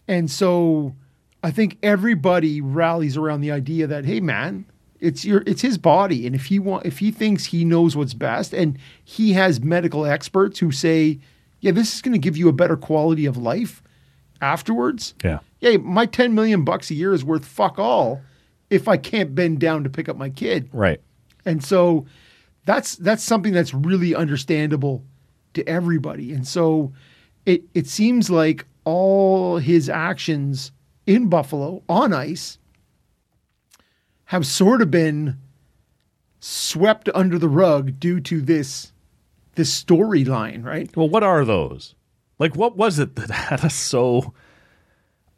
And 0.08 0.32
so 0.32 0.96
I 1.44 1.52
think 1.52 1.78
everybody 1.84 2.62
rallies 2.62 3.18
around 3.18 3.42
the 3.42 3.52
idea 3.52 3.88
that, 3.88 4.06
hey 4.06 4.22
man, 4.22 4.66
it's 5.02 5.26
your 5.26 5.44
it's 5.46 5.62
his 5.62 5.78
body. 5.78 6.26
And 6.26 6.34
if 6.34 6.46
he 6.46 6.60
want 6.60 6.86
if 6.86 7.00
he 7.00 7.12
thinks 7.12 7.46
he 7.46 7.66
knows 7.66 7.96
what's 7.98 8.14
best 8.14 8.54
and 8.54 8.78
he 9.04 9.34
has 9.34 9.60
medical 9.60 10.06
experts 10.06 10.60
who 10.60 10.72
say, 10.72 11.20
Yeah, 11.62 11.72
this 11.72 11.96
is 11.96 12.02
gonna 12.02 12.18
give 12.18 12.36
you 12.38 12.50
a 12.50 12.54
better 12.54 12.76
quality 12.76 13.26
of 13.26 13.38
life 13.38 13.82
afterwards. 14.42 15.14
Yeah. 15.24 15.40
Yeah, 15.60 15.78
my 15.78 16.06
ten 16.06 16.36
million 16.36 16.66
bucks 16.66 16.92
a 16.92 16.96
year 16.96 17.14
is 17.14 17.24
worth 17.24 17.46
fuck 17.46 17.80
all 17.80 18.22
if 18.70 18.88
I 18.88 18.98
can't 18.98 19.34
bend 19.36 19.60
down 19.60 19.84
to 19.84 19.90
pick 19.90 20.10
up 20.10 20.18
my 20.18 20.30
kid. 20.30 20.70
Right. 20.74 21.00
And 21.46 21.64
so 21.64 22.06
that's 22.66 22.96
that's 22.96 23.24
something 23.24 23.54
that's 23.54 23.74
really 23.74 24.16
understandable 24.16 25.04
to 25.54 25.68
everybody. 25.68 26.34
And 26.34 26.48
so 26.48 26.92
it 27.46 27.64
it 27.74 27.88
seems 27.88 28.30
like 28.30 28.66
all 28.84 29.58
his 29.58 29.90
actions 29.90 30.72
in 31.06 31.28
Buffalo 31.28 31.84
on 31.88 32.14
ice 32.14 32.58
have 34.26 34.46
sort 34.46 34.82
of 34.82 34.90
been 34.90 35.38
swept 36.40 37.10
under 37.14 37.38
the 37.38 37.50
rug 37.50 38.00
due 38.00 38.20
to 38.22 38.42
this 38.42 38.92
this 39.56 39.84
storyline, 39.84 40.64
right? 40.64 40.96
Well, 40.96 41.10
what 41.10 41.24
are 41.24 41.44
those? 41.46 41.96
Like, 42.40 42.56
what 42.56 42.76
was 42.78 43.00
it 43.00 43.16
that 43.18 43.30
had 43.32 43.64
us 43.66 43.76
so 43.76 44.34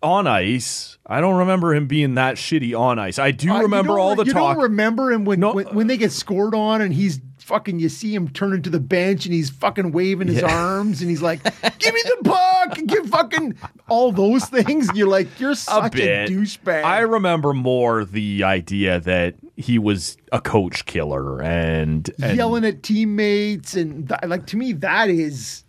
on 0.01 0.27
ice? 0.27 0.97
I 1.05 1.19
don't 1.21 1.35
remember 1.35 1.73
him 1.73 1.87
being 1.87 2.15
that 2.15 2.35
shitty 2.35 2.77
on 2.79 2.99
ice. 2.99 3.19
I 3.19 3.31
do 3.31 3.51
Uh, 3.51 3.61
remember 3.61 3.89
don't- 3.93 3.99
all 3.99 4.15
the 4.15 4.25
you 4.25 4.33
talk. 4.33 4.55
don't 4.55 4.63
remember 4.63 5.11
him 5.11 5.25
when, 5.25 5.39
No. 5.39 5.53
when 5.53 5.65
when 5.67 5.87
they 5.87 5.97
get 5.97 6.11
scored 6.11 6.55
on 6.55 6.81
and 6.81 6.93
he's 6.93 7.19
fucking. 7.43 7.79
You 7.79 7.89
see 7.89 8.13
him 8.15 8.29
turn 8.29 8.53
into 8.53 8.69
the 8.69 8.79
bench 8.79 9.25
and 9.25 9.33
he's 9.33 9.49
fucking 9.49 9.91
waving 9.91 10.27
his 10.27 10.41
arms 10.41 11.01
and 11.01 11.09
he's 11.09 11.21
like, 11.21 11.43
"Give 11.79 11.93
me 11.93 12.01
the 12.03 12.17
puck!" 12.23 12.79
Give 12.85 13.07
fucking 13.09 13.55
all 13.87 14.11
those 14.11 14.45
things. 14.45 14.89
You're 14.95 15.07
like, 15.07 15.39
you're 15.39 15.51
a 15.51 15.55
such 15.55 15.93
a, 15.93 15.97
bit. 15.97 16.29
douchebag. 16.29 16.83
I 16.83 16.99
remember 16.99 17.53
more 17.53 18.05
the 18.05 18.43
idea 18.43 18.99
that 19.01 19.35
he 19.55 19.77
was 19.77 20.17
a 20.31 20.41
coach 20.41 20.85
killer 20.85 21.41
and, 21.41 22.09
and 22.21 22.35
yelling 22.37 22.65
at 22.65 22.81
teammates 22.81 23.75
and 23.75 24.09
th- 24.09 24.19
like 24.25 24.47
to 24.47 24.57
me 24.57 24.73
that 24.73 25.09
is 25.09 25.63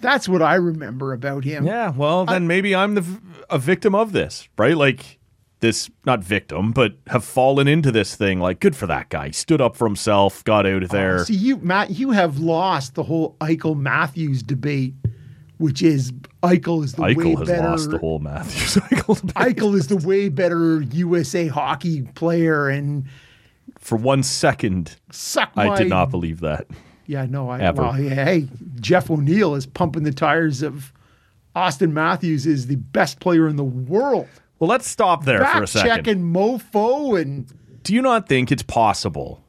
that's 0.00 0.28
what 0.28 0.42
I 0.42 0.54
remember 0.56 1.12
about 1.12 1.44
him. 1.44 1.66
Yeah, 1.66 1.90
well, 1.90 2.26
then 2.26 2.46
maybe 2.46 2.74
I'm 2.74 2.94
the 2.94 3.20
a 3.50 3.58
victim 3.58 3.94
of 3.94 4.12
this, 4.12 4.48
right? 4.58 4.76
Like 4.76 5.15
this, 5.60 5.90
not 6.04 6.22
victim, 6.22 6.72
but 6.72 6.96
have 7.08 7.24
fallen 7.24 7.66
into 7.66 7.90
this 7.90 8.14
thing. 8.14 8.40
Like, 8.40 8.60
good 8.60 8.76
for 8.76 8.86
that 8.86 9.08
guy. 9.08 9.30
Stood 9.30 9.60
up 9.60 9.76
for 9.76 9.86
himself, 9.86 10.44
got 10.44 10.66
out 10.66 10.82
of 10.82 10.92
oh, 10.92 10.96
there. 10.96 11.24
See, 11.24 11.34
you 11.34 11.56
Matt, 11.58 11.90
you 11.90 12.10
have 12.10 12.38
lost 12.38 12.94
the 12.94 13.02
whole 13.02 13.36
Eichel 13.40 13.76
Matthews 13.76 14.42
debate, 14.42 14.94
which 15.58 15.82
is 15.82 16.12
Eichel 16.42 16.84
is 16.84 16.92
the 16.94 17.02
way 17.02 17.14
Eichel 17.14 17.38
has 17.38 17.48
better. 17.48 17.68
lost 17.68 17.90
the 17.90 17.98
whole 17.98 18.18
Matthews 18.18 18.74
Eichel 18.90 19.20
debate. 19.20 19.56
Eichel 19.56 19.74
is 19.74 19.86
the 19.88 19.96
way 19.96 20.28
better 20.28 20.82
USA 20.82 21.46
hockey 21.46 22.02
player 22.14 22.68
and 22.68 23.06
For 23.78 23.96
one 23.96 24.22
second, 24.22 24.96
suck 25.10 25.54
my. 25.56 25.68
I 25.68 25.78
did 25.78 25.88
not 25.88 26.10
believe 26.10 26.40
that. 26.40 26.66
Yeah, 27.06 27.24
no, 27.24 27.48
I. 27.48 27.60
Ever. 27.60 27.82
Well, 27.82 27.92
hey, 27.92 28.48
Jeff 28.80 29.10
O'Neill 29.10 29.54
is 29.54 29.64
pumping 29.64 30.02
the 30.02 30.12
tires 30.12 30.60
of 30.60 30.92
Auston 31.56 31.92
Matthews 31.92 32.46
is 32.46 32.66
the 32.66 32.76
best 32.76 33.18
player 33.18 33.48
in 33.48 33.56
the 33.56 33.64
world. 33.64 34.28
Well, 34.58 34.68
let's 34.68 34.88
stop 34.88 35.24
there 35.24 35.44
for 35.44 35.62
a 35.62 35.66
second. 35.66 36.04
checking 36.04 36.32
mofo 36.32 37.20
and 37.20 37.46
Do 37.82 37.94
you 37.94 38.02
not 38.02 38.28
think 38.28 38.50
it's 38.50 38.62
possible 38.62 39.44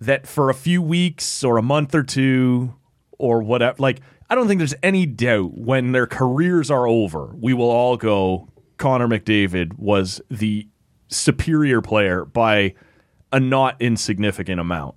that 0.00 0.26
for 0.26 0.50
a 0.50 0.54
few 0.54 0.82
weeks 0.82 1.44
or 1.44 1.56
a 1.56 1.62
month 1.62 1.94
or 1.94 2.02
two 2.02 2.74
or 3.18 3.42
whatever, 3.42 3.76
like, 3.78 4.00
I 4.28 4.34
don't 4.34 4.48
think 4.48 4.58
there's 4.58 4.74
any 4.82 5.06
doubt 5.06 5.56
when 5.56 5.92
their 5.92 6.06
careers 6.06 6.70
are 6.70 6.86
over, 6.86 7.32
we 7.38 7.54
will 7.54 7.70
all 7.70 7.96
go, 7.96 8.48
Connor 8.76 9.06
McDavid 9.06 9.78
was 9.78 10.20
the 10.30 10.68
superior 11.08 11.80
player 11.80 12.24
by 12.24 12.74
a 13.32 13.38
not 13.38 13.80
insignificant 13.80 14.60
amount. 14.60 14.96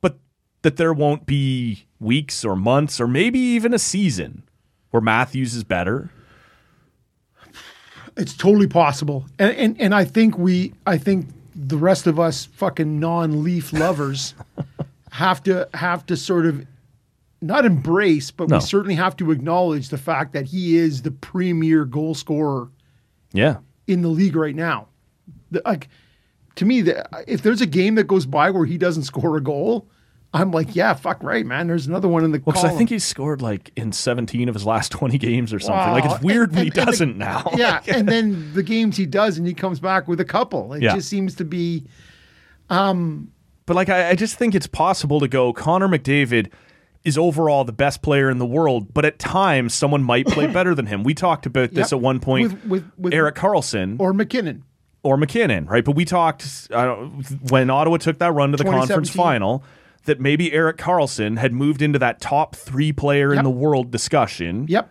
But 0.00 0.18
that 0.62 0.76
there 0.76 0.92
won't 0.94 1.26
be 1.26 1.86
weeks 2.00 2.44
or 2.44 2.56
months 2.56 3.00
or 3.00 3.06
maybe 3.06 3.38
even 3.38 3.74
a 3.74 3.78
season 3.78 4.42
where 4.90 5.00
Matthews 5.00 5.54
is 5.54 5.64
better. 5.64 6.10
It's 8.16 8.34
totally 8.34 8.66
possible, 8.66 9.26
and 9.38 9.54
and 9.56 9.80
and 9.80 9.94
I 9.94 10.04
think 10.04 10.38
we, 10.38 10.72
I 10.86 10.96
think 10.98 11.28
the 11.54 11.76
rest 11.76 12.06
of 12.06 12.18
us 12.20 12.46
fucking 12.46 12.98
non-leaf 13.00 13.72
lovers 13.72 14.34
have 15.10 15.42
to 15.44 15.68
have 15.74 16.06
to 16.06 16.16
sort 16.16 16.46
of 16.46 16.66
not 17.42 17.66
embrace, 17.66 18.30
but 18.30 18.48
No. 18.48 18.56
we 18.56 18.60
certainly 18.62 18.94
have 18.94 19.16
to 19.16 19.30
acknowledge 19.30 19.90
the 19.90 19.98
fact 19.98 20.32
that 20.32 20.46
he 20.46 20.76
is 20.76 21.02
the 21.02 21.10
premier 21.10 21.84
goal 21.84 22.14
scorer 22.14 22.68
Yeah. 23.32 23.58
in 23.86 24.00
the 24.02 24.08
league 24.08 24.34
right 24.36 24.54
now. 24.56 24.88
The, 25.50 25.60
like 25.66 25.88
to 26.56 26.64
me, 26.64 26.80
the, 26.80 27.06
if 27.30 27.42
there's 27.42 27.60
a 27.60 27.66
game 27.66 27.94
that 27.96 28.04
goes 28.06 28.24
by 28.24 28.50
where 28.50 28.64
he 28.64 28.78
doesn't 28.78 29.02
score 29.04 29.36
a 29.36 29.42
goal, 29.42 29.86
I'm 30.34 30.50
like, 30.50 30.74
yeah, 30.76 30.92
fuck 30.94 31.22
right, 31.22 31.46
man. 31.46 31.66
There's 31.66 31.86
another 31.86 32.08
one 32.08 32.22
in 32.24 32.32
the 32.32 32.42
Well, 32.44 32.58
I 32.66 32.68
think 32.70 32.90
he's 32.90 33.04
scored 33.04 33.40
like 33.40 33.70
in 33.76 33.92
17 33.92 34.48
of 34.48 34.54
his 34.54 34.66
last 34.66 34.90
20 34.92 35.16
games 35.18 35.52
or 35.54 35.58
something. 35.58 35.92
Like 35.92 36.04
it's 36.04 36.20
weird 36.22 36.52
when 36.52 36.64
he 36.64 36.68
And- 36.70 36.78
and 36.78 36.86
doesn't 36.86 37.16
now. 37.18 37.50
yeah, 37.56 37.80
and 37.88 38.06
then 38.08 38.52
the 38.52 38.62
games 38.62 38.96
he 38.96 39.06
does, 39.06 39.38
and 39.38 39.46
he 39.46 39.54
comes 39.54 39.80
back 39.80 40.06
with 40.08 40.20
a 40.20 40.24
couple. 40.24 40.72
It 40.74 40.82
Yeah. 40.82 40.94
just 40.94 41.08
seems 41.08 41.34
to 41.36 41.44
be. 41.44 41.84
Um, 42.70 43.30
But 43.66 43.76
like 43.76 43.88
I, 43.88 44.10
I 44.10 44.14
just 44.14 44.36
think 44.36 44.54
it's 44.54 44.66
possible 44.66 45.20
to 45.20 45.28
go 45.28 45.52
Connor 45.52 45.88
McDavid 45.88 46.50
is 47.04 47.16
overall 47.16 47.64
the 47.64 47.72
best 47.72 48.02
player 48.02 48.28
in 48.28 48.38
the 48.38 48.46
world, 48.46 48.92
but 48.92 49.04
at 49.04 49.18
times 49.18 49.72
someone 49.74 50.02
might 50.02 50.26
play 50.26 50.46
better 50.52 50.74
than 50.74 50.86
him. 50.86 51.04
We 51.04 51.14
talked 51.14 51.46
about 51.46 51.70
this 51.70 51.92
Yep. 51.92 51.98
at 51.98 52.00
one 52.02 52.20
point 52.20 52.52
With- 52.52 52.64
with- 52.66 52.84
with- 52.98 53.14
Erik 53.14 53.36
Karlsson 53.36 53.96
or, 54.00 54.12
MacKinnon. 54.12 54.64
Or 55.02 55.16
MacKinnon. 55.16 55.66
Right? 55.66 55.84
But 55.84 55.94
we 55.94 56.04
talked 56.04 56.68
I 56.74 56.84
don't, 56.84 57.22
when 57.50 57.70
Ottawa 57.70 57.96
took 57.98 58.18
that 58.18 58.32
run 58.32 58.50
to 58.50 58.56
the 58.56 58.64
conference 58.64 59.08
final 59.08 59.62
that 60.06 60.20
maybe 60.20 60.52
Erik 60.52 60.76
Karlsson 60.78 61.38
had 61.38 61.52
moved 61.52 61.82
into 61.82 61.98
that 61.98 62.20
top 62.20 62.56
three 62.56 62.92
player 62.92 63.32
in 63.34 63.44
the 63.44 63.50
world 63.50 63.90
discussion. 63.90 64.66
Yep. 64.68 64.90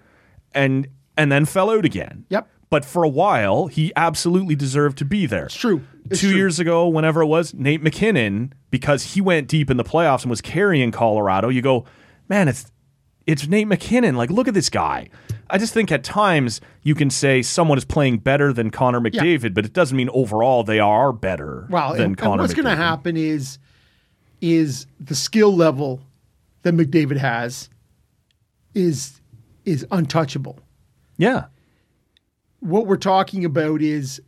and 0.54 0.88
and 1.18 1.32
then 1.32 1.46
fell 1.46 1.70
out 1.72 1.86
again. 1.86 2.26
Yep. 2.30 2.48
But 2.70 2.84
for 2.84 3.04
a 3.04 3.10
while, 3.10 3.68
he 3.68 3.94
absolutely 3.96 4.56
deserved 4.56 4.98
to 4.98 5.06
be 5.06 5.26
there. 5.26 5.46
It's 5.46 5.56
true. 5.56 5.82
It's 6.10 6.20
Two 6.20 6.30
true. 6.30 6.38
years 6.38 6.60
ago, 6.60 6.88
whenever 6.88 7.22
it 7.22 7.28
was, 7.28 7.54
Nate 7.54 7.82
MacKinnon, 7.82 8.54
because 8.70 9.14
he 9.14 9.22
went 9.22 9.48
deep 9.48 9.70
in 9.72 9.78
the 9.78 9.84
playoffs 9.84 10.22
and 10.24 10.30
was 10.30 10.42
carrying 10.42 10.92
Colorado, 10.92 11.48
you 11.50 11.62
go, 11.62 11.86
man, 12.28 12.48
it's 12.48 12.72
it's 13.26 13.48
Nate 13.48 13.68
MacKinnon. 13.68 14.16
Like, 14.16 14.30
look 14.30 14.48
at 14.48 14.54
this 14.54 14.70
guy. 14.70 15.10
I 15.50 15.58
just 15.58 15.74
think 15.74 15.92
at 15.92 16.04
times 16.04 16.60
you 16.84 16.96
can 16.96 17.10
say 17.10 17.42
someone 17.42 17.78
is 17.78 17.86
playing 17.86 18.18
better 18.20 18.52
than 18.52 18.72
Connor 18.72 19.00
McDavid, 19.00 19.54
but 19.54 19.64
it 19.66 19.74
doesn't 19.74 19.96
mean 19.96 20.10
overall 20.12 20.64
they 20.64 20.80
are 20.80 21.12
better 21.14 21.68
Well, 21.70 21.92
than 21.94 21.96
and, 22.02 22.06
and 22.08 22.18
Connor 22.18 22.42
what's 22.44 22.54
going 22.56 22.66
to 22.66 22.76
happen 22.76 23.16
is 23.16 23.58
is 24.46 24.86
the 25.00 25.16
skill 25.16 25.56
level 25.56 26.00
that 26.62 26.76
McDavid 26.76 27.18
has 27.18 27.68
is 28.76 29.20
is 29.66 29.86
untouchable. 29.92 30.60
Yeah. 31.18 31.46
What 32.60 32.86
we're 32.86 32.98
talking 32.98 33.44
about 33.44 33.82
is 33.82 34.22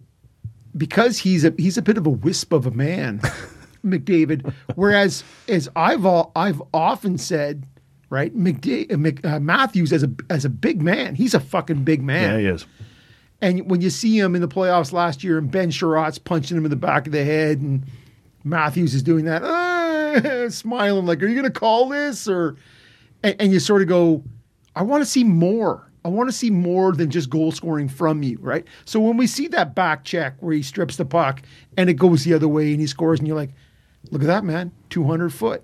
because 0.75 1.19
he's 1.19 1.45
a 1.45 1.53
he's 1.57 1.77
a 1.77 1.83
bit 1.83 1.97
of 1.97 2.07
a 2.07 2.09
wisp 2.09 2.51
of 2.51 2.65
a 2.65 2.71
man, 2.71 3.19
McDavid. 3.85 4.51
Whereas 4.73 5.23
as 5.47 5.69
I've 5.75 6.03
all, 6.05 6.31
I've 6.35 6.61
often 6.73 7.19
said, 7.19 7.65
right, 8.09 8.35
McDa- 8.35 8.91
uh, 8.91 8.97
Mc, 8.97 9.23
uh, 9.23 9.39
Matthews 9.39 9.93
as 9.93 10.01
a 10.01 10.09
as 10.31 10.45
a 10.45 10.49
big 10.49 10.81
man, 10.81 11.13
he's 11.13 11.35
a 11.35 11.39
fucking 11.39 11.83
big 11.83 12.01
man. 12.01 12.31
Yeah, 12.31 12.39
he 12.39 12.45
is. 12.47 12.65
And 13.39 13.69
when 13.69 13.81
you 13.81 13.91
see 13.91 14.17
him 14.17 14.33
in 14.33 14.41
the 14.41 14.47
playoffs 14.47 14.91
last 14.91 15.23
year, 15.23 15.37
and 15.37 15.51
Ben 15.51 15.69
Chiarot's 15.69 16.17
punching 16.17 16.57
him 16.57 16.65
in 16.65 16.71
the 16.71 16.75
back 16.75 17.05
of 17.05 17.13
the 17.13 17.23
head, 17.23 17.59
and 17.59 17.85
Matthews 18.43 18.95
is 18.95 19.03
doing 19.03 19.25
that, 19.25 19.43
"Ah," 19.43 19.76
smiling 20.49 21.05
like, 21.05 21.21
"Are 21.21 21.27
you 21.27 21.35
going 21.35 21.51
to 21.51 21.59
call 21.59 21.89
this?" 21.89 22.27
Or, 22.27 22.55
and, 23.23 23.35
and 23.39 23.51
you 23.51 23.59
sort 23.59 23.81
of 23.81 23.87
go, 23.87 24.23
"I 24.75 24.83
want 24.83 25.01
to 25.01 25.09
see 25.09 25.23
more. 25.23 25.89
I 26.05 26.09
want 26.09 26.29
to 26.29 26.33
see 26.33 26.49
more 26.49 26.93
than 26.93 27.09
just 27.09 27.29
goal 27.29 27.51
scoring 27.51 27.89
from 27.89 28.23
you." 28.23 28.37
Right. 28.41 28.65
So 28.85 28.99
when 28.99 29.17
we 29.17 29.27
see 29.27 29.47
that 29.49 29.75
back 29.75 30.03
check 30.03 30.35
where 30.39 30.53
he 30.53 30.63
strips 30.63 30.97
the 30.97 31.05
puck 31.05 31.41
and 31.77 31.89
it 31.89 31.95
goes 31.95 32.23
the 32.23 32.33
other 32.33 32.47
way 32.47 32.71
and 32.71 32.79
he 32.79 32.87
scores, 32.87 33.19
and 33.19 33.27
you're 33.27 33.37
like, 33.37 33.53
"Look 34.11 34.21
at 34.21 34.27
that 34.27 34.43
man, 34.43 34.71
200 34.89 35.33
foot." 35.33 35.63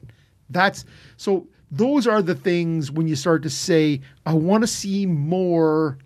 That's 0.50 0.86
so. 1.18 1.48
Those 1.72 2.06
are 2.06 2.22
the 2.22 2.36
things 2.36 2.92
when 2.92 3.08
you 3.08 3.16
start 3.16 3.42
to 3.44 3.50
say, 3.50 4.02
"I 4.26 4.34
want 4.34 4.64
to 4.64 4.68
see 4.68 5.06
more." 5.06 5.98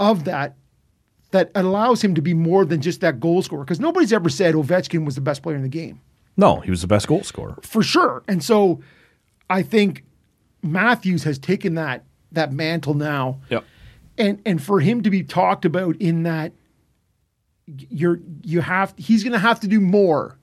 of 0.00 0.24
that 0.24 0.56
that 1.30 1.50
allows 1.54 2.02
him 2.02 2.14
to 2.14 2.22
be 2.22 2.34
more 2.34 2.64
than 2.64 2.80
just 2.80 3.00
that 3.00 3.18
goal 3.18 3.42
scorer. 3.42 3.64
Because 3.64 3.80
nobody's 3.80 4.12
ever 4.12 4.28
said 4.28 4.54
Ovechkin 4.54 5.04
was 5.04 5.14
the 5.14 5.20
best 5.20 5.42
player 5.42 5.56
in 5.56 5.62
the 5.62 5.68
game, 5.68 6.00
No, 6.36 6.60
he 6.60 6.70
was 6.70 6.80
the 6.80 6.86
best 6.86 7.06
goal 7.08 7.22
scorer. 7.22 7.56
for 7.62 7.82
sure. 7.82 8.22
And 8.26 8.42
so 8.42 8.80
I 9.50 9.62
think 9.62 10.04
Matthews 10.62 11.24
has 11.24 11.38
taken 11.38 11.74
that 11.74 12.04
that 12.32 12.52
mantle 12.52 12.94
now, 12.94 13.40
Yep. 13.50 13.64
and 14.18 14.40
and 14.46 14.62
for 14.62 14.80
him 14.80 15.02
to 15.02 15.10
be 15.10 15.22
talked 15.22 15.64
about 15.64 15.96
in 15.96 16.22
that, 16.22 16.52
you're 17.66 18.18
you 18.42 18.60
have 18.60 18.94
he's 18.96 19.22
going 19.22 19.32
to 19.32 19.38
have 19.38 19.60
to 19.60 19.68
do 19.68 19.80
more 19.80 20.38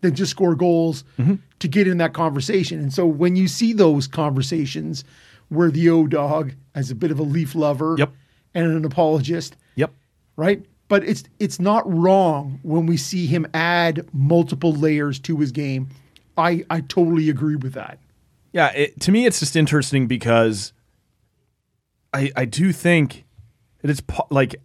than 0.00 0.14
just 0.14 0.30
score 0.30 0.54
goals 0.54 1.04
mm-hmm. 1.18 1.34
to 1.58 1.68
get 1.68 1.86
in 1.86 1.98
that 1.98 2.12
conversation. 2.12 2.80
And 2.80 2.92
so 2.92 3.06
when 3.06 3.36
you 3.36 3.48
see 3.48 3.72
those 3.72 4.06
conversations 4.06 5.04
where 5.48 5.70
the 5.70 5.88
O 5.90 6.06
dog 6.06 6.52
as 6.74 6.90
a 6.90 6.94
bit 6.94 7.10
of 7.10 7.18
a 7.18 7.22
leaf 7.22 7.54
lover, 7.54 7.94
Yep. 7.98 8.12
and 8.54 8.66
an 8.72 8.84
apologist, 8.84 9.56
Yep. 9.76 9.92
right? 10.36 10.64
But 10.88 11.02
it's 11.04 11.24
it's 11.40 11.58
not 11.58 11.82
wrong 11.92 12.60
when 12.62 12.86
we 12.86 12.96
see 12.96 13.26
him 13.26 13.46
add 13.52 14.06
multiple 14.12 14.72
layers 14.72 15.18
to 15.20 15.36
his 15.38 15.50
game. 15.52 15.88
I 16.36 16.64
I 16.70 16.80
totally 16.80 17.28
agree 17.28 17.56
with 17.56 17.72
that. 17.72 17.98
Yeah, 18.52 18.68
it, 18.72 19.00
to 19.00 19.10
me, 19.12 19.26
it's 19.26 19.40
just 19.40 19.56
interesting 19.56 20.06
because 20.06 20.72
I 22.12 22.30
I 22.36 22.44
do 22.44 22.72
think 22.72 23.24
that 23.82 23.90
it's 23.90 24.00
po- 24.00 24.28
like 24.30 24.56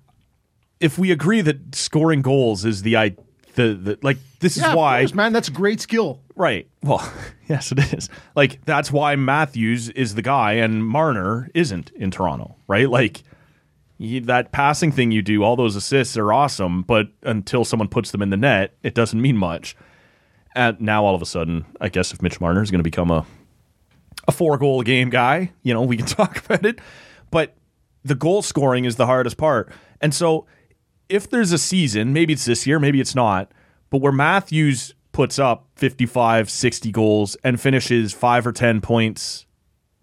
if 0.79 0.97
we 0.99 1.11
agree 1.11 1.41
that 1.41 1.75
scoring 1.75 2.21
goals 2.21 2.65
is 2.65 2.83
the 2.83 2.97
I 2.97 3.15
the, 3.55 3.73
the 3.73 3.99
like 4.01 4.17
this 4.39 4.57
Yeah, 4.57 4.69
is 4.71 4.75
why 4.75 4.99
course, 5.01 5.13
man, 5.13 5.33
that's 5.33 5.47
a 5.47 5.51
great 5.51 5.81
skill. 5.81 6.21
right. 6.35 6.67
Well, 6.83 7.01
yes, 7.49 7.71
it 7.71 7.79
is. 7.93 8.09
Like 8.35 8.63
that's 8.65 8.91
why 8.91 9.15
Matthews 9.15 9.89
is 9.89 10.13
the 10.15 10.21
guy 10.21 10.53
and 10.53 10.85
Marner 10.85 11.49
isn't 11.55 11.89
in 11.95 12.11
Toronto, 12.11 12.55
right? 12.67 12.89
Like. 12.89 13.23
You- 14.01 14.21
that 14.21 14.51
passing 14.51 14.91
thing 14.91 15.11
you 15.11 15.21
do, 15.21 15.43
all 15.43 15.55
those 15.55 15.75
assists 15.75 16.17
are 16.17 16.33
awesome, 16.33 16.81
but 16.83 17.09
until 17.23 17.63
someone 17.63 17.87
puts 17.87 18.11
them 18.11 18.21
in 18.21 18.29
the 18.29 18.37
net, 18.37 18.75
it 18.83 18.93
doesn't 18.95 19.21
mean 19.21 19.37
much. 19.37 19.75
And 20.55 20.79
now 20.81 21.05
all 21.05 21.15
of 21.15 21.21
a 21.21 21.25
sudden, 21.25 21.65
I 21.79 21.89
guess 21.89 22.11
if 22.11 22.21
Mitch 22.21 22.41
Marner 22.41 22.61
is 22.61 22.71
going 22.71 22.79
to 22.79 22.83
become 22.83 23.11
a 23.11 23.25
a 24.27 24.31
four 24.31 24.57
goal 24.57 24.83
game 24.83 25.09
guy, 25.09 25.51
you 25.63 25.73
know, 25.73 25.81
we 25.81 25.97
can 25.97 26.05
talk 26.21 26.45
about 26.45 26.65
it. 26.65 26.79
But 27.31 27.55
the 28.03 28.15
goal 28.15 28.41
scoring 28.41 28.85
is 28.85 28.95
the 28.95 29.05
hardest 29.05 29.37
part. 29.37 29.71
And 30.01 30.13
so 30.13 30.45
if 31.09 31.29
there's 31.29 31.51
a 31.51 31.57
season, 31.57 32.13
maybe 32.13 32.33
it's 32.33 32.45
this 32.45 32.67
year, 32.67 32.79
maybe 32.79 32.99
it's 33.01 33.15
not, 33.15 33.51
but 33.89 33.99
where 34.01 34.11
Matthews 34.11 34.93
puts 35.11 35.39
up 35.39 35.67
55, 35.75 36.49
60 36.49 36.91
goals 36.91 37.35
and 37.43 37.59
finishes 37.59 38.13
five 38.13 38.45
or 38.47 38.51
10 38.51 38.79
points 38.81 39.45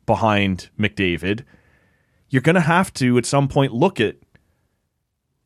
behind 0.06 0.68
McDavid, 0.78 1.44
you're 2.30 2.42
going 2.42 2.54
to 2.54 2.60
have 2.60 2.92
to 2.94 3.18
at 3.18 3.26
some 3.26 3.48
point 3.48 3.72
look 3.72 4.00
at 4.00 4.16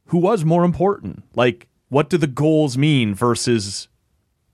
who 0.07 0.19
was 0.19 0.45
more 0.45 0.65
important. 0.65 1.23
Like, 1.35 1.69
what 1.89 2.11
do 2.11 2.19
the 2.19 2.27
goals 2.27 2.77
mean 2.77 3.15
versus 3.15 3.89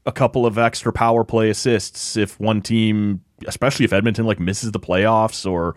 a 0.06 0.12
couple 0.12 0.46
of 0.46 0.58
extra 0.58 0.92
power 0.92 1.24
play 1.24 1.50
assists 1.50 2.16
if 2.16 2.38
one 2.40 2.62
team, 2.62 3.22
especially 3.46 3.84
if 3.84 3.92
Edmonton 3.92 4.26
like 4.26 4.40
misses 4.40 4.72
the 4.72 4.80
playoffs 4.80 5.48
or 5.48 5.76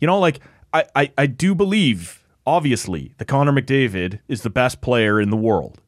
you 0.00 0.06
know, 0.06 0.18
like 0.18 0.40
I, 0.72 0.84
I, 0.96 1.12
I 1.18 1.26
do 1.26 1.54
believe, 1.54 2.24
obviously, 2.46 3.14
that 3.18 3.26
Connor 3.26 3.52
McDavid 3.52 4.20
is 4.28 4.42
the 4.42 4.50
best 4.50 4.80
player 4.80 5.20
in 5.20 5.30
the 5.30 5.36
world. 5.36 5.80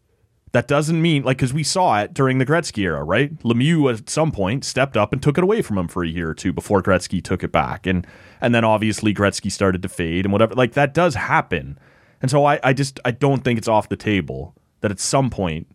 That 0.53 0.69
doesn't 0.69 1.01
mean 1.01 1.23
like 1.23 1.39
because 1.39 1.55
we 1.55 1.63
saw 1.63 2.01
it 2.01 2.13
during 2.13 2.37
the 2.37 2.45
Gretzky 2.45 2.83
era, 2.85 3.03
right? 3.03 3.37
Lemieux 3.39 3.91
at 3.93 4.11
some 4.11 4.31
point 4.31 4.65
stepped 4.65 4.99
up 4.99 5.13
and 5.13 5.23
took 5.23 5.39
it 5.39 5.45
away 5.45 5.63
from 5.63 5.79
him 5.79 5.89
for 5.89 6.05
a 6.05 6.09
year 6.09 6.29
or 6.29 6.35
two 6.35 6.53
before 6.53 6.83
Gretzky 6.83 7.25
took 7.25 7.43
it 7.43 7.51
back, 7.53 7.87
and 7.87 8.07
and 8.41 8.55
then 8.55 8.63
obviously 8.65 9.15
Gretzky 9.15 9.51
started 9.51 9.83
to 9.83 9.89
fade 9.89 10.27
and 10.27 10.33
whatever. 10.33 10.55
Like 10.55 10.75
that 10.75 10.93
does 10.93 11.15
happen, 11.15 11.79
and 12.21 12.31
so 12.31 12.45
I, 12.45 12.61
I 12.63 12.75
just 12.75 13.01
I 13.05 13.13
don't 13.13 13.43
think 13.43 13.59
it's 13.59 13.69
off 13.69 13.89
the 13.89 13.97
table 13.97 14.55
that 14.83 14.91
at 14.91 15.01
some 15.01 15.31
point 15.31 15.69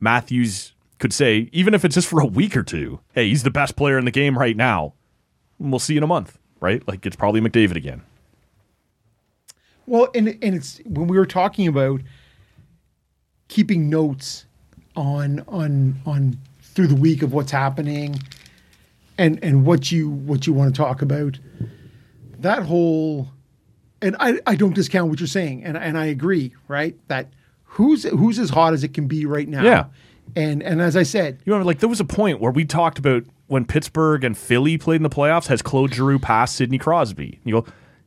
Matthews 0.00 0.72
could 0.98 1.12
say, 1.12 1.48
even 1.52 1.72
if 1.74 1.84
it's 1.84 1.94
just 1.94 2.08
for 2.08 2.20
a 2.20 2.26
week 2.26 2.56
or 2.56 2.64
two, 2.64 2.98
hey, 3.12 3.28
he's 3.28 3.44
the 3.44 3.50
best 3.50 3.76
player 3.76 3.98
in 3.98 4.04
the 4.04 4.10
game 4.10 4.36
right 4.36 4.56
now. 4.56 4.94
We'll 5.60 5.78
see 5.78 5.96
in 5.96 6.02
a 6.02 6.08
month, 6.08 6.38
right? 6.60 6.86
Like 6.88 7.06
it's 7.06 7.16
probably 7.16 7.40
McDavid 7.40 7.76
again. 7.76 8.02
Well, 9.86 10.08
and 10.14 10.28
and 10.42 10.54
it's 10.56 10.80
when 10.84 11.06
we 11.06 11.16
were 11.16 11.26
talking 11.26 11.66
about 11.66 12.02
keeping 13.48 13.90
notes 13.90 14.46
on 14.96 15.44
on 15.48 16.00
on 16.06 16.38
through 16.62 16.86
the 16.86 16.94
week 16.94 17.22
of 17.22 17.32
what's 17.32 17.50
happening 17.50 18.20
and 19.16 19.42
and 19.42 19.66
what 19.66 19.90
you 19.90 20.08
what 20.08 20.46
you 20.46 20.52
want 20.52 20.74
to 20.74 20.78
talk 20.78 21.02
about. 21.02 21.38
That 22.38 22.62
whole 22.62 23.28
and 24.00 24.16
I, 24.20 24.38
I 24.46 24.54
don't 24.54 24.74
discount 24.74 25.10
what 25.10 25.20
you're 25.20 25.26
saying, 25.26 25.64
and 25.64 25.76
and 25.76 25.98
I 25.98 26.06
agree, 26.06 26.54
right? 26.68 26.96
That 27.08 27.32
who's 27.64 28.04
who's 28.04 28.38
as 28.38 28.50
hot 28.50 28.74
as 28.74 28.84
it 28.84 28.94
can 28.94 29.06
be 29.06 29.26
right 29.26 29.48
now. 29.48 29.62
Yeah. 29.62 29.86
And 30.36 30.62
and 30.62 30.80
as 30.80 30.96
I 30.96 31.02
said, 31.02 31.38
You 31.44 31.52
remember, 31.52 31.66
like 31.66 31.80
there 31.80 31.88
was 31.88 32.00
a 32.00 32.04
point 32.04 32.40
where 32.40 32.52
we 32.52 32.64
talked 32.64 32.98
about 32.98 33.24
when 33.46 33.64
Pittsburgh 33.64 34.24
and 34.24 34.36
Philly 34.36 34.78
played 34.78 34.96
in 34.96 35.02
the 35.02 35.10
playoffs. 35.10 35.46
Has 35.46 35.62
Claude 35.62 35.94
Giroux 35.94 36.18
passed 36.18 36.56
Sidney 36.56 36.78
Crosby? 36.78 37.40
You 37.44 37.62
go, 37.62 37.66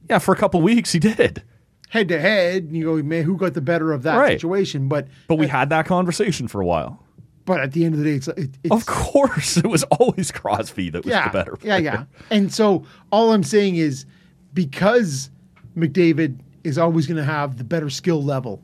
yeah, 0.10 0.20
for 0.20 0.34
a 0.34 0.38
couple 0.38 0.62
weeks 0.62 0.92
he 0.92 1.00
did, 1.00 1.44
head 1.92 2.08
to 2.08 2.20
head, 2.20 2.70
you 2.72 2.86
go, 2.86 3.04
man, 3.04 3.24
who 3.24 3.36
got 3.38 3.54
the 3.54 3.62
better 3.62 3.92
of 3.92 4.04
that 4.04 4.16
Right. 4.18 4.32
situation? 4.40 4.88
But 4.88 5.08
but 5.28 5.36
we 5.36 5.48
had 5.48 5.70
that 5.70 5.86
conversation 5.86 6.48
for 6.48 6.62
a 6.62 6.66
while. 6.66 7.06
but 7.46 7.60
at 7.60 7.72
the 7.74 7.84
end 7.86 7.94
of 7.96 8.00
the 8.00 8.06
day, 8.06 8.16
it's, 8.16 8.28
it, 8.30 8.52
it's 8.64 8.72
Of 8.72 8.86
course, 8.86 9.58
it 9.58 9.68
was 9.68 9.84
always 9.84 10.32
Crosby 10.32 10.90
that 10.92 11.04
was 11.04 11.12
yeah, 11.12 11.28
the 11.28 11.34
better. 11.34 11.58
yeah, 11.64 11.78
player. 11.80 11.84
yeah. 11.84 12.04
And 12.38 12.54
so 12.54 12.86
all 13.12 13.34
I'm 13.34 13.44
saying 13.44 13.76
is 13.76 14.06
because 14.54 15.30
McDavid 15.76 16.40
is 16.64 16.78
always 16.78 17.08
going 17.08 17.18
to 17.18 17.24
have 17.24 17.58
the 17.58 17.64
better 17.64 17.90
skill 17.90 18.24
level, 18.24 18.62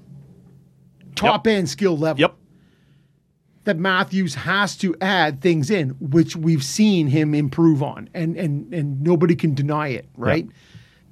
top 1.16 1.48
end 1.48 1.68
skill 1.70 1.98
level. 1.98 2.20
Yep. 2.22 2.36
That 3.66 3.78
Matthews 3.78 4.34
has 4.36 4.78
to 4.78 4.96
add 5.02 5.42
things 5.42 5.70
in, 5.70 5.90
which 6.00 6.38
we've 6.38 6.64
seen 6.64 7.08
him 7.08 7.36
improve 7.36 7.84
on, 7.84 8.10
and 8.14 8.38
and 8.38 8.74
and 8.74 9.02
nobody 9.02 9.36
can 9.36 9.54
deny 9.54 9.90
it, 9.90 10.08
right? 10.16 10.48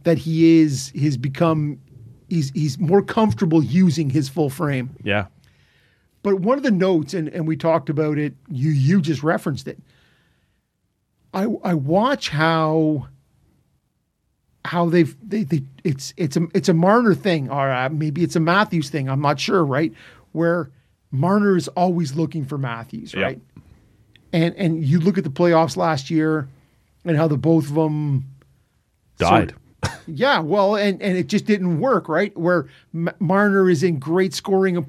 That 0.03 0.19
he 0.19 0.61
is 0.61 0.89
he's 0.95 1.17
become 1.17 1.79
he's 2.35 2.51
he's 2.51 2.79
more 2.79 3.01
comfortable 3.01 3.63
using 3.63 4.09
his 4.09 4.29
full 4.29 4.49
frame. 4.49 4.95
Yeah. 5.03 5.27
But 6.21 6.39
one 6.39 6.57
of 6.57 6.63
the 6.63 6.71
notes, 6.71 7.13
and, 7.13 7.27
and 7.29 7.47
we 7.47 7.55
talked 7.55 7.89
about 7.89 8.17
it, 8.17 8.33
you 8.49 8.71
you 8.71 9.01
just 9.01 9.23
referenced 9.23 9.67
it. 9.67 9.79
I 11.33 11.43
I 11.63 11.73
watch 11.73 12.29
how 12.29 13.07
how 14.65 14.89
they've 14.89 15.15
they, 15.27 15.43
they 15.43 15.63
it's 15.83 16.13
it's 16.17 16.35
a 16.35 16.47
it's 16.53 16.69
a 16.69 16.73
Marner 16.73 17.15
thing, 17.15 17.49
or 17.49 17.71
uh, 17.71 17.89
maybe 17.89 18.23
it's 18.23 18.35
a 18.35 18.39
Matthews 18.39 18.89
thing. 18.89 19.09
I'm 19.09 19.21
not 19.21 19.39
sure, 19.39 19.63
right? 19.63 19.93
Where 20.33 20.71
Marner 21.11 21.55
is 21.55 21.67
always 21.69 22.15
looking 22.15 22.45
for 22.45 22.57
Matthews, 22.57 23.15
right? 23.15 23.39
And 24.33 24.55
and 24.55 24.83
you 24.83 24.99
look 24.99 25.17
at 25.17 25.23
the 25.23 25.29
playoffs 25.29 25.77
last 25.77 26.09
year, 26.09 26.49
and 27.05 27.15
how 27.15 27.27
the 27.27 27.37
both 27.37 27.69
of 27.69 27.75
them 27.75 28.25
Died. 29.17 29.53
Yeah, 30.07 30.39
well, 30.39 30.75
and 30.75 31.01
and 31.01 31.17
it 31.17 31.27
just 31.27 31.45
didn't 31.45 31.79
work, 31.79 32.07
right? 32.09 32.35
Where 32.37 32.67
M- 32.93 33.09
Marner 33.19 33.69
is 33.69 33.83
in 33.83 33.99
great 33.99 34.33
scoring 34.33 34.85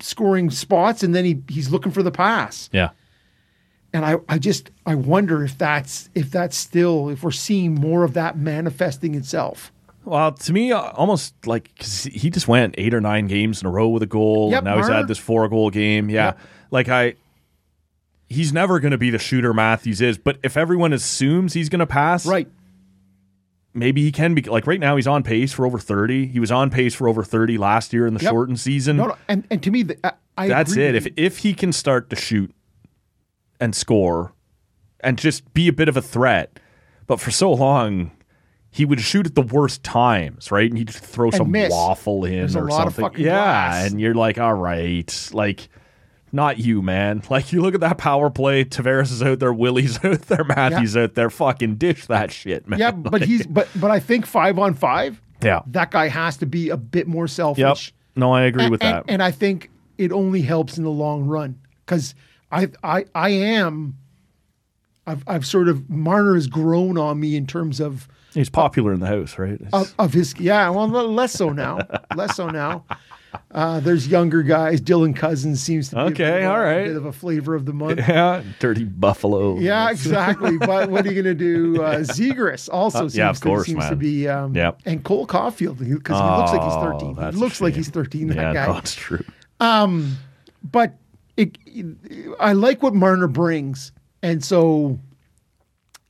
scoring 0.00 0.50
spots, 0.50 1.02
and 1.02 1.14
then 1.14 1.24
he 1.24 1.42
he's 1.48 1.70
looking 1.70 1.92
for 1.92 2.02
the 2.02 2.10
pass. 2.12 2.68
Yeah. 2.72 2.90
and 3.92 4.04
I, 4.04 4.16
I 4.28 4.38
just 4.38 4.70
I 4.86 4.94
wonder 4.94 5.42
if 5.44 5.56
that's 5.58 6.08
if 6.14 6.30
that's 6.30 6.56
still 6.56 7.08
if 7.08 7.22
we're 7.22 7.30
seeing 7.30 7.74
more 7.74 8.04
of 8.04 8.14
that 8.14 8.36
manifesting 8.38 9.14
itself. 9.14 9.72
Well, 10.04 10.32
to 10.32 10.52
me, 10.52 10.72
uh, 10.72 10.80
almost 10.92 11.34
like 11.46 11.70
'cause 11.78 12.04
he 12.04 12.30
just 12.30 12.48
went 12.48 12.74
eight 12.78 12.94
or 12.94 13.00
nine 13.00 13.26
games 13.26 13.60
in 13.60 13.66
a 13.66 13.70
row 13.70 13.88
with 13.88 14.02
a 14.02 14.06
goal. 14.06 14.50
Yep, 14.50 14.58
and 14.58 14.64
now 14.64 14.76
he's 14.78 14.88
had 14.88 15.08
this 15.08 15.18
four 15.18 15.48
goal 15.48 15.70
game. 15.70 16.08
Yeah. 16.08 16.26
Yep. 16.26 16.38
Like 16.70 16.88
I 16.88 17.14
he's 18.28 18.52
never 18.52 18.78
gonna 18.80 18.98
be 18.98 19.10
the 19.10 19.18
shooter 19.18 19.52
Matthews 19.54 20.00
is, 20.00 20.16
but 20.18 20.38
if 20.42 20.56
everyone 20.56 20.92
assumes 20.92 21.54
he's 21.54 21.68
gonna 21.68 21.86
pass, 21.86 22.24
Right. 22.26 22.48
Maybe 23.74 24.02
he 24.02 24.10
can 24.12 24.34
be 24.34 24.42
like 24.42 24.66
right 24.66 24.80
now 24.80 24.96
he's 24.96 25.06
on 25.06 25.22
pace 25.22 25.52
for 25.52 25.64
over 25.66 25.78
thirty. 25.78 26.26
He 26.26 26.40
was 26.40 26.50
on 26.50 26.70
pace 26.70 26.94
for 26.94 27.08
over 27.08 27.22
thirty 27.22 27.58
last 27.58 27.92
year 27.92 28.06
in 28.06 28.14
the 28.14 28.22
Yep. 28.22 28.30
shortened 28.30 28.60
season. 28.60 28.96
No, 28.96 29.06
no, 29.08 29.16
and 29.28 29.46
and 29.50 29.62
to 29.62 29.70
me, 29.70 29.82
the, 29.84 29.98
I, 30.06 30.12
I 30.36 30.48
That's 30.48 30.76
it. 30.76 30.94
If 30.94 31.06
if 31.16 31.38
he 31.38 31.54
can 31.54 31.72
start 31.72 32.10
to 32.10 32.16
shoot 32.16 32.52
and 33.60 33.74
score 33.74 34.32
and 35.00 35.18
just 35.18 35.52
be 35.54 35.68
a 35.68 35.72
bit 35.72 35.88
of 35.88 35.96
a 35.96 36.02
threat, 36.02 36.60
but 37.06 37.20
for 37.20 37.30
so 37.30 37.52
long 37.52 38.12
he 38.70 38.84
would 38.84 39.00
shoot 39.00 39.26
at 39.26 39.34
the 39.34 39.42
worst 39.42 39.82
times, 39.82 40.50
right? 40.52 40.68
And 40.70 40.76
he'd 40.78 40.90
throw 40.90 41.30
some 41.30 41.50
miss. 41.50 41.70
waffle 41.70 42.24
in 42.26 42.32
There's 42.52 42.54
or 42.56 42.70
something. 42.70 43.10
yeah, 43.16 43.30
glass. 43.70 43.90
and 43.90 44.00
you're 44.00 44.14
like, 44.14 44.38
all 44.38 44.54
right, 44.54 45.30
like. 45.32 45.68
Not 46.32 46.58
you, 46.58 46.82
man. 46.82 47.22
Like 47.30 47.52
you 47.52 47.60
look 47.62 47.74
at 47.74 47.80
that 47.80 47.98
power 47.98 48.30
play. 48.30 48.64
Tavares 48.64 49.10
is 49.12 49.22
out 49.22 49.38
there. 49.38 49.52
Willie's 49.52 49.96
out 50.04 50.22
there. 50.22 50.44
Matthews 50.44 50.96
out 50.96 51.14
there. 51.14 51.30
Fucking 51.30 51.76
dish 51.76 52.06
that 52.06 52.30
shit, 52.32 52.68
man. 52.68 52.78
yeah, 52.78 52.90
but 52.90 53.12
Like, 53.14 53.22
he's 53.22 53.46
but 53.46 53.68
but 53.76 53.90
I 53.90 54.00
think 54.00 54.26
five 54.26 54.58
on 54.58 54.74
five, 54.74 55.20
yeah. 55.42 55.60
that 55.68 55.90
guy 55.90 56.08
has 56.08 56.36
to 56.38 56.46
be 56.46 56.68
a 56.70 56.76
bit 56.76 57.06
more 57.06 57.28
selfish. 57.28 57.88
Yep. 57.88 57.94
No, 58.16 58.32
I 58.32 58.42
agree 58.42 58.64
and, 58.64 58.70
with 58.72 58.82
and- 58.82 58.96
that. 58.96 59.04
and 59.08 59.22
I 59.22 59.30
think 59.30 59.70
it 59.96 60.12
only 60.12 60.42
helps 60.42 60.76
in 60.78 60.84
the 60.84 60.90
long 60.90 61.24
run 61.26 61.58
because 61.84 62.14
I 62.52 62.68
I 62.82 63.04
I 63.14 63.30
am. 63.30 63.96
I've 65.06 65.24
I've 65.26 65.46
sort 65.46 65.68
of 65.68 65.88
Marner 65.88 66.34
has 66.34 66.46
grown 66.46 66.98
on 66.98 67.18
me 67.20 67.34
in 67.36 67.46
terms 67.46 67.80
of 67.80 68.08
he's 68.34 68.50
popular 68.50 68.92
in 68.92 69.00
the 69.00 69.06
house, 69.06 69.38
right? 69.38 69.58
of, 69.72 69.94
of 69.98 70.12
his 70.12 70.34
yeah 70.38 70.68
well 70.70 70.86
less 70.88 71.32
so 71.32 71.48
now 71.50 71.78
less 72.14 72.36
so 72.36 72.48
now. 72.48 72.84
Uh, 73.50 73.80
there's 73.80 74.08
younger 74.08 74.42
guys. 74.42 74.80
Dylan 74.80 75.14
Cozens 75.14 75.60
seems 75.62 75.90
to 75.90 75.96
be 75.96 76.00
Okay, 76.02 76.12
bit 76.24 76.34
of 76.36 76.42
a- 76.42 76.46
all 76.50 76.60
right. 76.60 76.80
a 76.80 76.84
bit 76.88 76.96
of 76.96 77.04
a 77.06 77.12
flavor 77.12 77.54
of 77.54 77.66
the 77.66 77.72
month. 77.72 77.98
yeah, 77.98 78.42
dirty 78.58 78.84
buffalo. 78.84 79.58
Yeah, 79.58 79.90
exactly. 79.90 80.56
but 80.58 80.90
what 80.90 81.04
are 81.06 81.12
you 81.12 81.22
going 81.22 81.36
to 81.38 81.44
do? 81.44 81.82
Uh, 81.88 81.98
Zegras 82.00 82.68
also 82.72 82.98
Uh, 82.98 83.00
seems, 83.02 83.16
yeah, 83.16 83.30
of 83.30 83.36
to, 83.40 83.42
course, 83.42 83.66
seems 83.66 83.88
to 83.88 83.96
be. 83.96 84.28
Um, 84.28 84.54
Yep. 84.54 84.80
And 84.86 85.04
Cole 85.04 85.26
Caufield, 85.26 85.78
because 85.78 85.86
he 85.88 85.92
looks 85.92 86.52
like 86.52 86.62
he's 86.62 86.72
Oh, 86.72 86.98
13. 86.98 87.32
He 87.32 87.38
looks 87.38 87.60
like 87.60 87.74
he's 87.74 87.88
13, 87.90 88.28
that 88.28 88.36
yeah, 88.36 88.52
guy. 88.54 88.66
no, 88.66 88.76
it's 88.78 88.94
true. 88.94 89.24
But 90.62 90.94
it, 91.36 91.56
I 92.40 92.52
like 92.52 92.82
what 92.82 92.94
Marner 92.94 93.28
brings. 93.28 93.92
And 94.22 94.44
so 94.44 94.98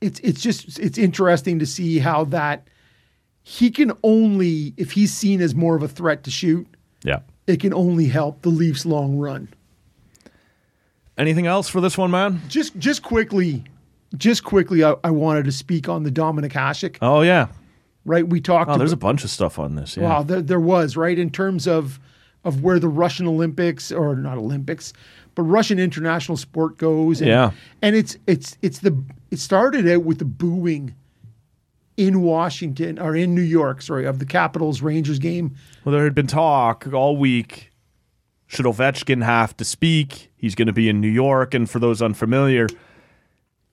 it's 0.01 0.19
it's 0.21 0.41
just 0.41 0.79
it's 0.79 0.97
interesting 0.97 1.59
to 1.59 1.65
see 1.65 1.99
how 1.99 2.23
that 2.25 2.67
he 3.43 3.69
can 3.69 3.91
only 4.03 4.73
if 4.77 4.91
he's 4.91 5.13
seen 5.13 5.41
as 5.41 5.53
more 5.53 5.75
of 5.75 5.83
a 5.83 5.87
threat 5.87 6.23
to 6.23 6.31
shoot, 6.31 6.65
Yeah. 7.03 7.19
it 7.47 7.59
can 7.59 7.73
only 7.73 8.07
help 8.07 8.41
the 8.41 8.49
Leafs 8.49 8.85
long 8.85 9.17
run. 9.17 9.47
Anything 11.17 11.47
else 11.47 11.67
for 11.67 11.81
this 11.81 11.97
one, 11.97 12.11
man? 12.11 12.41
Just 12.47 12.77
just 12.77 13.03
quickly, 13.03 13.65
just 14.17 14.43
quickly, 14.43 14.83
I, 14.83 14.95
I 15.03 15.11
wanted 15.11 15.45
to 15.45 15.51
speak 15.51 15.89
on 15.89 16.03
the 16.03 16.11
Dominik 16.11 16.53
Hasek. 16.53 16.97
Oh 17.01 17.21
yeah. 17.21 17.47
Right, 18.05 18.25
we 18.27 18.39
talked. 18.39 18.71
Oh, 18.71 18.77
there's 18.77 18.93
a 18.93 18.97
bunch 18.97 19.23
of 19.25 19.29
stuff 19.29 19.59
on 19.59 19.75
this. 19.75 19.97
Yeah. 19.97 20.03
wow, 20.03 20.23
there, 20.23 20.41
there 20.41 20.59
was 20.59 20.95
right 20.95 21.17
in 21.19 21.29
terms 21.29 21.67
of 21.67 21.99
of 22.45 22.63
where 22.63 22.79
the 22.79 22.87
Russian 22.87 23.27
Olympics 23.27 23.91
or 23.91 24.15
not 24.15 24.37
Olympics, 24.37 24.93
but 25.35 25.43
Russian 25.43 25.77
international 25.77 26.37
sport 26.37 26.77
goes. 26.77 27.19
And, 27.19 27.27
Yeah. 27.29 27.51
and 27.81 27.95
it's 27.97 28.17
it's 28.25 28.57
it's 28.61 28.79
the 28.79 29.03
it 29.29 29.39
started 29.39 29.87
out 29.89 30.03
with 30.03 30.19
the 30.19 30.25
booing 30.25 30.95
in 31.99 32.21
Washington 32.21 32.97
or 32.97 33.13
in 33.13 33.35
New 33.35 33.41
York, 33.41 33.81
sorry, 33.81 34.05
of 34.05 34.19
the 34.19 34.25
Capitals 34.25 34.81
Rangers 34.81 35.19
game. 35.19 35.55
Well, 35.83 35.91
there 35.91 36.05
had 36.05 36.15
been 36.15 36.27
talk 36.27 36.87
all 36.93 37.17
week. 37.17 37.71
Should 38.47 38.65
Ovechkin 38.65 39.21
have 39.21 39.55
to 39.57 39.65
speak? 39.65 40.31
He's 40.37 40.55
going 40.55 40.67
to 40.67 40.73
be 40.73 40.87
in 40.87 41.01
New 41.01 41.09
York. 41.09 41.53
And 41.53 41.69
for 41.69 41.79
those 41.79 42.01
unfamiliar, 42.01 42.67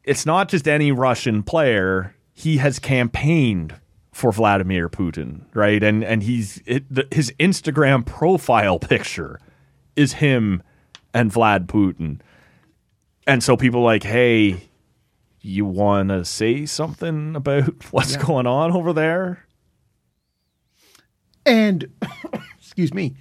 it's 0.02 0.26
not 0.26 0.48
just 0.48 0.66
any 0.66 0.90
Russian 0.90 1.44
player. 1.44 2.16
He 2.34 2.56
has 2.56 2.80
campaigned 2.80 3.76
for 4.10 4.32
Vladimir 4.32 4.88
Putin, 4.88 5.42
right? 5.54 5.82
And 5.82 6.02
and 6.02 6.24
he's 6.24 6.60
it, 6.66 6.84
the, 6.92 7.06
his 7.12 7.32
Instagram 7.38 8.04
profile 8.04 8.80
picture 8.80 9.38
is 9.94 10.14
him 10.14 10.64
and 11.14 11.30
Vlad 11.30 11.66
Putin. 11.66 12.18
And 13.24 13.42
so 13.42 13.56
people 13.56 13.82
like, 13.82 14.02
hey, 14.02 14.68
you 15.46 15.64
want 15.64 16.08
to 16.10 16.24
say 16.24 16.66
something 16.66 17.36
about 17.36 17.84
what's 17.92 18.16
going 18.16 18.46
on 18.46 18.72
over 18.72 18.92
there? 18.92 19.44
And 21.44 21.86
excuse 22.58 22.92
me, 22.92 23.14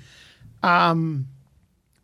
Um, 0.63 1.27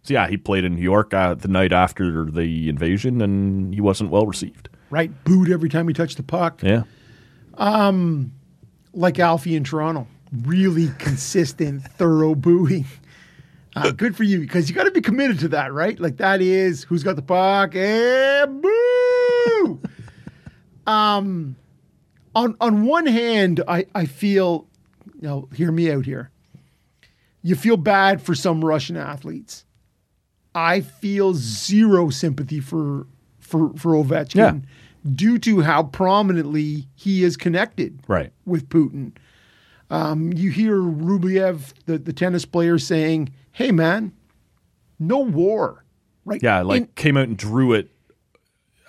So 0.03 0.13
yeah, 0.13 0.27
he 0.27 0.37
played 0.37 0.63
in 0.65 0.75
New 0.75 0.81
York 0.81 1.13
uh, 1.13 1.33
the 1.35 1.47
night 1.47 1.71
after 1.73 2.25
the 2.29 2.69
invasion, 2.69 3.21
and 3.21 3.73
he 3.73 3.81
wasn't 3.81 4.09
well 4.11 4.25
received. 4.25 4.69
right? 4.89 5.11
Booed 5.23 5.49
every 5.51 5.69
time 5.69 5.87
he 5.87 5.93
touched 5.93 6.17
the 6.17 6.23
puck. 6.23 6.61
Yeah, 6.63 6.83
Um, 7.55 8.33
like 8.93 9.19
Alfie 9.19 9.55
in 9.55 9.63
Toronto. 9.63 10.07
Really 10.43 10.89
consistent, 10.99 11.83
thorough 11.97 12.35
booing. 12.35 12.85
Uh, 13.75 13.91
good 13.91 14.15
for 14.17 14.23
you 14.23 14.39
because 14.41 14.67
you 14.69 14.75
got 14.75 14.83
to 14.83 14.91
be 14.91 14.99
committed 15.01 15.39
to 15.39 15.47
that, 15.49 15.71
right? 15.73 15.97
Like 15.99 16.17
that 16.17 16.41
is 16.41 16.83
who's 16.83 17.03
got 17.03 17.15
the 17.15 17.21
puck 17.21 17.73
and 17.75 18.61
boo. 18.61 19.81
Um, 20.91 21.55
on 22.35 22.55
on 22.59 22.85
one 22.85 23.05
hand, 23.07 23.61
I 23.67 23.85
I 23.95 24.05
feel, 24.05 24.67
you 25.15 25.27
know, 25.27 25.49
hear 25.55 25.71
me 25.71 25.91
out 25.91 26.05
here. 26.05 26.29
You 27.41 27.55
feel 27.55 27.77
bad 27.77 28.21
for 28.21 28.35
some 28.35 28.63
Russian 28.63 28.97
athletes. 28.97 29.65
I 30.53 30.81
feel 30.81 31.33
zero 31.33 32.09
sympathy 32.09 32.59
for 32.59 33.07
for 33.39 33.73
for 33.75 33.93
Ovechkin 33.93 34.35
Yeah. 34.35 34.55
due 35.15 35.39
to 35.39 35.61
how 35.61 35.83
prominently 35.83 36.87
he 36.95 37.23
is 37.23 37.37
connected 37.37 37.99
right. 38.07 38.31
with 38.45 38.69
Putin. 38.69 39.13
Um, 39.89 40.31
you 40.33 40.51
hear 40.51 40.77
Rublev, 40.77 41.73
the, 41.85 41.97
the 41.97 42.13
tennis 42.13 42.45
player, 42.45 42.77
saying, 42.77 43.29
"Hey, 43.51 43.71
man, 43.71 44.13
no 44.99 45.19
war." 45.19 45.83
Right? 46.23 46.41
Yeah, 46.43 46.61
like 46.61 46.81
In- 46.83 46.87
came 46.95 47.17
out 47.17 47.27
and 47.27 47.35
drew 47.37 47.73
it 47.73 47.89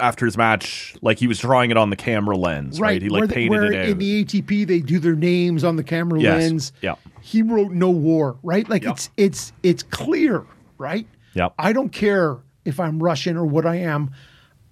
after 0.03 0.27
his 0.27 0.37
match, 0.37 0.95
like 1.01 1.19
he 1.19 1.27
was 1.27 1.39
drawing 1.39 1.71
it 1.71 1.77
on 1.77 1.91
the 1.91 1.97
camera 1.97 2.37
lens. 2.37 2.81
Right, 2.81 3.01
he 3.01 3.09
like 3.09 3.29
the- 3.29 3.35
painted 3.35 3.63
it 3.73 3.75
out. 3.75 3.89
in 3.89 3.99
the 3.99 4.25
ATP 4.25 4.67
they 4.67 4.81
do 4.81 4.99
their 4.99 5.15
names 5.17 5.65
on 5.65 5.77
the 5.77 5.85
camera 5.85 6.21
Yes. 6.21 6.43
lens. 6.43 6.73
Yeah. 6.83 6.97
He 7.21 7.43
wrote 7.43 7.71
"No 7.73 7.91
war." 7.91 8.37
Right? 8.43 8.69
Like 8.69 8.83
Yeah. 8.85 8.91
it's 8.91 9.11
it's 9.17 9.53
it's 9.63 9.83
clear. 9.85 10.45
Right? 10.77 11.07
Yeah. 11.35 11.49
I 11.59 11.73
don't 11.73 11.91
care 11.93 12.39
if 12.65 12.79
I'm 12.81 13.03
Russian 13.03 13.37
or 13.37 13.47
what 13.47 13.65
I 13.65 13.77
am. 13.77 14.11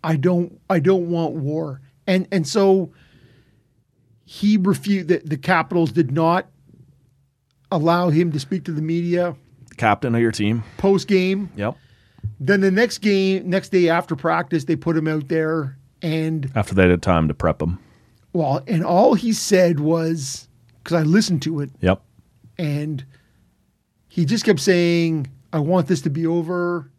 I 0.02 0.16
don't 0.16 0.60
I 0.68 0.80
don't 0.80 1.08
want 1.10 1.34
war. 1.34 1.80
And 2.06 2.26
and 2.32 2.46
so 2.46 2.90
he 4.24 4.56
refused 4.56 5.08
that 5.08 5.28
the 5.28 5.36
Capitals 5.36 5.92
did 5.92 6.10
not 6.12 6.46
allow 7.72 8.08
him 8.10 8.32
to 8.32 8.40
speak 8.40 8.64
to 8.64 8.72
the 8.72 8.82
media 8.82 9.36
Captain 9.76 10.14
of 10.14 10.20
your 10.20 10.32
team. 10.32 10.62
post 10.78 11.06
game. 11.08 11.50
Yep. 11.56 11.76
Then 12.38 12.60
the 12.62 12.70
next 12.70 12.98
game, 12.98 13.48
next 13.48 13.68
day 13.70 13.88
after 13.88 14.16
practice, 14.16 14.64
they 14.64 14.76
put 14.76 14.96
him 14.96 15.06
out 15.08 15.28
there 15.28 15.76
and 16.02 16.50
After 16.54 16.74
they 16.74 16.88
had 16.88 17.02
time 17.02 17.28
to 17.28 17.34
prep 17.34 17.60
him. 17.60 17.78
well, 18.32 18.62
and 18.66 18.84
all 18.84 19.14
he 19.14 19.32
said 19.32 19.80
was 19.80 20.48
because 20.82 20.94
I 20.96 21.02
listened 21.02 21.42
to 21.42 21.60
it 21.60 21.70
Yep. 21.80 22.00
and 22.58 23.04
he 24.08 24.24
just 24.24 24.44
kept 24.44 24.60
saying, 24.60 25.26
I 25.52 25.58
want 25.58 25.86
this 25.88 26.00
to 26.02 26.10
be 26.10 26.26
over. 26.26 26.90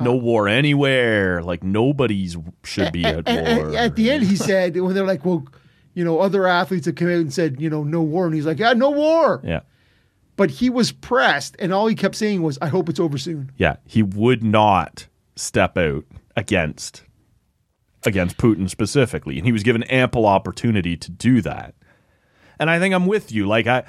No 0.00 0.14
war 0.16 0.48
anywhere. 0.48 1.42
Like 1.42 1.62
nobody's 1.62 2.36
should 2.64 2.92
be 2.92 3.04
at 3.04 3.28
And- 3.28 3.58
war. 3.58 3.66
and 3.68 3.76
at 3.76 3.96
the 3.96 4.10
end, 4.10 4.24
he 4.24 4.36
said, 4.36 4.76
when 4.80 4.94
they're 4.94 5.06
like, 5.06 5.24
well, 5.24 5.46
you 5.94 6.04
know, 6.04 6.20
other 6.20 6.46
athletes 6.46 6.86
have 6.86 6.94
come 6.96 7.08
out 7.08 7.14
and 7.14 7.32
said, 7.32 7.60
you 7.60 7.70
know, 7.70 7.82
no 7.82 8.02
war. 8.02 8.26
And 8.26 8.34
he's 8.34 8.44
like, 8.46 8.58
yeah, 8.58 8.72
no 8.74 8.90
war. 8.90 9.40
yeah. 9.44 9.60
But 10.36 10.50
he 10.50 10.68
was 10.70 10.92
pressed. 10.92 11.56
And 11.58 11.72
all 11.72 11.86
he 11.86 11.94
kept 11.94 12.14
saying 12.14 12.42
was, 12.42 12.58
I 12.60 12.68
hope 12.68 12.88
it's 12.88 13.00
over 13.00 13.16
soon. 13.18 13.50
Yeah. 13.56 13.76
He 13.86 14.02
would 14.02 14.42
not 14.42 15.06
step 15.34 15.76
out 15.78 16.04
against 16.36 17.02
against 18.04 18.36
Putin 18.36 18.68
specifically. 18.70 19.36
And 19.38 19.46
he 19.46 19.52
was 19.52 19.62
given 19.62 19.82
ample 19.84 20.26
opportunity 20.26 20.96
to 20.96 21.10
do 21.10 21.40
that. 21.42 21.74
And 22.60 22.70
I 22.70 22.78
think 22.78 22.94
I'm 22.94 23.06
with 23.06 23.32
you. 23.32 23.46
Like 23.46 23.66
I 23.66 23.84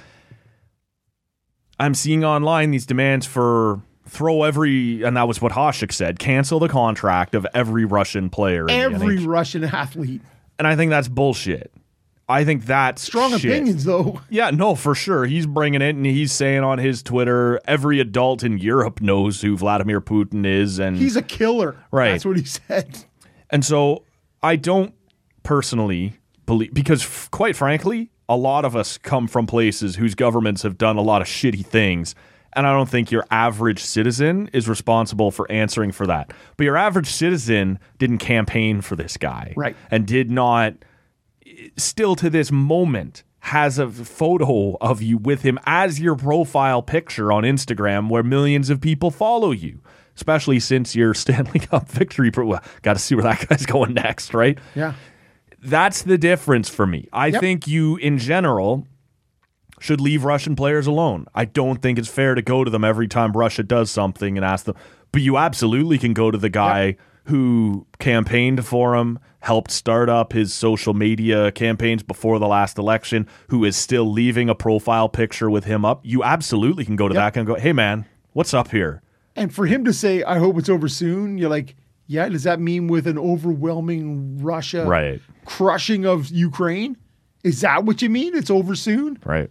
I'm 1.79 1.93
seeing 1.93 2.23
online 2.25 2.71
these 2.71 2.85
demands 2.85 3.25
for 3.25 3.81
throw 4.07 4.43
every 4.43 5.03
and 5.03 5.15
that 5.17 5.27
was 5.27 5.41
what 5.41 5.51
Hasek 5.51 5.91
said, 5.91 6.17
cancel 6.17 6.59
the 6.59 6.69
contract 6.69 7.35
of 7.35 7.45
every 7.53 7.85
Russian 7.85 8.29
player. 8.29 8.61
in 8.61 8.67
the 8.93 8.95
Every 8.95 9.17
Russian 9.19 9.63
athlete. 9.65 10.21
and 10.57 10.67
I 10.67 10.75
think 10.75 10.89
that's 10.89 11.07
bullshit. 11.09 11.71
I 12.29 12.43
think 12.43 12.65
that 12.65 12.99
Strong 12.99 13.37
shit. 13.37 13.51
opinions, 13.51 13.85
though. 13.85 14.21
Yeah, 14.29 14.49
no, 14.49 14.75
for 14.75 14.93
sure. 14.93 15.25
He's 15.25 15.45
bringing 15.45 15.81
it, 15.81 15.95
and 15.95 16.05
he's 16.05 16.33
saying 16.33 16.61
on 16.63 16.77
his 16.77 17.01
Twitter, 17.01 17.59
every 17.65 17.99
adult 18.01 18.43
in 18.43 18.57
Europe 18.57 18.99
knows 18.99 19.41
who 19.41 19.55
Vladimir 19.55 20.01
Putin 20.01 20.45
is, 20.45 20.77
and 20.79 20.97
He's 20.97 21.15
a 21.15 21.21
killer. 21.21 21.77
Right. 21.91 22.11
That's 22.11 22.25
what 22.25 22.35
he 22.37 22.43
said. 22.43 23.05
And 23.49 23.63
so 23.63 24.03
I 24.43 24.57
don't 24.57 24.93
personally 25.43 26.13
believe 26.45 26.73
because 26.73 27.03
f- 27.03 27.29
quite 27.31 27.55
frankly, 27.55 28.09
a 28.27 28.35
lot 28.35 28.65
of 28.65 28.75
us 28.75 28.97
come 28.97 29.27
from 29.27 29.47
places 29.47 29.95
whose 29.95 30.15
governments 30.15 30.63
have 30.63 30.77
done 30.77 30.97
a 30.97 31.01
lot 31.01 31.21
of 31.21 31.27
shitty 31.27 31.65
things. 31.65 32.13
And 32.53 32.65
I 32.67 32.73
don't 32.73 32.89
think 32.89 33.11
your 33.11 33.25
average 33.31 33.81
citizen 33.83 34.49
is 34.51 34.67
responsible 34.67 35.31
for 35.31 35.49
answering 35.51 35.91
for 35.91 36.07
that. 36.07 36.31
But 36.57 36.63
your 36.65 36.75
average 36.75 37.07
citizen 37.07 37.79
didn't 37.99 38.17
campaign 38.17 38.81
for 38.81 38.95
this 38.97 39.15
guy. 39.15 39.53
Right. 39.55 39.75
And 39.91 40.05
did 40.05 40.29
not 40.31 40.73
still 41.77 42.15
to 42.15 42.29
this 42.29 42.51
moment 42.51 43.23
has 43.39 43.77
a 43.79 43.87
photo 43.89 44.75
of 44.81 45.01
you 45.01 45.17
with 45.17 45.41
him 45.43 45.57
as 45.65 45.99
your 45.99 46.15
profile 46.15 46.81
picture 46.81 47.31
on 47.31 47.43
Instagram 47.43 48.09
where 48.09 48.23
millions 48.23 48.69
of 48.69 48.81
people 48.81 49.11
follow 49.11 49.51
you. 49.51 49.79
Especially 50.15 50.59
since 50.59 50.95
your 50.95 51.13
Stanley 51.23 51.59
Cup 51.59 51.87
victory. 51.87 52.31
Pro- 52.31 52.47
well, 52.47 52.63
Got 52.81 52.93
to 52.93 52.99
see 52.99 53.13
where 53.15 53.23
that 53.23 53.47
guy's 53.47 53.65
going 53.67 53.93
next, 53.93 54.33
right? 54.33 54.57
Yeah. 54.75 54.93
That's 55.61 56.01
the 56.01 56.17
difference 56.17 56.69
for 56.69 56.87
me. 56.87 57.07
I 57.13 57.27
Yep. 57.27 57.39
think 57.41 57.67
you, 57.67 57.97
in 57.97 58.17
general, 58.17 58.87
should 59.79 60.01
leave 60.01 60.23
Russian 60.23 60.55
players 60.55 60.87
alone. 60.87 61.27
I 61.35 61.45
don't 61.45 61.81
think 61.83 61.99
it's 61.99 62.07
fair 62.07 62.33
to 62.33 62.41
go 62.41 62.63
to 62.63 62.71
them 62.71 62.83
every 62.83 63.07
time 63.07 63.31
Russia 63.33 63.61
does 63.63 63.91
something 63.91 64.37
and 64.37 64.43
ask 64.45 64.65
them. 64.65 64.75
But 65.11 65.21
you 65.21 65.37
absolutely 65.37 65.99
can 65.99 66.13
go 66.13 66.31
to 66.31 66.37
the 66.37 66.49
guy 66.49 66.95
who 67.25 67.85
campaigned 67.99 68.65
for 68.65 68.95
him, 68.95 69.19
helped 69.47 69.71
start 69.71 70.09
up 70.09 70.33
his 70.33 70.53
social 70.53 70.93
media 70.93 71.53
campaigns 71.53 72.03
before 72.03 72.37
the 72.37 72.47
last 72.47 72.77
election, 72.77 73.25
who 73.47 73.63
is 73.63 73.77
still 73.77 74.03
leaving 74.11 74.49
a 74.49 74.53
profile 74.55 75.07
picture 75.07 75.49
with 75.49 75.63
him 75.63 75.85
up. 75.85 76.01
You 76.03 76.21
absolutely 76.21 76.83
can 76.83 76.97
go 76.97 77.07
to 77.07 77.13
Yep. 77.13 77.21
that 77.23 77.33
guy 77.33 77.39
and 77.39 77.47
go, 77.47 77.55
hey, 77.55 77.71
man, 77.71 78.03
what's 78.33 78.53
up 78.53 78.71
here? 78.71 79.01
And 79.37 79.53
for 79.53 79.65
him 79.65 79.85
to 79.85 79.93
say, 79.93 80.21
I 80.21 80.37
hope 80.37 80.57
it's 80.57 80.67
over 80.67 80.89
soon, 80.89 81.37
you're 81.37 81.49
like, 81.49 81.75
yeah, 82.07 82.27
does 82.27 82.43
that 82.43 82.59
mean 82.59 82.87
with 82.89 83.07
an 83.07 83.17
overwhelming 83.17 84.37
Russia 84.43 84.85
Right. 84.85 85.21
crushing 85.45 86.05
of 86.05 86.27
Ukraine? 86.29 86.97
Is 87.45 87.61
that 87.61 87.85
what 87.85 88.01
you 88.01 88.09
mean? 88.09 88.35
It's 88.35 88.49
over 88.49 88.75
soon? 88.75 89.17
Right. 89.25 89.49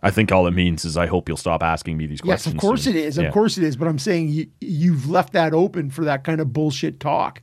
I 0.00 0.10
think 0.12 0.30
all 0.30 0.46
it 0.46 0.52
means 0.52 0.84
is 0.84 0.96
I 0.96 1.06
hope 1.06 1.28
you'll 1.28 1.36
stop 1.38 1.60
asking 1.62 1.96
me 1.96 2.06
these 2.06 2.20
questions. 2.20 2.54
Yes, 2.54 2.54
of 2.54 2.60
course 2.60 2.82
soon. 2.84 2.94
it 2.96 3.04
is. 3.04 3.16
Yeah. 3.18 3.24
Of 3.24 3.32
course 3.34 3.58
it 3.58 3.64
is. 3.64 3.74
But 3.76 3.88
I'm 3.88 3.98
saying 3.98 4.28
you, 4.28 4.46
you've 4.60 5.10
left 5.10 5.32
that 5.32 5.52
open 5.54 5.90
for 5.90 6.04
that 6.04 6.22
kind 6.22 6.40
of 6.40 6.52
bullshit 6.52 7.00
talk, 7.00 7.42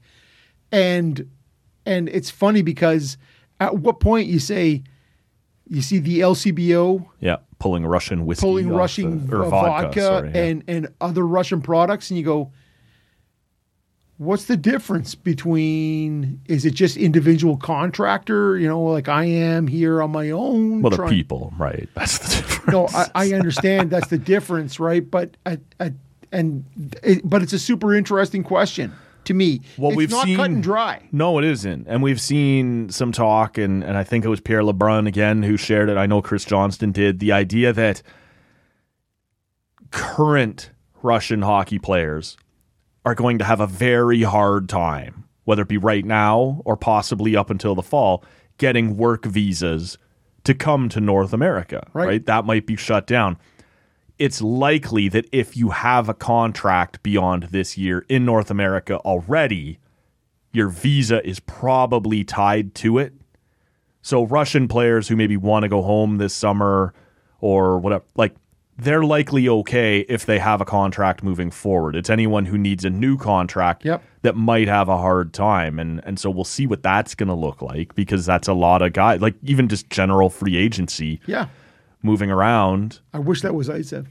and 0.72 1.28
and 1.86 2.10
it's 2.10 2.30
funny 2.30 2.62
because 2.62 3.18
at 3.60 3.78
what 3.78 4.00
point 4.00 4.28
you 4.28 4.40
say 4.40 4.84
you 5.68 5.82
see 5.82 6.00
the 6.00 6.20
LCBO 6.20 7.06
Yeah, 7.20 7.38
pulling 7.60 7.86
Russian 7.86 8.26
whiskey, 8.26 8.42
pulling 8.46 8.70
Russian 8.70 9.28
the- 9.28 9.38
or 9.38 9.46
vodka, 9.50 9.70
vodka, 9.84 10.02
sorry, 10.02 10.32
yeah. 10.34 10.44
and 10.44 10.64
and 10.68 10.88
other 11.00 11.26
Russian 11.26 11.62
products, 11.62 12.10
and 12.12 12.18
you 12.18 12.26
go, 12.26 12.52
what's 14.18 14.46
the 14.46 14.58
difference 14.58 15.16
between? 15.16 16.42
Is 16.48 16.66
it 16.66 16.74
just 16.74 16.98
individual 16.98 17.58
contractor? 17.58 18.58
You 18.58 18.68
know, 18.68 18.82
like 18.82 19.08
I 19.08 19.26
am 19.26 19.68
here 19.68 20.02
on 20.02 20.12
my 20.12 20.30
own. 20.32 20.82
well, 20.82 20.92
trying- 20.92 21.10
people, 21.10 21.54
right? 21.58 21.88
That's 21.96 22.18
the 22.18 22.42
difference. 22.42 22.68
No, 22.72 22.88
I, 22.94 23.10
I 23.16 23.34
understand 23.34 23.90
that's 23.90 24.08
the 24.10 24.18
difference, 24.20 24.80
right? 24.80 25.10
But 25.10 25.36
I, 25.46 25.58
I, 25.80 25.94
and 26.32 26.64
it, 27.04 27.22
but 27.28 27.42
it's 27.42 27.54
a 27.54 27.60
super 27.60 27.94
interesting 27.96 28.44
question 28.44 28.94
to 29.26 29.34
me. 29.34 29.62
Well, 29.78 29.92
it's 29.92 29.98
we've 29.98 30.12
not 30.12 30.26
seen 30.26 30.38
cut 30.38 30.50
and 30.50 30.64
dry. 30.64 31.08
No, 31.12 31.38
it 31.38 31.46
isn't, 31.46 31.88
and 31.88 32.02
we've 32.02 32.22
seen 32.22 32.90
some 32.90 33.12
talk, 33.12 33.58
and 33.58 33.84
and 33.84 33.98
I 33.98 34.04
think 34.04 34.26
it 34.26 34.30
was 34.30 34.42
Pierre 34.42 34.62
LeBrun 34.62 35.08
again 35.08 35.44
who 35.44 35.58
shared 35.58 35.90
it. 35.90 35.98
I 35.98 36.06
know 36.06 36.22
Chris 36.22 36.46
Johnston 36.46 36.92
did 36.92 37.20
the 37.20 37.32
idea 37.32 37.74
that 37.74 38.02
current 39.92 40.72
Russian 41.02 41.42
hockey 41.42 41.80
players 41.80 42.38
are 43.06 43.16
going 43.16 43.38
to 43.40 43.44
have 43.44 43.60
a 43.60 43.68
very 43.68 44.24
hard 44.24 44.70
time, 44.70 45.26
whether 45.44 45.64
it 45.64 45.68
be 45.68 45.78
right 45.78 46.06
now 46.06 46.62
or 46.66 46.78
possibly 46.78 47.36
up 47.36 47.50
until 47.50 47.76
the 47.76 47.82
fall, 47.82 48.24
getting 48.58 48.96
work 48.98 49.26
visas 49.26 49.98
to 50.44 50.54
come 50.54 50.90
to 50.90 51.00
North 51.00 51.34
America. 51.34 51.88
Right. 51.94 52.08
right? 52.08 52.26
That 52.26 52.46
might 52.46 52.66
be 52.66 52.76
shut 52.76 53.08
down. 53.08 53.38
It's 54.22 54.40
likely 54.42 55.10
that 55.10 55.26
if 55.32 55.58
you 55.58 55.70
have 55.70 56.08
a 56.08 56.14
contract 56.14 57.02
beyond 57.02 57.44
this 57.46 57.78
year 57.78 58.06
in 58.08 58.24
North 58.26 58.52
America 58.52 58.98
already, 59.00 59.80
your 60.52 60.70
visa 60.70 61.26
is 61.28 61.40
probably 61.40 62.24
tied 62.24 62.76
to 62.76 63.00
it. 63.00 63.14
So 64.04 64.26
Russian 64.26 64.68
players 64.68 65.08
who 65.08 65.16
maybe 65.16 65.38
want 65.38 65.64
to 65.64 65.70
go 65.70 65.82
home 65.82 66.18
this 66.18 66.34
summer 66.36 66.94
or 67.40 67.80
whatever, 67.80 68.04
like 68.16 68.36
they're 68.78 69.04
likely 69.04 69.48
okay 69.50 70.00
if 70.02 70.26
they 70.26 70.40
have 70.40 70.62
a 70.62 70.66
contract 70.66 71.24
moving 71.24 71.52
forward. 71.52 71.96
It's 71.96 72.10
anyone 72.10 72.46
who 72.46 72.58
needs 72.58 72.84
a 72.86 72.90
new 72.90 73.18
contract 73.18 73.86
Yep. 73.86 74.04
that 74.24 74.36
might 74.36 74.68
have 74.68 74.88
a 74.90 74.98
hard 74.98 75.34
time, 75.34 75.80
and 75.80 76.02
and 76.04 76.20
so 76.20 76.30
we'll 76.32 76.44
see 76.46 76.66
what 76.68 76.82
that's 76.84 77.14
going 77.16 77.30
to 77.30 77.36
look 77.36 77.62
like 77.62 77.94
because 77.96 78.26
that's 78.26 78.48
a 78.48 78.54
lot 78.54 78.82
of 78.82 78.94
guys, 78.94 79.20
like 79.22 79.36
even 79.44 79.68
just 79.68 79.90
general 79.90 80.30
free 80.30 80.58
agency 80.58 81.20
Yeah, 81.28 81.48
moving 82.04 82.32
around. 82.32 83.00
I 83.14 83.20
wish 83.20 83.42
that 83.42 83.54
was 83.56 83.70
Isev. 83.70 84.08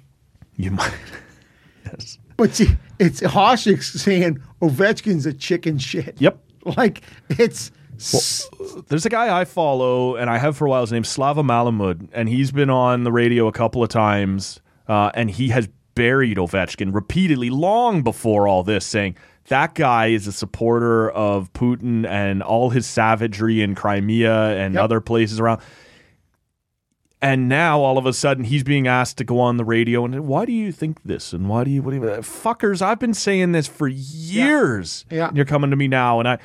You 0.56 0.70
might. 0.72 0.92
yes. 1.86 2.18
But 2.36 2.54
see, 2.54 2.68
it's 2.98 3.20
Hasek 3.20 3.82
saying 3.82 4.40
Ovechkin's 4.62 5.26
a 5.26 5.32
chicken 5.32 5.78
shit. 5.78 6.16
Yep. 6.20 6.38
Like 6.76 7.00
it's 7.30 7.70
s- 7.96 8.46
There's 8.88 9.06
a 9.06 9.08
guy 9.08 9.40
I 9.40 9.46
follow, 9.46 10.16
and 10.16 10.28
I 10.28 10.36
have 10.36 10.58
for 10.58 10.66
a 10.66 10.68
while. 10.70 10.82
His 10.82 10.92
name's 10.92 11.08
Slava 11.08 11.42
Malamud, 11.42 12.08
and 12.12 12.28
he's 12.28 12.52
been 12.52 12.68
on 12.68 13.04
the 13.04 13.10
radio 13.10 13.46
a 13.48 13.52
couple 13.52 13.82
of 13.82 13.88
times, 13.88 14.60
uh, 14.86 15.10
and 15.14 15.30
he 15.30 15.48
has 15.48 15.70
buried 15.94 16.36
Ovechkin 16.36 16.94
repeatedly, 16.94 17.48
long 17.48 18.02
before 18.02 18.46
all 18.46 18.62
this, 18.62 18.84
saying 18.84 19.16
that 19.48 19.74
guy 19.74 20.08
is 20.08 20.26
a 20.26 20.32
supporter 20.32 21.10
of 21.10 21.50
Putin 21.54 22.06
and 22.06 22.42
all 22.42 22.68
his 22.68 22.86
savagery 22.86 23.62
in 23.62 23.74
Crimea 23.74 24.50
and 24.58 24.74
Yep. 24.74 24.82
other 24.84 25.00
places 25.00 25.40
around. 25.40 25.62
And 27.22 27.48
now 27.48 27.80
all 27.80 27.98
of 27.98 28.06
a 28.06 28.12
sudden 28.12 28.44
he's 28.44 28.64
being 28.64 28.86
asked 28.86 29.18
to 29.18 29.24
go 29.24 29.40
on 29.40 29.58
the 29.58 29.64
radio 29.64 30.04
and 30.04 30.26
why 30.26 30.46
do 30.46 30.52
you 30.52 30.72
think 30.72 31.02
this 31.04 31.34
and 31.34 31.48
why 31.48 31.64
do 31.64 31.70
you 31.70 31.82
what 31.82 31.90
do 31.90 31.98
you 31.98 32.08
uh, 32.08 32.18
fuckers 32.18 32.80
I've 32.80 32.98
been 32.98 33.14
saying 33.14 33.52
this 33.52 33.66
for 33.66 33.88
years. 33.88 35.04
Yeah. 35.10 35.28
And 35.28 35.36
you're 35.36 35.46
coming 35.46 35.70
to 35.70 35.76
me 35.76 35.86
now 35.86 36.18
and 36.18 36.26
I 36.26 36.38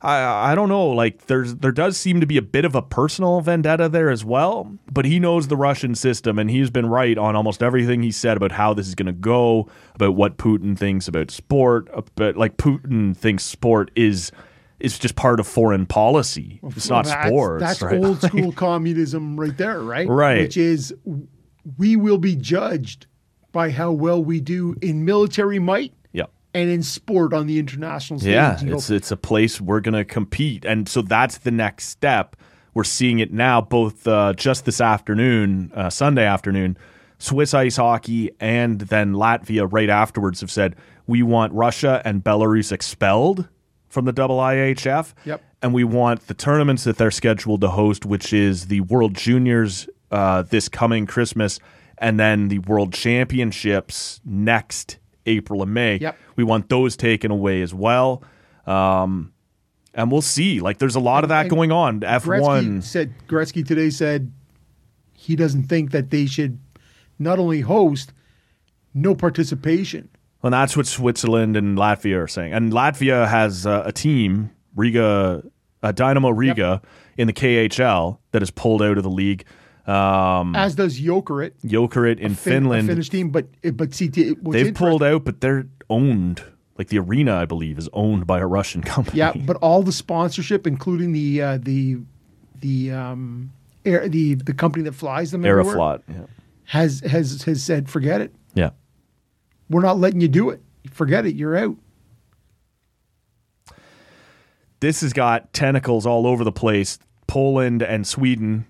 I 0.00 0.52
I 0.52 0.54
don't 0.54 0.68
know 0.68 0.86
like 0.86 1.26
there's 1.26 1.56
there 1.56 1.72
does 1.72 1.96
seem 1.96 2.20
to 2.20 2.26
be 2.26 2.36
a 2.36 2.42
bit 2.42 2.64
of 2.64 2.76
a 2.76 2.82
personal 2.82 3.40
vendetta 3.40 3.88
there 3.88 4.10
as 4.10 4.24
well, 4.24 4.78
but 4.92 5.04
he 5.04 5.18
knows 5.18 5.48
the 5.48 5.56
Russian 5.56 5.96
system 5.96 6.38
and 6.38 6.50
he's 6.50 6.70
been 6.70 6.86
right 6.86 7.18
on 7.18 7.34
almost 7.34 7.62
everything 7.62 8.02
he 8.02 8.12
said 8.12 8.36
about 8.36 8.52
how 8.52 8.74
this 8.74 8.86
is 8.86 8.94
going 8.94 9.06
to 9.06 9.12
go, 9.12 9.68
about 9.96 10.14
what 10.14 10.36
Putin 10.36 10.78
thinks 10.78 11.08
about 11.08 11.32
sport, 11.32 11.88
uh, 11.92 12.02
about 12.16 12.36
like 12.36 12.56
Putin 12.58 13.16
thinks 13.16 13.42
sport 13.44 13.90
is 13.96 14.30
is 14.80 14.98
just 14.98 15.16
part 15.16 15.40
of 15.40 15.46
foreign 15.46 15.86
policy. 15.86 16.60
It's 16.62 16.88
not 16.88 17.06
that's, 17.06 17.28
sports. 17.28 17.62
That's 17.62 17.82
right? 17.82 18.04
old 18.04 18.22
school 18.22 18.52
communism 18.56 19.38
right 19.38 19.56
there, 19.56 19.80
right? 19.80 20.06
Right. 20.08 20.40
Which 20.40 20.56
is 20.56 20.94
we 21.78 21.96
will 21.96 22.18
be 22.18 22.36
judged 22.36 23.06
by 23.52 23.70
how 23.70 23.90
well 23.92 24.22
we 24.22 24.40
do 24.40 24.76
in 24.82 25.04
military 25.04 25.58
might 25.58 25.94
yeah. 26.12 26.24
and 26.52 26.68
in 26.68 26.82
sport 26.82 27.32
on 27.32 27.46
the 27.46 27.58
international 27.58 28.20
stage. 28.20 28.32
Yeah, 28.32 28.60
You 28.60 28.74
it's 28.74 28.90
it's 28.90 29.10
a 29.10 29.16
place 29.16 29.60
we're 29.60 29.80
gonna 29.80 30.04
compete, 30.04 30.64
and 30.64 30.88
so 30.88 31.02
that's 31.02 31.38
the 31.38 31.50
next 31.50 31.88
step. 31.88 32.36
We're 32.74 32.84
seeing 32.84 33.20
it 33.20 33.32
now, 33.32 33.62
both 33.62 34.06
uh, 34.06 34.34
just 34.34 34.66
this 34.66 34.82
afternoon, 34.82 35.72
uh, 35.74 35.88
Sunday 35.88 36.26
afternoon. 36.26 36.76
Swiss 37.18 37.54
ice 37.54 37.76
hockey 37.76 38.30
and 38.40 38.80
then 38.80 39.14
Latvia 39.14 39.66
right 39.72 39.88
afterwards 39.88 40.42
have 40.42 40.50
said 40.50 40.76
we 41.06 41.22
want 41.22 41.54
Russia 41.54 42.02
and 42.04 42.22
Belarus 42.22 42.72
expelled 42.72 43.48
from 43.96 44.04
the 44.04 44.12
IIHF. 44.12 45.14
Yep. 45.24 45.42
And 45.62 45.72
we 45.72 45.82
want 45.82 46.26
the 46.26 46.34
tournaments 46.34 46.84
that 46.84 46.98
they're 46.98 47.10
scheduled 47.10 47.62
to 47.62 47.68
host, 47.68 48.04
which 48.04 48.30
is 48.30 48.66
the 48.66 48.82
World 48.82 49.14
Juniors 49.14 49.88
uh, 50.10 50.42
this 50.42 50.68
coming 50.68 51.06
Christmas, 51.06 51.58
and 51.96 52.20
then 52.20 52.48
the 52.48 52.58
World 52.58 52.92
Championships 52.92 54.20
next 54.22 54.98
April 55.24 55.62
and 55.62 55.72
May. 55.72 55.96
Yep. 55.96 56.18
We 56.36 56.44
want 56.44 56.68
those 56.68 56.94
taken 56.94 57.30
away 57.30 57.62
as 57.62 57.72
well. 57.72 58.22
Um, 58.66 59.32
and 59.94 60.12
we'll 60.12 60.20
see. 60.20 60.60
Like, 60.60 60.76
there's 60.76 60.94
a 60.94 61.00
lot 61.00 61.24
of 61.24 61.30
that 61.30 61.46
and 61.46 61.50
going 61.50 61.72
on. 61.72 62.00
F1. 62.00 62.82
said 62.82 63.14
Gretzky 63.26 63.66
today 63.66 63.88
said 63.88 64.30
he 65.14 65.36
doesn't 65.36 65.68
think 65.68 65.92
that 65.92 66.10
they 66.10 66.26
should 66.26 66.58
not 67.18 67.38
only 67.38 67.62
host, 67.62 68.12
no 68.92 69.14
participation. 69.14 70.10
And 70.46 70.52
that's 70.54 70.76
what 70.76 70.86
Switzerland 70.86 71.56
and 71.56 71.76
Latvia 71.76 72.22
are 72.22 72.28
saying. 72.28 72.52
And 72.52 72.72
Latvia 72.72 73.28
has 73.28 73.66
uh, 73.66 73.82
a 73.84 73.92
team, 73.92 74.50
Riga, 74.74 75.42
uh, 75.82 75.92
Dinamo 75.92 76.32
Riga, 76.34 76.80
in 77.16 77.26
the 77.26 77.32
KHL 77.32 78.18
that 78.32 78.42
has 78.42 78.50
pulled 78.50 78.82
out 78.82 78.96
of 78.96 79.02
the 79.04 79.10
league. 79.10 79.44
Um, 79.86 80.56
As 80.56 80.74
does 80.74 81.00
Jokerit, 81.00 81.52
Jokerit 81.64 82.18
in 82.18 82.34
Fin- 82.34 82.52
Finland, 82.64 82.88
Finnish 82.88 83.08
team. 83.08 83.30
But 83.30 83.46
but 83.76 83.94
see, 83.94 84.08
what's 84.40 84.52
they've 84.54 84.74
pulled 84.74 85.02
out, 85.02 85.24
but 85.24 85.40
they're 85.40 85.66
owned. 85.88 86.42
Like 86.78 86.88
the 86.88 86.98
arena, 86.98 87.36
I 87.36 87.46
believe, 87.46 87.78
is 87.78 87.88
owned 87.92 88.26
by 88.26 88.38
a 88.40 88.46
Russian 88.46 88.82
company. 88.94 89.18
Yeah, 89.18 89.32
but 89.34 89.56
all 89.58 89.82
the 89.82 89.92
sponsorship, 89.92 90.66
including 90.66 91.12
the 91.12 91.40
uh, 91.40 91.58
the 91.62 91.98
the 92.60 92.90
um 92.92 93.52
air, 93.84 94.08
the 94.08 94.34
the 94.34 94.52
company 94.52 94.82
that 94.84 94.92
flies 94.92 95.30
them, 95.30 95.42
Aeroflot. 95.42 96.02
Yeah. 96.08 96.26
has 96.64 97.00
has 97.00 97.42
has 97.44 97.62
said, 97.62 97.88
forget 97.88 98.20
it. 98.20 98.34
yeah. 98.54 98.70
We're 99.68 99.82
not 99.82 99.98
letting 99.98 100.20
you 100.20 100.28
do 100.28 100.50
it. 100.50 100.62
Forget 100.90 101.26
it. 101.26 101.34
You're 101.34 101.56
out. 101.56 101.76
this 104.80 105.00
has 105.00 105.12
got 105.12 105.52
tentacles 105.52 106.06
all 106.06 106.26
over 106.26 106.44
the 106.44 106.52
place. 106.52 106.98
Poland 107.26 107.82
and 107.82 108.06
Sweden 108.06 108.66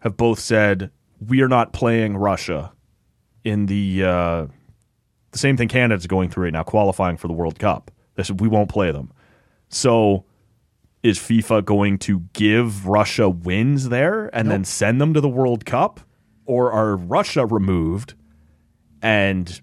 have 0.00 0.16
both 0.16 0.38
said 0.38 0.90
we 1.24 1.40
are 1.42 1.48
not 1.48 1.72
playing 1.72 2.16
Russia 2.16 2.72
in 3.44 3.66
the 3.66 4.02
uh, 4.02 4.46
the 5.30 5.38
same 5.38 5.56
thing 5.56 5.68
Canada's 5.68 6.06
going 6.06 6.30
through 6.30 6.44
right 6.44 6.52
now, 6.52 6.62
qualifying 6.62 7.16
for 7.16 7.28
the 7.28 7.34
World 7.34 7.58
Cup. 7.58 7.90
They 8.14 8.22
said 8.22 8.40
we 8.40 8.48
won't 8.48 8.68
play 8.68 8.90
them. 8.90 9.12
So 9.68 10.24
is 11.02 11.18
FIFA 11.18 11.64
going 11.64 11.98
to 11.98 12.20
give 12.32 12.86
Russia 12.86 13.28
wins 13.28 13.88
there 13.88 14.34
and 14.34 14.50
then 14.50 14.64
send 14.64 15.00
them 15.00 15.14
to 15.14 15.20
the 15.20 15.28
World 15.28 15.64
Cup? 15.64 16.00
Or 16.44 16.72
are 16.72 16.96
Russia 16.96 17.46
removed 17.46 18.14
and 19.00 19.60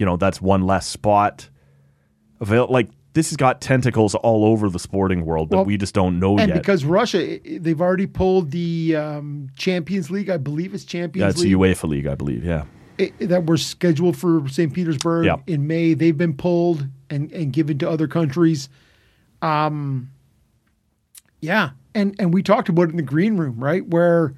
you 0.00 0.06
know 0.06 0.16
that's 0.16 0.40
one 0.40 0.62
less 0.66 0.86
spot 0.86 1.48
avail 2.40 2.66
like 2.68 2.88
this 3.12 3.28
has 3.30 3.36
got 3.36 3.60
tentacles 3.60 4.14
all 4.14 4.44
over 4.44 4.68
the 4.70 4.78
sporting 4.78 5.24
world 5.26 5.50
that 5.50 5.56
Well, 5.56 5.64
we 5.66 5.76
just 5.76 5.94
don't 5.94 6.18
know 6.20 6.38
And 6.38 6.48
yet. 6.48 6.58
because 6.58 6.84
Russia, 6.84 7.40
they've 7.44 7.80
already 7.80 8.06
pulled 8.06 8.50
the 8.52 8.94
um, 8.96 9.48
Champions 9.56 10.10
League. 10.12 10.30
I 10.30 10.36
believe 10.36 10.74
it's 10.74 10.84
Champions 10.84 11.36
League. 11.42 11.50
the 11.50 11.54
UEFA 11.58 11.88
league, 11.88 12.06
I 12.06 12.14
believe. 12.14 12.44
Yeah. 12.44 12.64
i- 13.00 13.12
that 13.20 13.46
were 13.46 13.56
scheduled 13.56 14.16
for 14.16 14.46
St. 14.48 14.72
Petersburg 14.72 15.24
Yeah. 15.26 15.36
in 15.48 15.66
May. 15.66 15.94
They've 15.94 16.16
been 16.16 16.34
pulled 16.34 16.86
and, 17.10 17.32
and 17.32 17.52
given 17.52 17.78
to 17.78 17.90
other 17.90 18.06
countries. 18.06 18.68
Um, 19.42 20.10
yeah, 21.40 21.70
and 21.94 22.14
and 22.18 22.32
we 22.32 22.42
talked 22.42 22.68
about 22.68 22.82
it 22.82 22.90
in 22.90 22.96
the 22.96 23.02
green 23.02 23.36
room, 23.36 23.58
right? 23.62 23.84
Where 23.86 24.34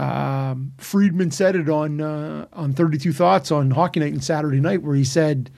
um, 0.00 0.72
Friedman 0.78 1.30
said 1.30 1.56
it 1.56 1.68
on 1.68 2.00
uh, 2.00 2.46
on 2.52 2.72
Thirty 2.72 2.96
Two 2.98 3.12
Thoughts 3.12 3.50
on 3.50 3.70
Hockey 3.70 4.00
Night 4.00 4.12
and 4.12 4.24
Saturday 4.24 4.60
Night, 4.60 4.82
where 4.82 4.96
he 4.96 5.04
said, 5.04 5.50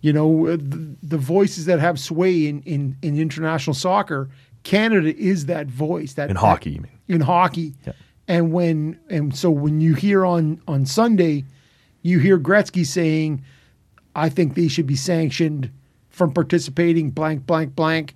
you 0.00 0.12
know, 0.12 0.46
uh, 0.46 0.56
the, 0.56 0.96
the 1.02 1.18
voices 1.18 1.64
that 1.66 1.80
have 1.80 1.98
sway 1.98 2.46
in, 2.46 2.62
in 2.62 2.96
in 3.02 3.18
international 3.18 3.74
soccer, 3.74 4.30
Canada 4.62 5.14
is 5.16 5.46
that 5.46 5.66
voice. 5.66 6.14
That 6.14 6.30
In 6.30 6.36
hockey, 6.36 6.70
you 6.70 6.80
mean. 6.82 6.92
in 7.08 7.20
hockey. 7.20 7.74
Yeah. 7.86 7.92
And 8.28 8.52
when 8.52 8.98
and 9.10 9.34
so 9.36 9.50
when 9.50 9.80
you 9.80 9.94
hear 9.94 10.24
on 10.24 10.60
on 10.68 10.86
Sunday, 10.86 11.44
you 12.02 12.20
hear 12.20 12.38
Gretzky 12.38 12.86
saying, 12.86 13.42
"I 14.14 14.28
think 14.28 14.54
they 14.54 14.68
should 14.68 14.86
be 14.86 14.96
sanctioned 14.96 15.70
from 16.10 16.32
participating." 16.32 17.10
Blank, 17.10 17.46
blank, 17.46 17.74
blank. 17.74 18.14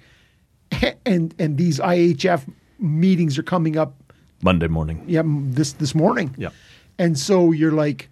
And 1.06 1.34
and 1.38 1.56
these 1.56 1.80
IHF 1.80 2.46
meetings 2.78 3.38
are 3.38 3.42
coming 3.42 3.78
up. 3.78 4.07
Monday 4.42 4.68
morning. 4.68 5.04
Yeah, 5.06 5.22
this 5.24 5.72
this 5.74 5.94
morning. 5.94 6.34
Yeah. 6.38 6.50
And 6.98 7.18
so 7.18 7.52
you're 7.52 7.72
like, 7.72 8.08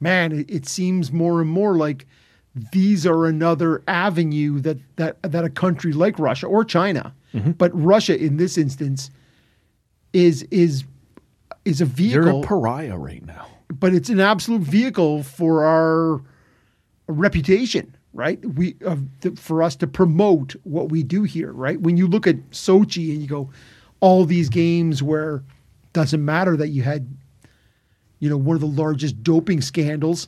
man, 0.00 0.32
it, 0.32 0.50
it 0.50 0.66
seems 0.66 1.12
more 1.12 1.40
and 1.40 1.50
more 1.50 1.76
like 1.76 2.06
these 2.72 3.06
are 3.06 3.26
another 3.26 3.82
avenue 3.88 4.60
that 4.60 4.78
that 4.96 5.16
that 5.22 5.44
a 5.44 5.50
country 5.50 5.92
like 5.92 6.18
Russia 6.18 6.46
or 6.46 6.64
China, 6.64 7.14
Mm-hmm. 7.34 7.52
but 7.52 7.70
Russia 7.74 8.14
in 8.22 8.36
this 8.36 8.58
instance 8.58 9.10
is 10.12 10.42
is 10.50 10.84
is 11.64 11.80
a 11.80 11.84
You're 11.84 12.22
vehicle, 12.22 12.42
a 12.42 12.46
pariah 12.46 12.98
right 12.98 13.24
now. 13.24 13.46
but 13.80 13.94
it's 13.94 14.10
an 14.10 14.20
absolute 14.20 14.60
vehicle 14.62 15.22
for 15.22 15.64
our 15.64 16.20
reputation, 17.08 17.96
right? 18.12 18.44
We 18.44 18.76
uh, 18.84 18.96
th- 19.20 19.38
for 19.38 19.62
us 19.62 19.76
to 19.76 19.86
promote 19.86 20.54
what 20.64 20.88
we 20.90 21.02
do 21.02 21.22
here, 21.22 21.52
right? 21.52 21.80
When 21.80 21.96
you 21.96 22.06
look 22.06 22.26
at 22.26 22.36
Sochi 22.50 23.12
and 23.12 23.22
you 23.22 23.28
go, 23.28 23.50
all 24.02 24.24
these 24.26 24.48
games 24.50 25.00
where 25.02 25.36
it 25.36 25.92
doesn't 25.92 26.22
matter 26.24 26.56
that 26.56 26.68
you 26.68 26.82
had, 26.82 27.08
you 28.18 28.28
know, 28.28 28.36
one 28.36 28.56
of 28.56 28.60
the 28.60 28.66
largest 28.66 29.22
doping 29.22 29.60
scandals, 29.60 30.26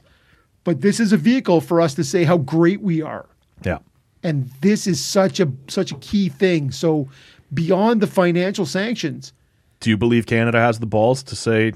but 0.62 0.80
this 0.80 1.00
is 1.00 1.12
a 1.12 1.16
vehicle 1.16 1.60
for 1.60 1.80
us 1.80 1.94
to 1.94 2.04
say 2.04 2.22
how 2.24 2.38
great 2.38 2.80
we 2.80 3.02
are 3.02 3.26
Yeah. 3.64 3.78
and 4.22 4.48
this 4.60 4.86
is 4.86 5.04
such 5.04 5.40
a 5.40 5.50
such 5.68 5.90
a 5.92 5.96
key 5.96 6.28
thing. 6.28 6.70
So 6.70 7.08
beyond 7.52 8.00
the 8.00 8.06
financial 8.06 8.64
sanctions, 8.64 9.32
Do 9.80 9.90
you 9.90 9.96
believe 9.98 10.24
Canada 10.24 10.58
has 10.60 10.78
the 10.78 10.86
balls 10.86 11.22
to 11.24 11.36
say, 11.36 11.72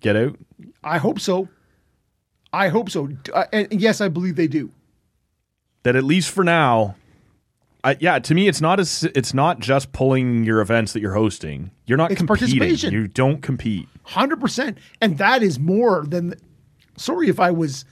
get 0.00 0.16
out? 0.16 0.36
I 0.84 0.98
hope 0.98 1.18
so. 1.20 1.48
I 2.52 2.68
hope 2.68 2.90
so. 2.90 3.08
Uh, 3.32 3.44
And 3.52 3.80
yes, 3.80 4.00
I 4.00 4.08
believe 4.08 4.34
they 4.36 4.48
do. 4.48 4.70
That 5.84 5.94
at 5.96 6.04
least 6.04 6.30
for 6.30 6.42
now, 6.44 6.96
I, 7.84 7.96
yeah, 7.98 8.18
to 8.20 8.34
me, 8.34 8.46
it's 8.46 8.60
not 8.60 8.78
as 8.78 9.02
it's 9.14 9.34
not 9.34 9.58
just 9.58 9.92
pulling 9.92 10.44
your 10.44 10.60
events 10.60 10.92
that 10.92 11.00
you're 11.00 11.14
hosting. 11.14 11.72
You're 11.86 11.98
not 11.98 12.12
It's 12.12 12.20
competing. 12.20 12.58
participation. 12.58 12.92
You 12.94 13.08
don't 13.08 13.42
compete. 13.42 13.88
100%. 14.06 14.76
And 15.00 15.18
that 15.18 15.42
is 15.42 15.58
more 15.58 16.04
than 16.06 16.34
sorry 16.96 17.28
if 17.28 17.40
I 17.40 17.50
was 17.50 17.84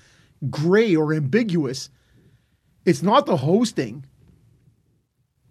gray 0.48 0.94
or 0.94 1.12
ambiguous. 1.12 1.90
It's 2.84 3.02
not 3.02 3.26
the 3.26 3.38
hosting. 3.38 4.04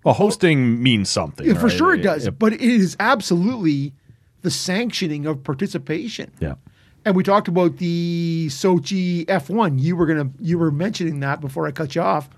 Well, 0.06 0.14
hosting 0.14 0.82
means 0.82 1.10
something. 1.10 1.46
Yeah, 1.46 1.56
for 1.56 1.70
sure 1.70 1.94
it 1.94 2.02
does, 2.02 2.24
Yeah. 2.26 2.32
but 2.32 2.54
it 2.54 2.62
is 2.62 2.96
absolutely 3.00 3.94
the 4.42 4.50
sanctioning 4.50 5.26
of 5.26 5.44
participation. 5.44 6.32
Yeah. 6.40 6.56
And 7.04 7.16
we 7.16 7.24
talked 7.24 7.50
about 7.50 7.78
the 7.78 8.48
Sochi 8.50 9.26
F1. 9.26 9.80
You 9.82 9.98
were 9.98 10.06
gonna 10.06 10.30
you 10.40 10.58
were 10.58 10.72
mentioning 10.72 11.20
that 11.20 11.42
before 11.42 11.68
I 11.68 11.72
cut 11.72 11.96
you 11.96 12.02
off. 12.02 12.30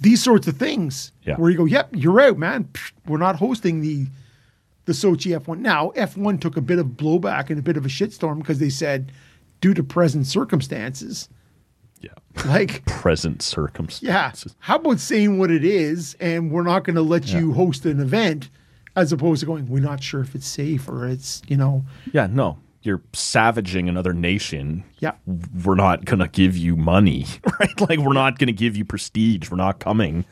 These 0.00 0.22
sorts 0.22 0.46
of 0.46 0.56
things 0.56 1.12
Yeah. 1.24 1.36
where 1.36 1.50
you 1.50 1.56
go, 1.56 1.64
yep, 1.64 1.88
you're 1.92 2.20
out, 2.20 2.38
man. 2.38 2.68
We're 3.06 3.18
not 3.18 3.36
hosting 3.36 3.80
the 3.80 4.06
the 4.84 4.92
Sochi 4.94 5.38
F1. 5.38 5.58
Now, 5.58 5.90
F1 5.96 6.40
took 6.40 6.56
a 6.56 6.62
bit 6.62 6.78
of 6.78 6.86
blowback 6.96 7.50
and 7.50 7.58
a 7.58 7.62
bit 7.62 7.76
of 7.76 7.84
a 7.84 7.90
shitstorm 7.90 8.38
because 8.38 8.58
they 8.58 8.70
said, 8.70 9.12
due 9.60 9.74
to 9.74 9.82
present 9.84 10.26
circumstances, 10.26 11.28
Yeah. 12.00 12.10
like 12.46 12.84
Present 12.86 13.42
circumstances. 13.42 14.02
yeah, 14.08 14.32
how 14.60 14.76
about 14.76 14.98
saying 15.00 15.38
what 15.38 15.50
it 15.50 15.62
is 15.62 16.16
and 16.20 16.50
we're 16.50 16.62
not 16.62 16.84
going 16.84 16.96
to 16.96 17.02
let 17.02 17.30
you 17.30 17.52
host 17.52 17.84
an 17.84 18.00
event 18.00 18.48
as 18.96 19.12
opposed 19.12 19.40
to 19.40 19.46
going, 19.46 19.66
we're 19.68 19.80
not 19.82 20.02
sure 20.02 20.22
if 20.22 20.34
it's 20.34 20.46
safe 20.48 20.88
or 20.88 21.06
it's, 21.06 21.42
you 21.48 21.56
know, 21.58 21.84
Yeah. 22.14 22.26
No, 22.26 22.56
you're 22.82 23.02
savaging 23.12 23.88
another 23.88 24.12
nation. 24.12 24.84
yeah. 25.00 25.12
We're 25.64 25.74
not 25.74 26.04
going 26.04 26.20
to 26.20 26.28
give 26.28 26.56
you 26.56 26.76
money, 26.76 27.26
right? 27.60 27.80
Like, 27.88 27.98
we're 27.98 28.12
not 28.12 28.38
going 28.38 28.46
to 28.46 28.52
give 28.52 28.76
you 28.76 28.84
prestige. 28.84 29.50
We're 29.50 29.56
not 29.56 29.80
coming 29.80 30.24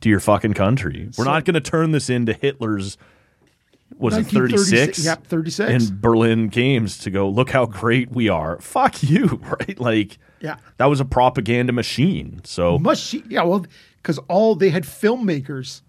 to 0.00 0.08
your 0.08 0.20
fucking 0.20 0.54
country. 0.54 1.06
We're 1.16 1.24
So- 1.24 1.30
not 1.30 1.44
going 1.44 1.54
to 1.54 1.60
turn 1.60 1.92
this 1.92 2.10
into 2.10 2.32
Hitler's, 2.32 2.98
was 3.96 4.16
it 4.16 4.24
36? 4.26 5.04
Yep, 5.04 5.26
36. 5.28 5.88
In 5.90 6.00
Berlin 6.00 6.48
Games 6.48 6.98
to 6.98 7.10
go, 7.10 7.28
look 7.28 7.50
how 7.50 7.64
great 7.66 8.10
we 8.10 8.28
are. 8.28 8.60
Fuck 8.60 9.02
you, 9.02 9.26
right? 9.60 9.78
Like, 9.78 10.18
Yeah. 10.40 10.56
that 10.78 10.86
was 10.86 10.98
a 11.00 11.04
propaganda 11.04 11.72
machine. 11.72 12.40
So, 12.44 12.80
she? 12.94 13.22
Yeah, 13.28 13.44
well, 13.44 13.64
because 13.98 14.18
all 14.28 14.56
they 14.56 14.70
had 14.70 14.82
filmmakers 14.82 15.82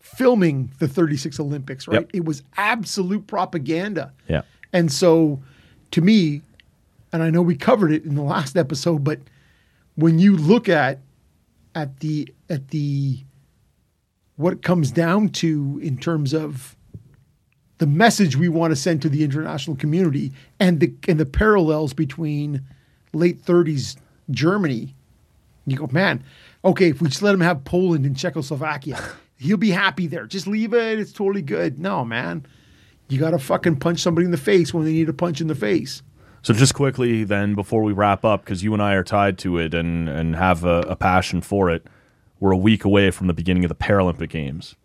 filming 0.00 0.72
the 0.78 0.88
36 0.88 1.38
Olympics, 1.38 1.86
right? 1.86 2.00
Yep. 2.00 2.10
It 2.14 2.24
was 2.24 2.42
absolute 2.56 3.26
propaganda. 3.26 4.12
yeah. 4.28 4.42
And 4.72 4.92
so 4.92 5.40
to 5.92 6.00
me, 6.00 6.42
and 7.12 7.22
I 7.22 7.30
know 7.30 7.42
we 7.42 7.56
covered 7.56 7.92
it 7.92 8.04
in 8.04 8.14
the 8.14 8.22
last 8.22 8.56
episode, 8.56 9.04
but 9.04 9.18
when 9.94 10.18
you 10.18 10.36
look 10.36 10.68
at 10.68 11.00
at 11.74 12.00
the 12.00 12.32
at 12.48 12.68
the 12.68 13.18
what 14.36 14.52
it 14.52 14.62
comes 14.62 14.90
down 14.90 15.28
to 15.28 15.80
in 15.82 15.98
terms 15.98 16.32
of 16.32 16.76
the 17.78 17.86
message 17.86 18.36
we 18.36 18.48
want 18.48 18.72
to 18.72 18.76
send 18.76 19.02
to 19.02 19.08
the 19.08 19.24
international 19.24 19.76
community 19.76 20.32
and 20.60 20.80
the 20.80 20.92
and 21.06 21.18
the 21.18 21.26
parallels 21.26 21.92
between 21.92 22.62
late 23.12 23.42
30s 23.42 23.96
Germany, 24.30 24.94
you 25.66 25.76
go, 25.76 25.88
man, 25.90 26.22
okay, 26.64 26.90
if 26.90 27.00
we 27.00 27.08
just 27.08 27.22
let 27.22 27.34
him 27.34 27.40
have 27.40 27.64
Poland 27.64 28.04
and 28.04 28.16
Czechoslovakia, 28.16 29.00
he'll 29.38 29.56
be 29.56 29.70
happy 29.70 30.06
there. 30.06 30.26
Just 30.26 30.46
leave 30.46 30.74
it. 30.74 30.98
It's 30.98 31.12
totally 31.12 31.42
good. 31.42 31.78
No, 31.78 32.04
man. 32.04 32.44
You 33.08 33.18
got 33.18 33.30
to 33.30 33.38
fucking 33.38 33.76
punch 33.76 34.00
somebody 34.00 34.24
in 34.24 34.30
the 34.30 34.36
face 34.36 34.74
when 34.74 34.84
they 34.84 34.92
need 34.92 35.08
a 35.08 35.14
punch 35.14 35.40
in 35.40 35.46
the 35.46 35.54
face. 35.54 36.02
So 36.42 36.54
just 36.54 36.74
quickly 36.74 37.24
then, 37.24 37.54
before 37.54 37.82
we 37.82 37.92
wrap 37.92 38.24
up, 38.24 38.44
because 38.44 38.62
you 38.62 38.72
and 38.72 38.82
I 38.82 38.94
are 38.94 39.04
tied 39.04 39.38
to 39.38 39.58
it 39.58 39.74
and 39.74 40.08
and 40.08 40.36
have 40.36 40.64
a, 40.64 40.80
a 40.80 40.96
passion 40.96 41.40
for 41.40 41.70
it, 41.70 41.86
we're 42.38 42.52
a 42.52 42.56
week 42.56 42.84
away 42.84 43.10
from 43.10 43.26
the 43.26 43.34
beginning 43.34 43.64
of 43.64 43.68
the 43.68 43.74
Paralympic 43.74 44.30
Games, 44.30 44.76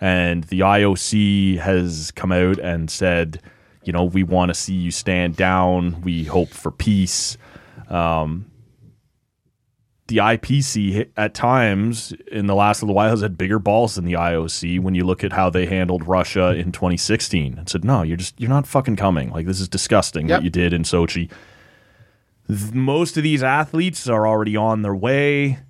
and 0.00 0.44
the 0.44 0.60
IOC 0.60 1.58
has 1.58 2.10
come 2.12 2.32
out 2.32 2.58
and 2.58 2.90
said, 2.90 3.42
you 3.84 3.92
know, 3.92 4.04
we 4.04 4.22
want 4.22 4.48
to 4.48 4.54
see 4.54 4.74
you 4.74 4.90
stand 4.90 5.36
down. 5.36 6.00
We 6.02 6.24
hope 6.24 6.50
for 6.50 6.70
peace. 6.70 7.36
Um, 7.88 8.46
the 10.12 10.18
IPC 10.18 11.08
at 11.16 11.32
times 11.32 12.12
in 12.30 12.46
the 12.46 12.54
last 12.54 12.82
little 12.82 12.94
while 12.94 13.08
has 13.08 13.22
had 13.22 13.38
bigger 13.38 13.58
balls 13.58 13.94
than 13.94 14.04
the 14.04 14.12
IOC 14.12 14.78
when 14.80 14.94
you 14.94 15.04
look 15.04 15.24
at 15.24 15.32
how 15.32 15.48
they 15.48 15.64
handled 15.64 16.06
Russia 16.06 16.50
in 16.54 16.70
2016 16.70 17.56
and 17.56 17.66
said, 17.68 17.82
no, 17.82 18.02
you're 18.02 18.18
just, 18.18 18.38
you're 18.38 18.50
not 18.50 18.66
fucking 18.66 18.96
coming. 18.96 19.30
Like, 19.30 19.46
this 19.46 19.58
is 19.58 19.68
disgusting 19.68 20.28
Yep. 20.28 20.38
what 20.38 20.44
you 20.44 20.50
did 20.50 20.74
in 20.74 20.82
Sochi. 20.82 21.30
Most 22.74 23.16
of 23.16 23.22
these 23.22 23.42
athletes 23.42 24.06
are 24.08 24.26
already 24.26 24.54
on 24.54 24.82
their 24.82 24.94
way. 24.94 25.60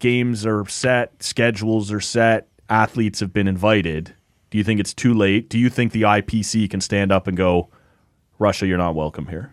Games 0.00 0.44
are 0.44 0.66
set, 0.66 1.22
schedules 1.22 1.92
are 1.92 2.00
set, 2.00 2.48
athletes 2.68 3.20
have 3.20 3.32
been 3.32 3.46
invited. 3.46 4.14
Do 4.50 4.58
you 4.58 4.64
think 4.64 4.80
it's 4.80 4.92
too 4.94 5.14
late? 5.14 5.48
Do 5.48 5.58
you 5.58 5.70
think 5.70 5.92
the 5.92 6.02
IPC 6.02 6.68
can 6.68 6.80
stand 6.80 7.12
up 7.12 7.28
and 7.28 7.36
go, 7.36 7.68
Russia, 8.40 8.66
you're 8.66 8.78
not 8.78 8.96
welcome 8.96 9.26
here? 9.28 9.52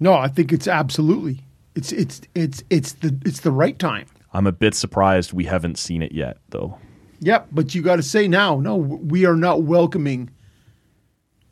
No, 0.00 0.14
I 0.14 0.26
think 0.26 0.52
it's 0.52 0.66
absolutely. 0.66 1.43
It's 1.74 1.92
it's 1.92 2.20
it's 2.34 2.62
it's 2.70 2.92
the 2.92 3.18
it's 3.24 3.40
the 3.40 3.50
right 3.50 3.78
time. 3.78 4.06
I'm 4.32 4.46
a 4.46 4.52
bit 4.52 4.74
surprised 4.74 5.32
we 5.32 5.44
haven't 5.44 5.78
seen 5.78 6.02
it 6.02 6.12
yet, 6.12 6.38
though. 6.50 6.78
Yep, 7.20 7.48
but 7.52 7.74
you 7.74 7.82
got 7.82 7.96
to 7.96 8.02
say 8.02 8.28
now, 8.28 8.58
no, 8.60 8.76
we 8.76 9.24
are 9.26 9.36
not 9.36 9.62
welcoming 9.62 10.30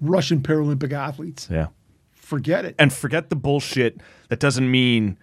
Russian 0.01 0.43
Paralympic 0.43 0.93
athletes. 0.93 1.49
Yeah. 1.51 1.68
Forget 2.12 2.64
it. 2.64 2.75
And 2.79 2.93
forget 2.93 3.31
the 3.31 3.37
bullshit. 3.37 4.01
That 4.29 4.41
doesn't 4.41 4.68
mean 4.70 5.18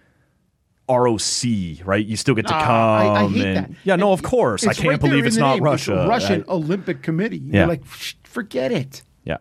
ROC, 0.88 1.44
right? 1.84 2.04
You 2.04 2.16
still 2.16 2.34
get 2.34 2.46
to 2.48 2.54
Uh, 2.56 2.64
come. 2.64 2.70
I, 2.74 3.06
I 3.24 3.28
hate 3.28 3.44
and, 3.46 3.56
that. 3.56 3.70
Yeah, 3.84 3.96
no, 3.96 4.12
of 4.12 4.22
course. 4.22 4.66
I 4.66 4.72
can't 4.74 4.88
right 4.88 5.00
believe 5.00 5.26
it's 5.26 5.36
not 5.36 5.54
name. 5.56 5.64
Russia. 5.64 5.92
the 6.02 6.08
Russian 6.08 6.44
I- 6.48 6.52
Olympic 6.52 7.02
Committee. 7.02 7.38
Yeah. 7.44 7.60
You're 7.60 7.68
like, 7.68 7.84
forget 7.84 8.72
it. 8.72 9.02
yeah. 9.24 9.38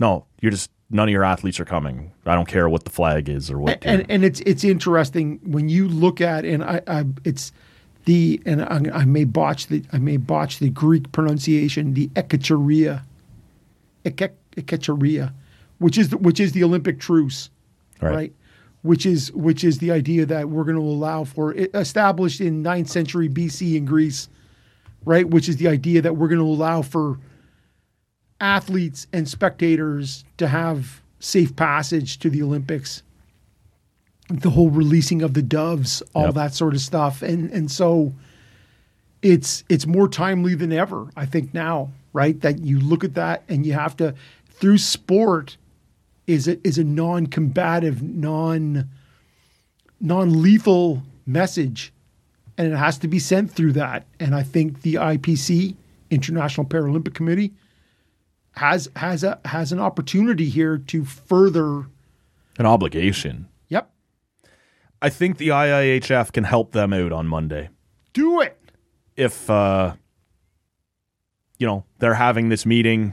No, 0.00 0.26
you're 0.40 0.50
just 0.52 0.70
none 0.94 1.08
of 1.08 1.12
your 1.12 1.24
athletes 1.24 1.58
are 1.60 1.64
coming. 1.66 2.12
I 2.24 2.34
don't 2.36 2.48
care 2.48 2.68
what 2.68 2.84
the 2.84 2.90
flag 2.90 3.28
is 3.28 3.50
or 3.50 3.58
what. 3.58 3.84
and 3.84 4.06
and 4.08 4.24
it's 4.24 4.40
it's 4.40 4.64
interesting 4.64 5.40
when 5.44 5.68
you 5.68 5.88
look 5.88 6.20
at 6.22 6.44
and 6.46 6.64
I, 6.64 6.80
I 6.86 7.04
it's 7.24 7.52
the 8.06 8.40
and 8.46 8.62
I, 8.62 9.00
I 9.00 9.04
may 9.04 9.24
botch 9.24 9.66
the 9.66 9.82
I 9.92 9.98
may 9.98 10.16
botch 10.16 10.60
the 10.60 10.70
Greek 10.70 11.10
pronunciation 11.12 11.92
the 11.94 12.08
ekateria, 12.08 13.02
Eke- 14.06 14.32
ekateria, 14.56 15.32
which 15.78 15.98
is 15.98 16.10
the, 16.10 16.16
which 16.18 16.38
is 16.40 16.52
the 16.52 16.62
Olympic 16.64 17.00
truce, 17.00 17.50
Right. 18.00 18.14
right? 18.14 18.32
Which 18.82 19.04
is 19.06 19.32
which 19.32 19.64
is 19.64 19.78
the 19.78 19.90
idea 19.90 20.26
that 20.26 20.48
we're 20.50 20.64
going 20.64 20.76
to 20.76 20.82
allow 20.82 21.24
for 21.24 21.54
established 21.54 22.40
in 22.40 22.62
9th 22.62 22.88
century 22.88 23.28
BC 23.28 23.76
in 23.76 23.84
Greece, 23.86 24.28
right? 25.06 25.28
Which 25.28 25.48
is 25.48 25.56
the 25.56 25.68
idea 25.68 26.02
that 26.02 26.16
we're 26.16 26.28
going 26.28 26.38
to 26.40 26.44
allow 26.46 26.82
for 26.82 27.18
athletes 28.40 29.06
and 29.12 29.28
spectators 29.28 30.24
to 30.38 30.48
have 30.48 31.00
safe 31.20 31.54
passage 31.56 32.18
to 32.18 32.30
the 32.30 32.42
Olympics. 32.42 33.02
The 34.28 34.50
whole 34.50 34.70
releasing 34.70 35.22
of 35.22 35.34
the 35.34 35.42
doves, 35.42 36.02
all 36.14 36.26
Yep. 36.26 36.34
that 36.34 36.54
sort 36.54 36.74
of 36.74 36.80
stuff, 36.80 37.22
and 37.22 37.50
and 37.50 37.70
so 37.70 38.14
it's 39.22 39.64
it's 39.68 39.86
more 39.86 40.08
timely 40.08 40.54
than 40.54 40.72
ever. 40.72 41.08
I 41.16 41.26
think 41.26 41.52
now, 41.52 41.90
right? 42.12 42.40
That 42.40 42.60
you 42.60 42.80
look 42.80 43.04
at 43.04 43.14
that 43.14 43.42
and 43.48 43.66
you 43.66 43.74
have 43.74 43.96
to 43.98 44.14
through 44.48 44.78
sport 44.78 45.56
is 46.26 46.48
a 46.48 46.58
is 46.66 46.78
a 46.78 46.84
non-combative, 46.84 48.02
non 48.02 48.88
non-lethal 50.00 51.02
message, 51.26 51.92
and 52.58 52.72
it 52.72 52.76
has 52.76 52.98
to 52.98 53.08
be 53.08 53.18
sent 53.18 53.50
through 53.50 53.72
that. 53.72 54.06
And 54.20 54.34
I 54.34 54.42
think 54.42 54.82
the 54.82 54.94
IPC, 54.94 55.74
International 56.10 56.66
Paralympic 56.66 57.14
Committee, 57.14 57.52
has 58.56 58.88
has 58.96 59.24
a 59.24 59.38
has 59.44 59.72
an 59.72 59.80
opportunity 59.80 60.48
here 60.48 60.78
to 60.78 61.04
further. 61.04 61.86
an 62.58 62.66
obligation. 62.66 63.48
Yep, 63.68 63.90
I 65.02 65.08
think 65.10 65.38
the 65.38 65.48
IIHF 65.48 66.32
can 66.32 66.44
help 66.44 66.72
them 66.72 66.92
out 66.92 67.12
on 67.12 67.26
Monday. 67.26 67.68
do 68.12 68.40
it. 68.40 68.58
if 69.16 69.48
uh 69.50 69.94
you 71.58 71.66
know 71.66 71.84
they're 71.98 72.14
having 72.14 72.48
this 72.48 72.64
meeting 72.66 73.12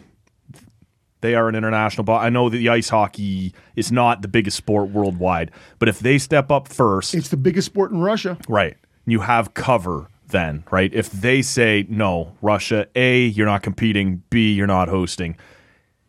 they 1.22 1.36
are 1.36 1.48
an 1.48 1.54
international 1.54 2.04
body. 2.04 2.26
I 2.26 2.30
know 2.32 2.50
that 2.50 2.58
the 2.58 2.70
ice 2.70 2.90
hockey 2.90 3.54
is 3.76 3.92
not 3.92 4.24
the 4.24 4.28
biggest 4.28 4.58
sport 4.58 4.90
worldwide, 4.90 5.52
but 5.78 5.88
if 5.88 6.00
they 6.00 6.18
step 6.18 6.50
up 6.52 6.68
first, 6.68 7.14
It's 7.14 7.30
the 7.30 7.38
biggest 7.38 7.68
sport 7.68 7.92
in 7.92 8.02
Russia. 8.02 8.38
right, 8.50 8.76
you 9.06 9.20
have 9.20 9.54
cover 9.54 10.08
then, 10.32 10.64
right? 10.72 10.94
If 10.94 11.12
they 11.12 11.42
say 11.42 11.86
no, 11.90 12.36
Russia, 12.42 12.88
A, 12.96 13.26
you're 13.26 13.46
not 13.46 13.64
competing, 13.64 14.24
B, 14.30 14.54
you're 14.54 14.68
not 14.68 14.90
hosting, 14.90 15.38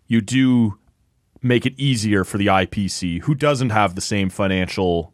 you 0.07 0.21
do 0.21 0.79
make 1.43 1.67
it 1.67 1.79
easier 1.79 2.25
for 2.25 2.39
the 2.39 2.47
IPC, 2.47 3.23
who 3.23 3.35
doesn't 3.35 3.71
have 3.71 3.95
the 3.95 4.01
same 4.01 4.31
financial 4.31 5.13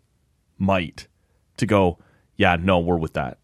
might, 0.58 1.08
to 1.56 1.66
go, 1.66 1.98
yeah, 2.36 2.56
no, 2.56 2.78
we're 2.78 2.96
with 2.96 3.14
that. 3.14 3.38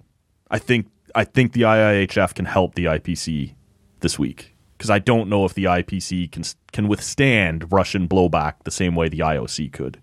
I 0.51 0.59
think 0.59 0.87
I 1.15 1.25
think 1.25 1.53
the 1.53 1.63
IIHF 1.63 2.35
can 2.35 2.45
help 2.45 2.75
the 2.75 2.87
IPC 2.87 3.55
this 4.01 4.19
week 4.19 4.55
because 4.77 4.91
I 4.91 4.99
don't 4.99 5.29
know 5.29 5.45
if 5.45 5.55
the 5.55 5.65
IPC 5.65 6.31
can 6.31 6.45
can 6.73 6.89
withstand 6.89 7.73
Russian 7.73 8.09
blowback 8.09 8.55
the 8.65 8.71
same 8.71 8.95
way 8.95 9.09
the 9.09 9.21
IOC 9.21 9.73
could. 9.73 10.01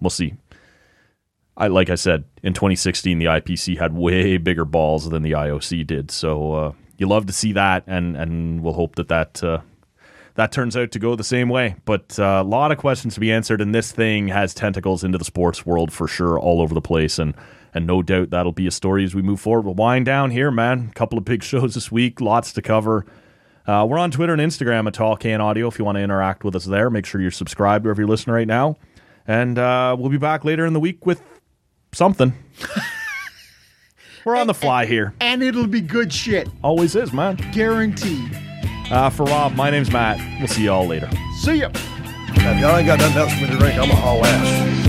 We'll 0.00 0.10
see. 0.10 0.34
I 1.58 1.66
like 1.66 1.90
I 1.90 1.96
said 1.96 2.24
in 2.42 2.54
2016, 2.54 3.18
the 3.18 3.26
IPC 3.26 3.78
had 3.78 3.92
way 3.92 4.38
bigger 4.38 4.64
balls 4.64 5.10
than 5.10 5.22
the 5.22 5.32
IOC 5.32 5.86
did. 5.86 6.10
So 6.12 6.52
uh, 6.52 6.72
you 6.96 7.08
love 7.08 7.26
to 7.26 7.32
see 7.32 7.52
that, 7.52 7.82
and 7.88 8.16
and 8.16 8.62
we'll 8.62 8.74
hope 8.74 8.94
that 8.94 9.08
that 9.08 9.42
uh, 9.42 9.60
that 10.36 10.52
turns 10.52 10.76
out 10.76 10.92
to 10.92 11.00
go 11.00 11.16
the 11.16 11.24
same 11.24 11.48
way. 11.48 11.74
But 11.84 12.16
uh, 12.16 12.42
a 12.42 12.48
lot 12.48 12.70
of 12.70 12.78
questions 12.78 13.14
to 13.14 13.20
be 13.20 13.32
answered, 13.32 13.60
and 13.60 13.74
this 13.74 13.90
thing 13.90 14.28
has 14.28 14.54
tentacles 14.54 15.02
into 15.02 15.18
the 15.18 15.24
sports 15.24 15.66
world 15.66 15.92
for 15.92 16.06
sure, 16.06 16.38
all 16.38 16.62
over 16.62 16.74
the 16.74 16.80
place, 16.80 17.18
and 17.18 17.34
and 17.74 17.88
no 17.88 18.02
doubt 18.02 18.30
that'll 18.30 18.52
be 18.52 18.68
a 18.68 18.70
story 18.70 19.02
as 19.02 19.16
we 19.16 19.22
move 19.22 19.40
forward. 19.40 19.64
We'll 19.64 19.74
wind 19.74 20.06
down 20.06 20.30
here, 20.30 20.52
man. 20.52 20.88
A 20.90 20.94
couple 20.94 21.18
of 21.18 21.24
big 21.24 21.42
shows 21.42 21.74
this 21.74 21.90
week, 21.90 22.20
lots 22.20 22.52
to 22.52 22.62
cover. 22.62 23.04
Uh, 23.66 23.84
we're 23.84 23.98
on 23.98 24.12
Twitter 24.12 24.32
and 24.32 24.40
Instagram 24.40 24.86
at 24.86 24.94
Tall 24.94 25.16
Can 25.16 25.40
Audio. 25.40 25.66
If 25.66 25.78
you 25.78 25.84
want 25.84 25.96
to 25.96 26.02
interact 26.02 26.44
with 26.44 26.54
us 26.54 26.64
there, 26.64 26.88
make 26.88 27.04
sure 27.04 27.20
you're 27.20 27.32
subscribed 27.32 27.84
wherever 27.84 28.00
you're 28.00 28.08
listening 28.08 28.34
right 28.34 28.46
now. 28.46 28.76
And 29.26 29.58
uh, 29.58 29.94
we'll 29.98 30.08
be 30.08 30.18
back 30.18 30.44
later 30.44 30.64
in 30.64 30.72
the 30.72 30.80
week 30.80 31.04
with 31.04 31.22
something. 31.92 32.32
we're 34.24 34.36
on 34.36 34.46
the 34.46 34.54
fly 34.54 34.86
here. 34.86 35.14
And 35.20 35.42
it'll 35.42 35.66
be 35.66 35.80
good 35.80 36.12
shit. 36.12 36.48
Always 36.62 36.94
is, 36.96 37.12
man. 37.12 37.36
Guaranteed. 37.52 38.36
Uh, 38.90 39.10
for 39.10 39.24
Rob, 39.24 39.54
my 39.54 39.70
name's 39.70 39.90
Matt. 39.92 40.18
We'll 40.38 40.48
see 40.48 40.64
y'all 40.64 40.86
later. 40.86 41.10
See 41.42 41.56
ya. 41.56 41.68
Now, 42.36 42.52
if 42.52 42.60
y'all 42.60 42.76
ain't 42.76 42.86
got 42.86 42.98
nothing 43.00 43.18
else 43.18 43.32
for 43.34 43.42
me 43.42 43.50
to 43.50 43.58
drink, 43.58 43.74
I'm 43.78 43.88
gonna 43.88 43.96
haul 43.96 44.24
ass. 44.24 44.88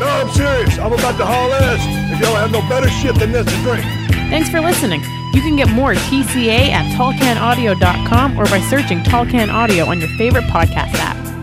No, 0.00 0.06
I'm 0.06 0.28
serious. 0.30 0.78
I'm 0.78 0.92
about 0.92 1.16
to 1.18 1.24
haul 1.24 1.52
ass. 1.52 2.12
If 2.12 2.20
y'all 2.20 2.34
have 2.34 2.50
no 2.50 2.60
better 2.68 2.88
shit 2.88 3.14
than 3.16 3.32
this 3.32 3.46
to 3.46 3.62
drink. 3.62 3.84
Thanks 4.30 4.48
for 4.48 4.60
listening. 4.60 5.00
You 5.32 5.42
can 5.42 5.56
get 5.56 5.68
more 5.70 5.94
TCA 5.94 6.70
at 6.70 6.96
tallcanaudio.com 6.96 8.38
or 8.38 8.44
by 8.46 8.60
searching 8.60 9.02
Tall 9.02 9.26
Can 9.26 9.50
Audio 9.50 9.84
on 9.84 10.00
your 10.00 10.08
favorite 10.10 10.44
podcast 10.44 10.94
app. 10.94 11.33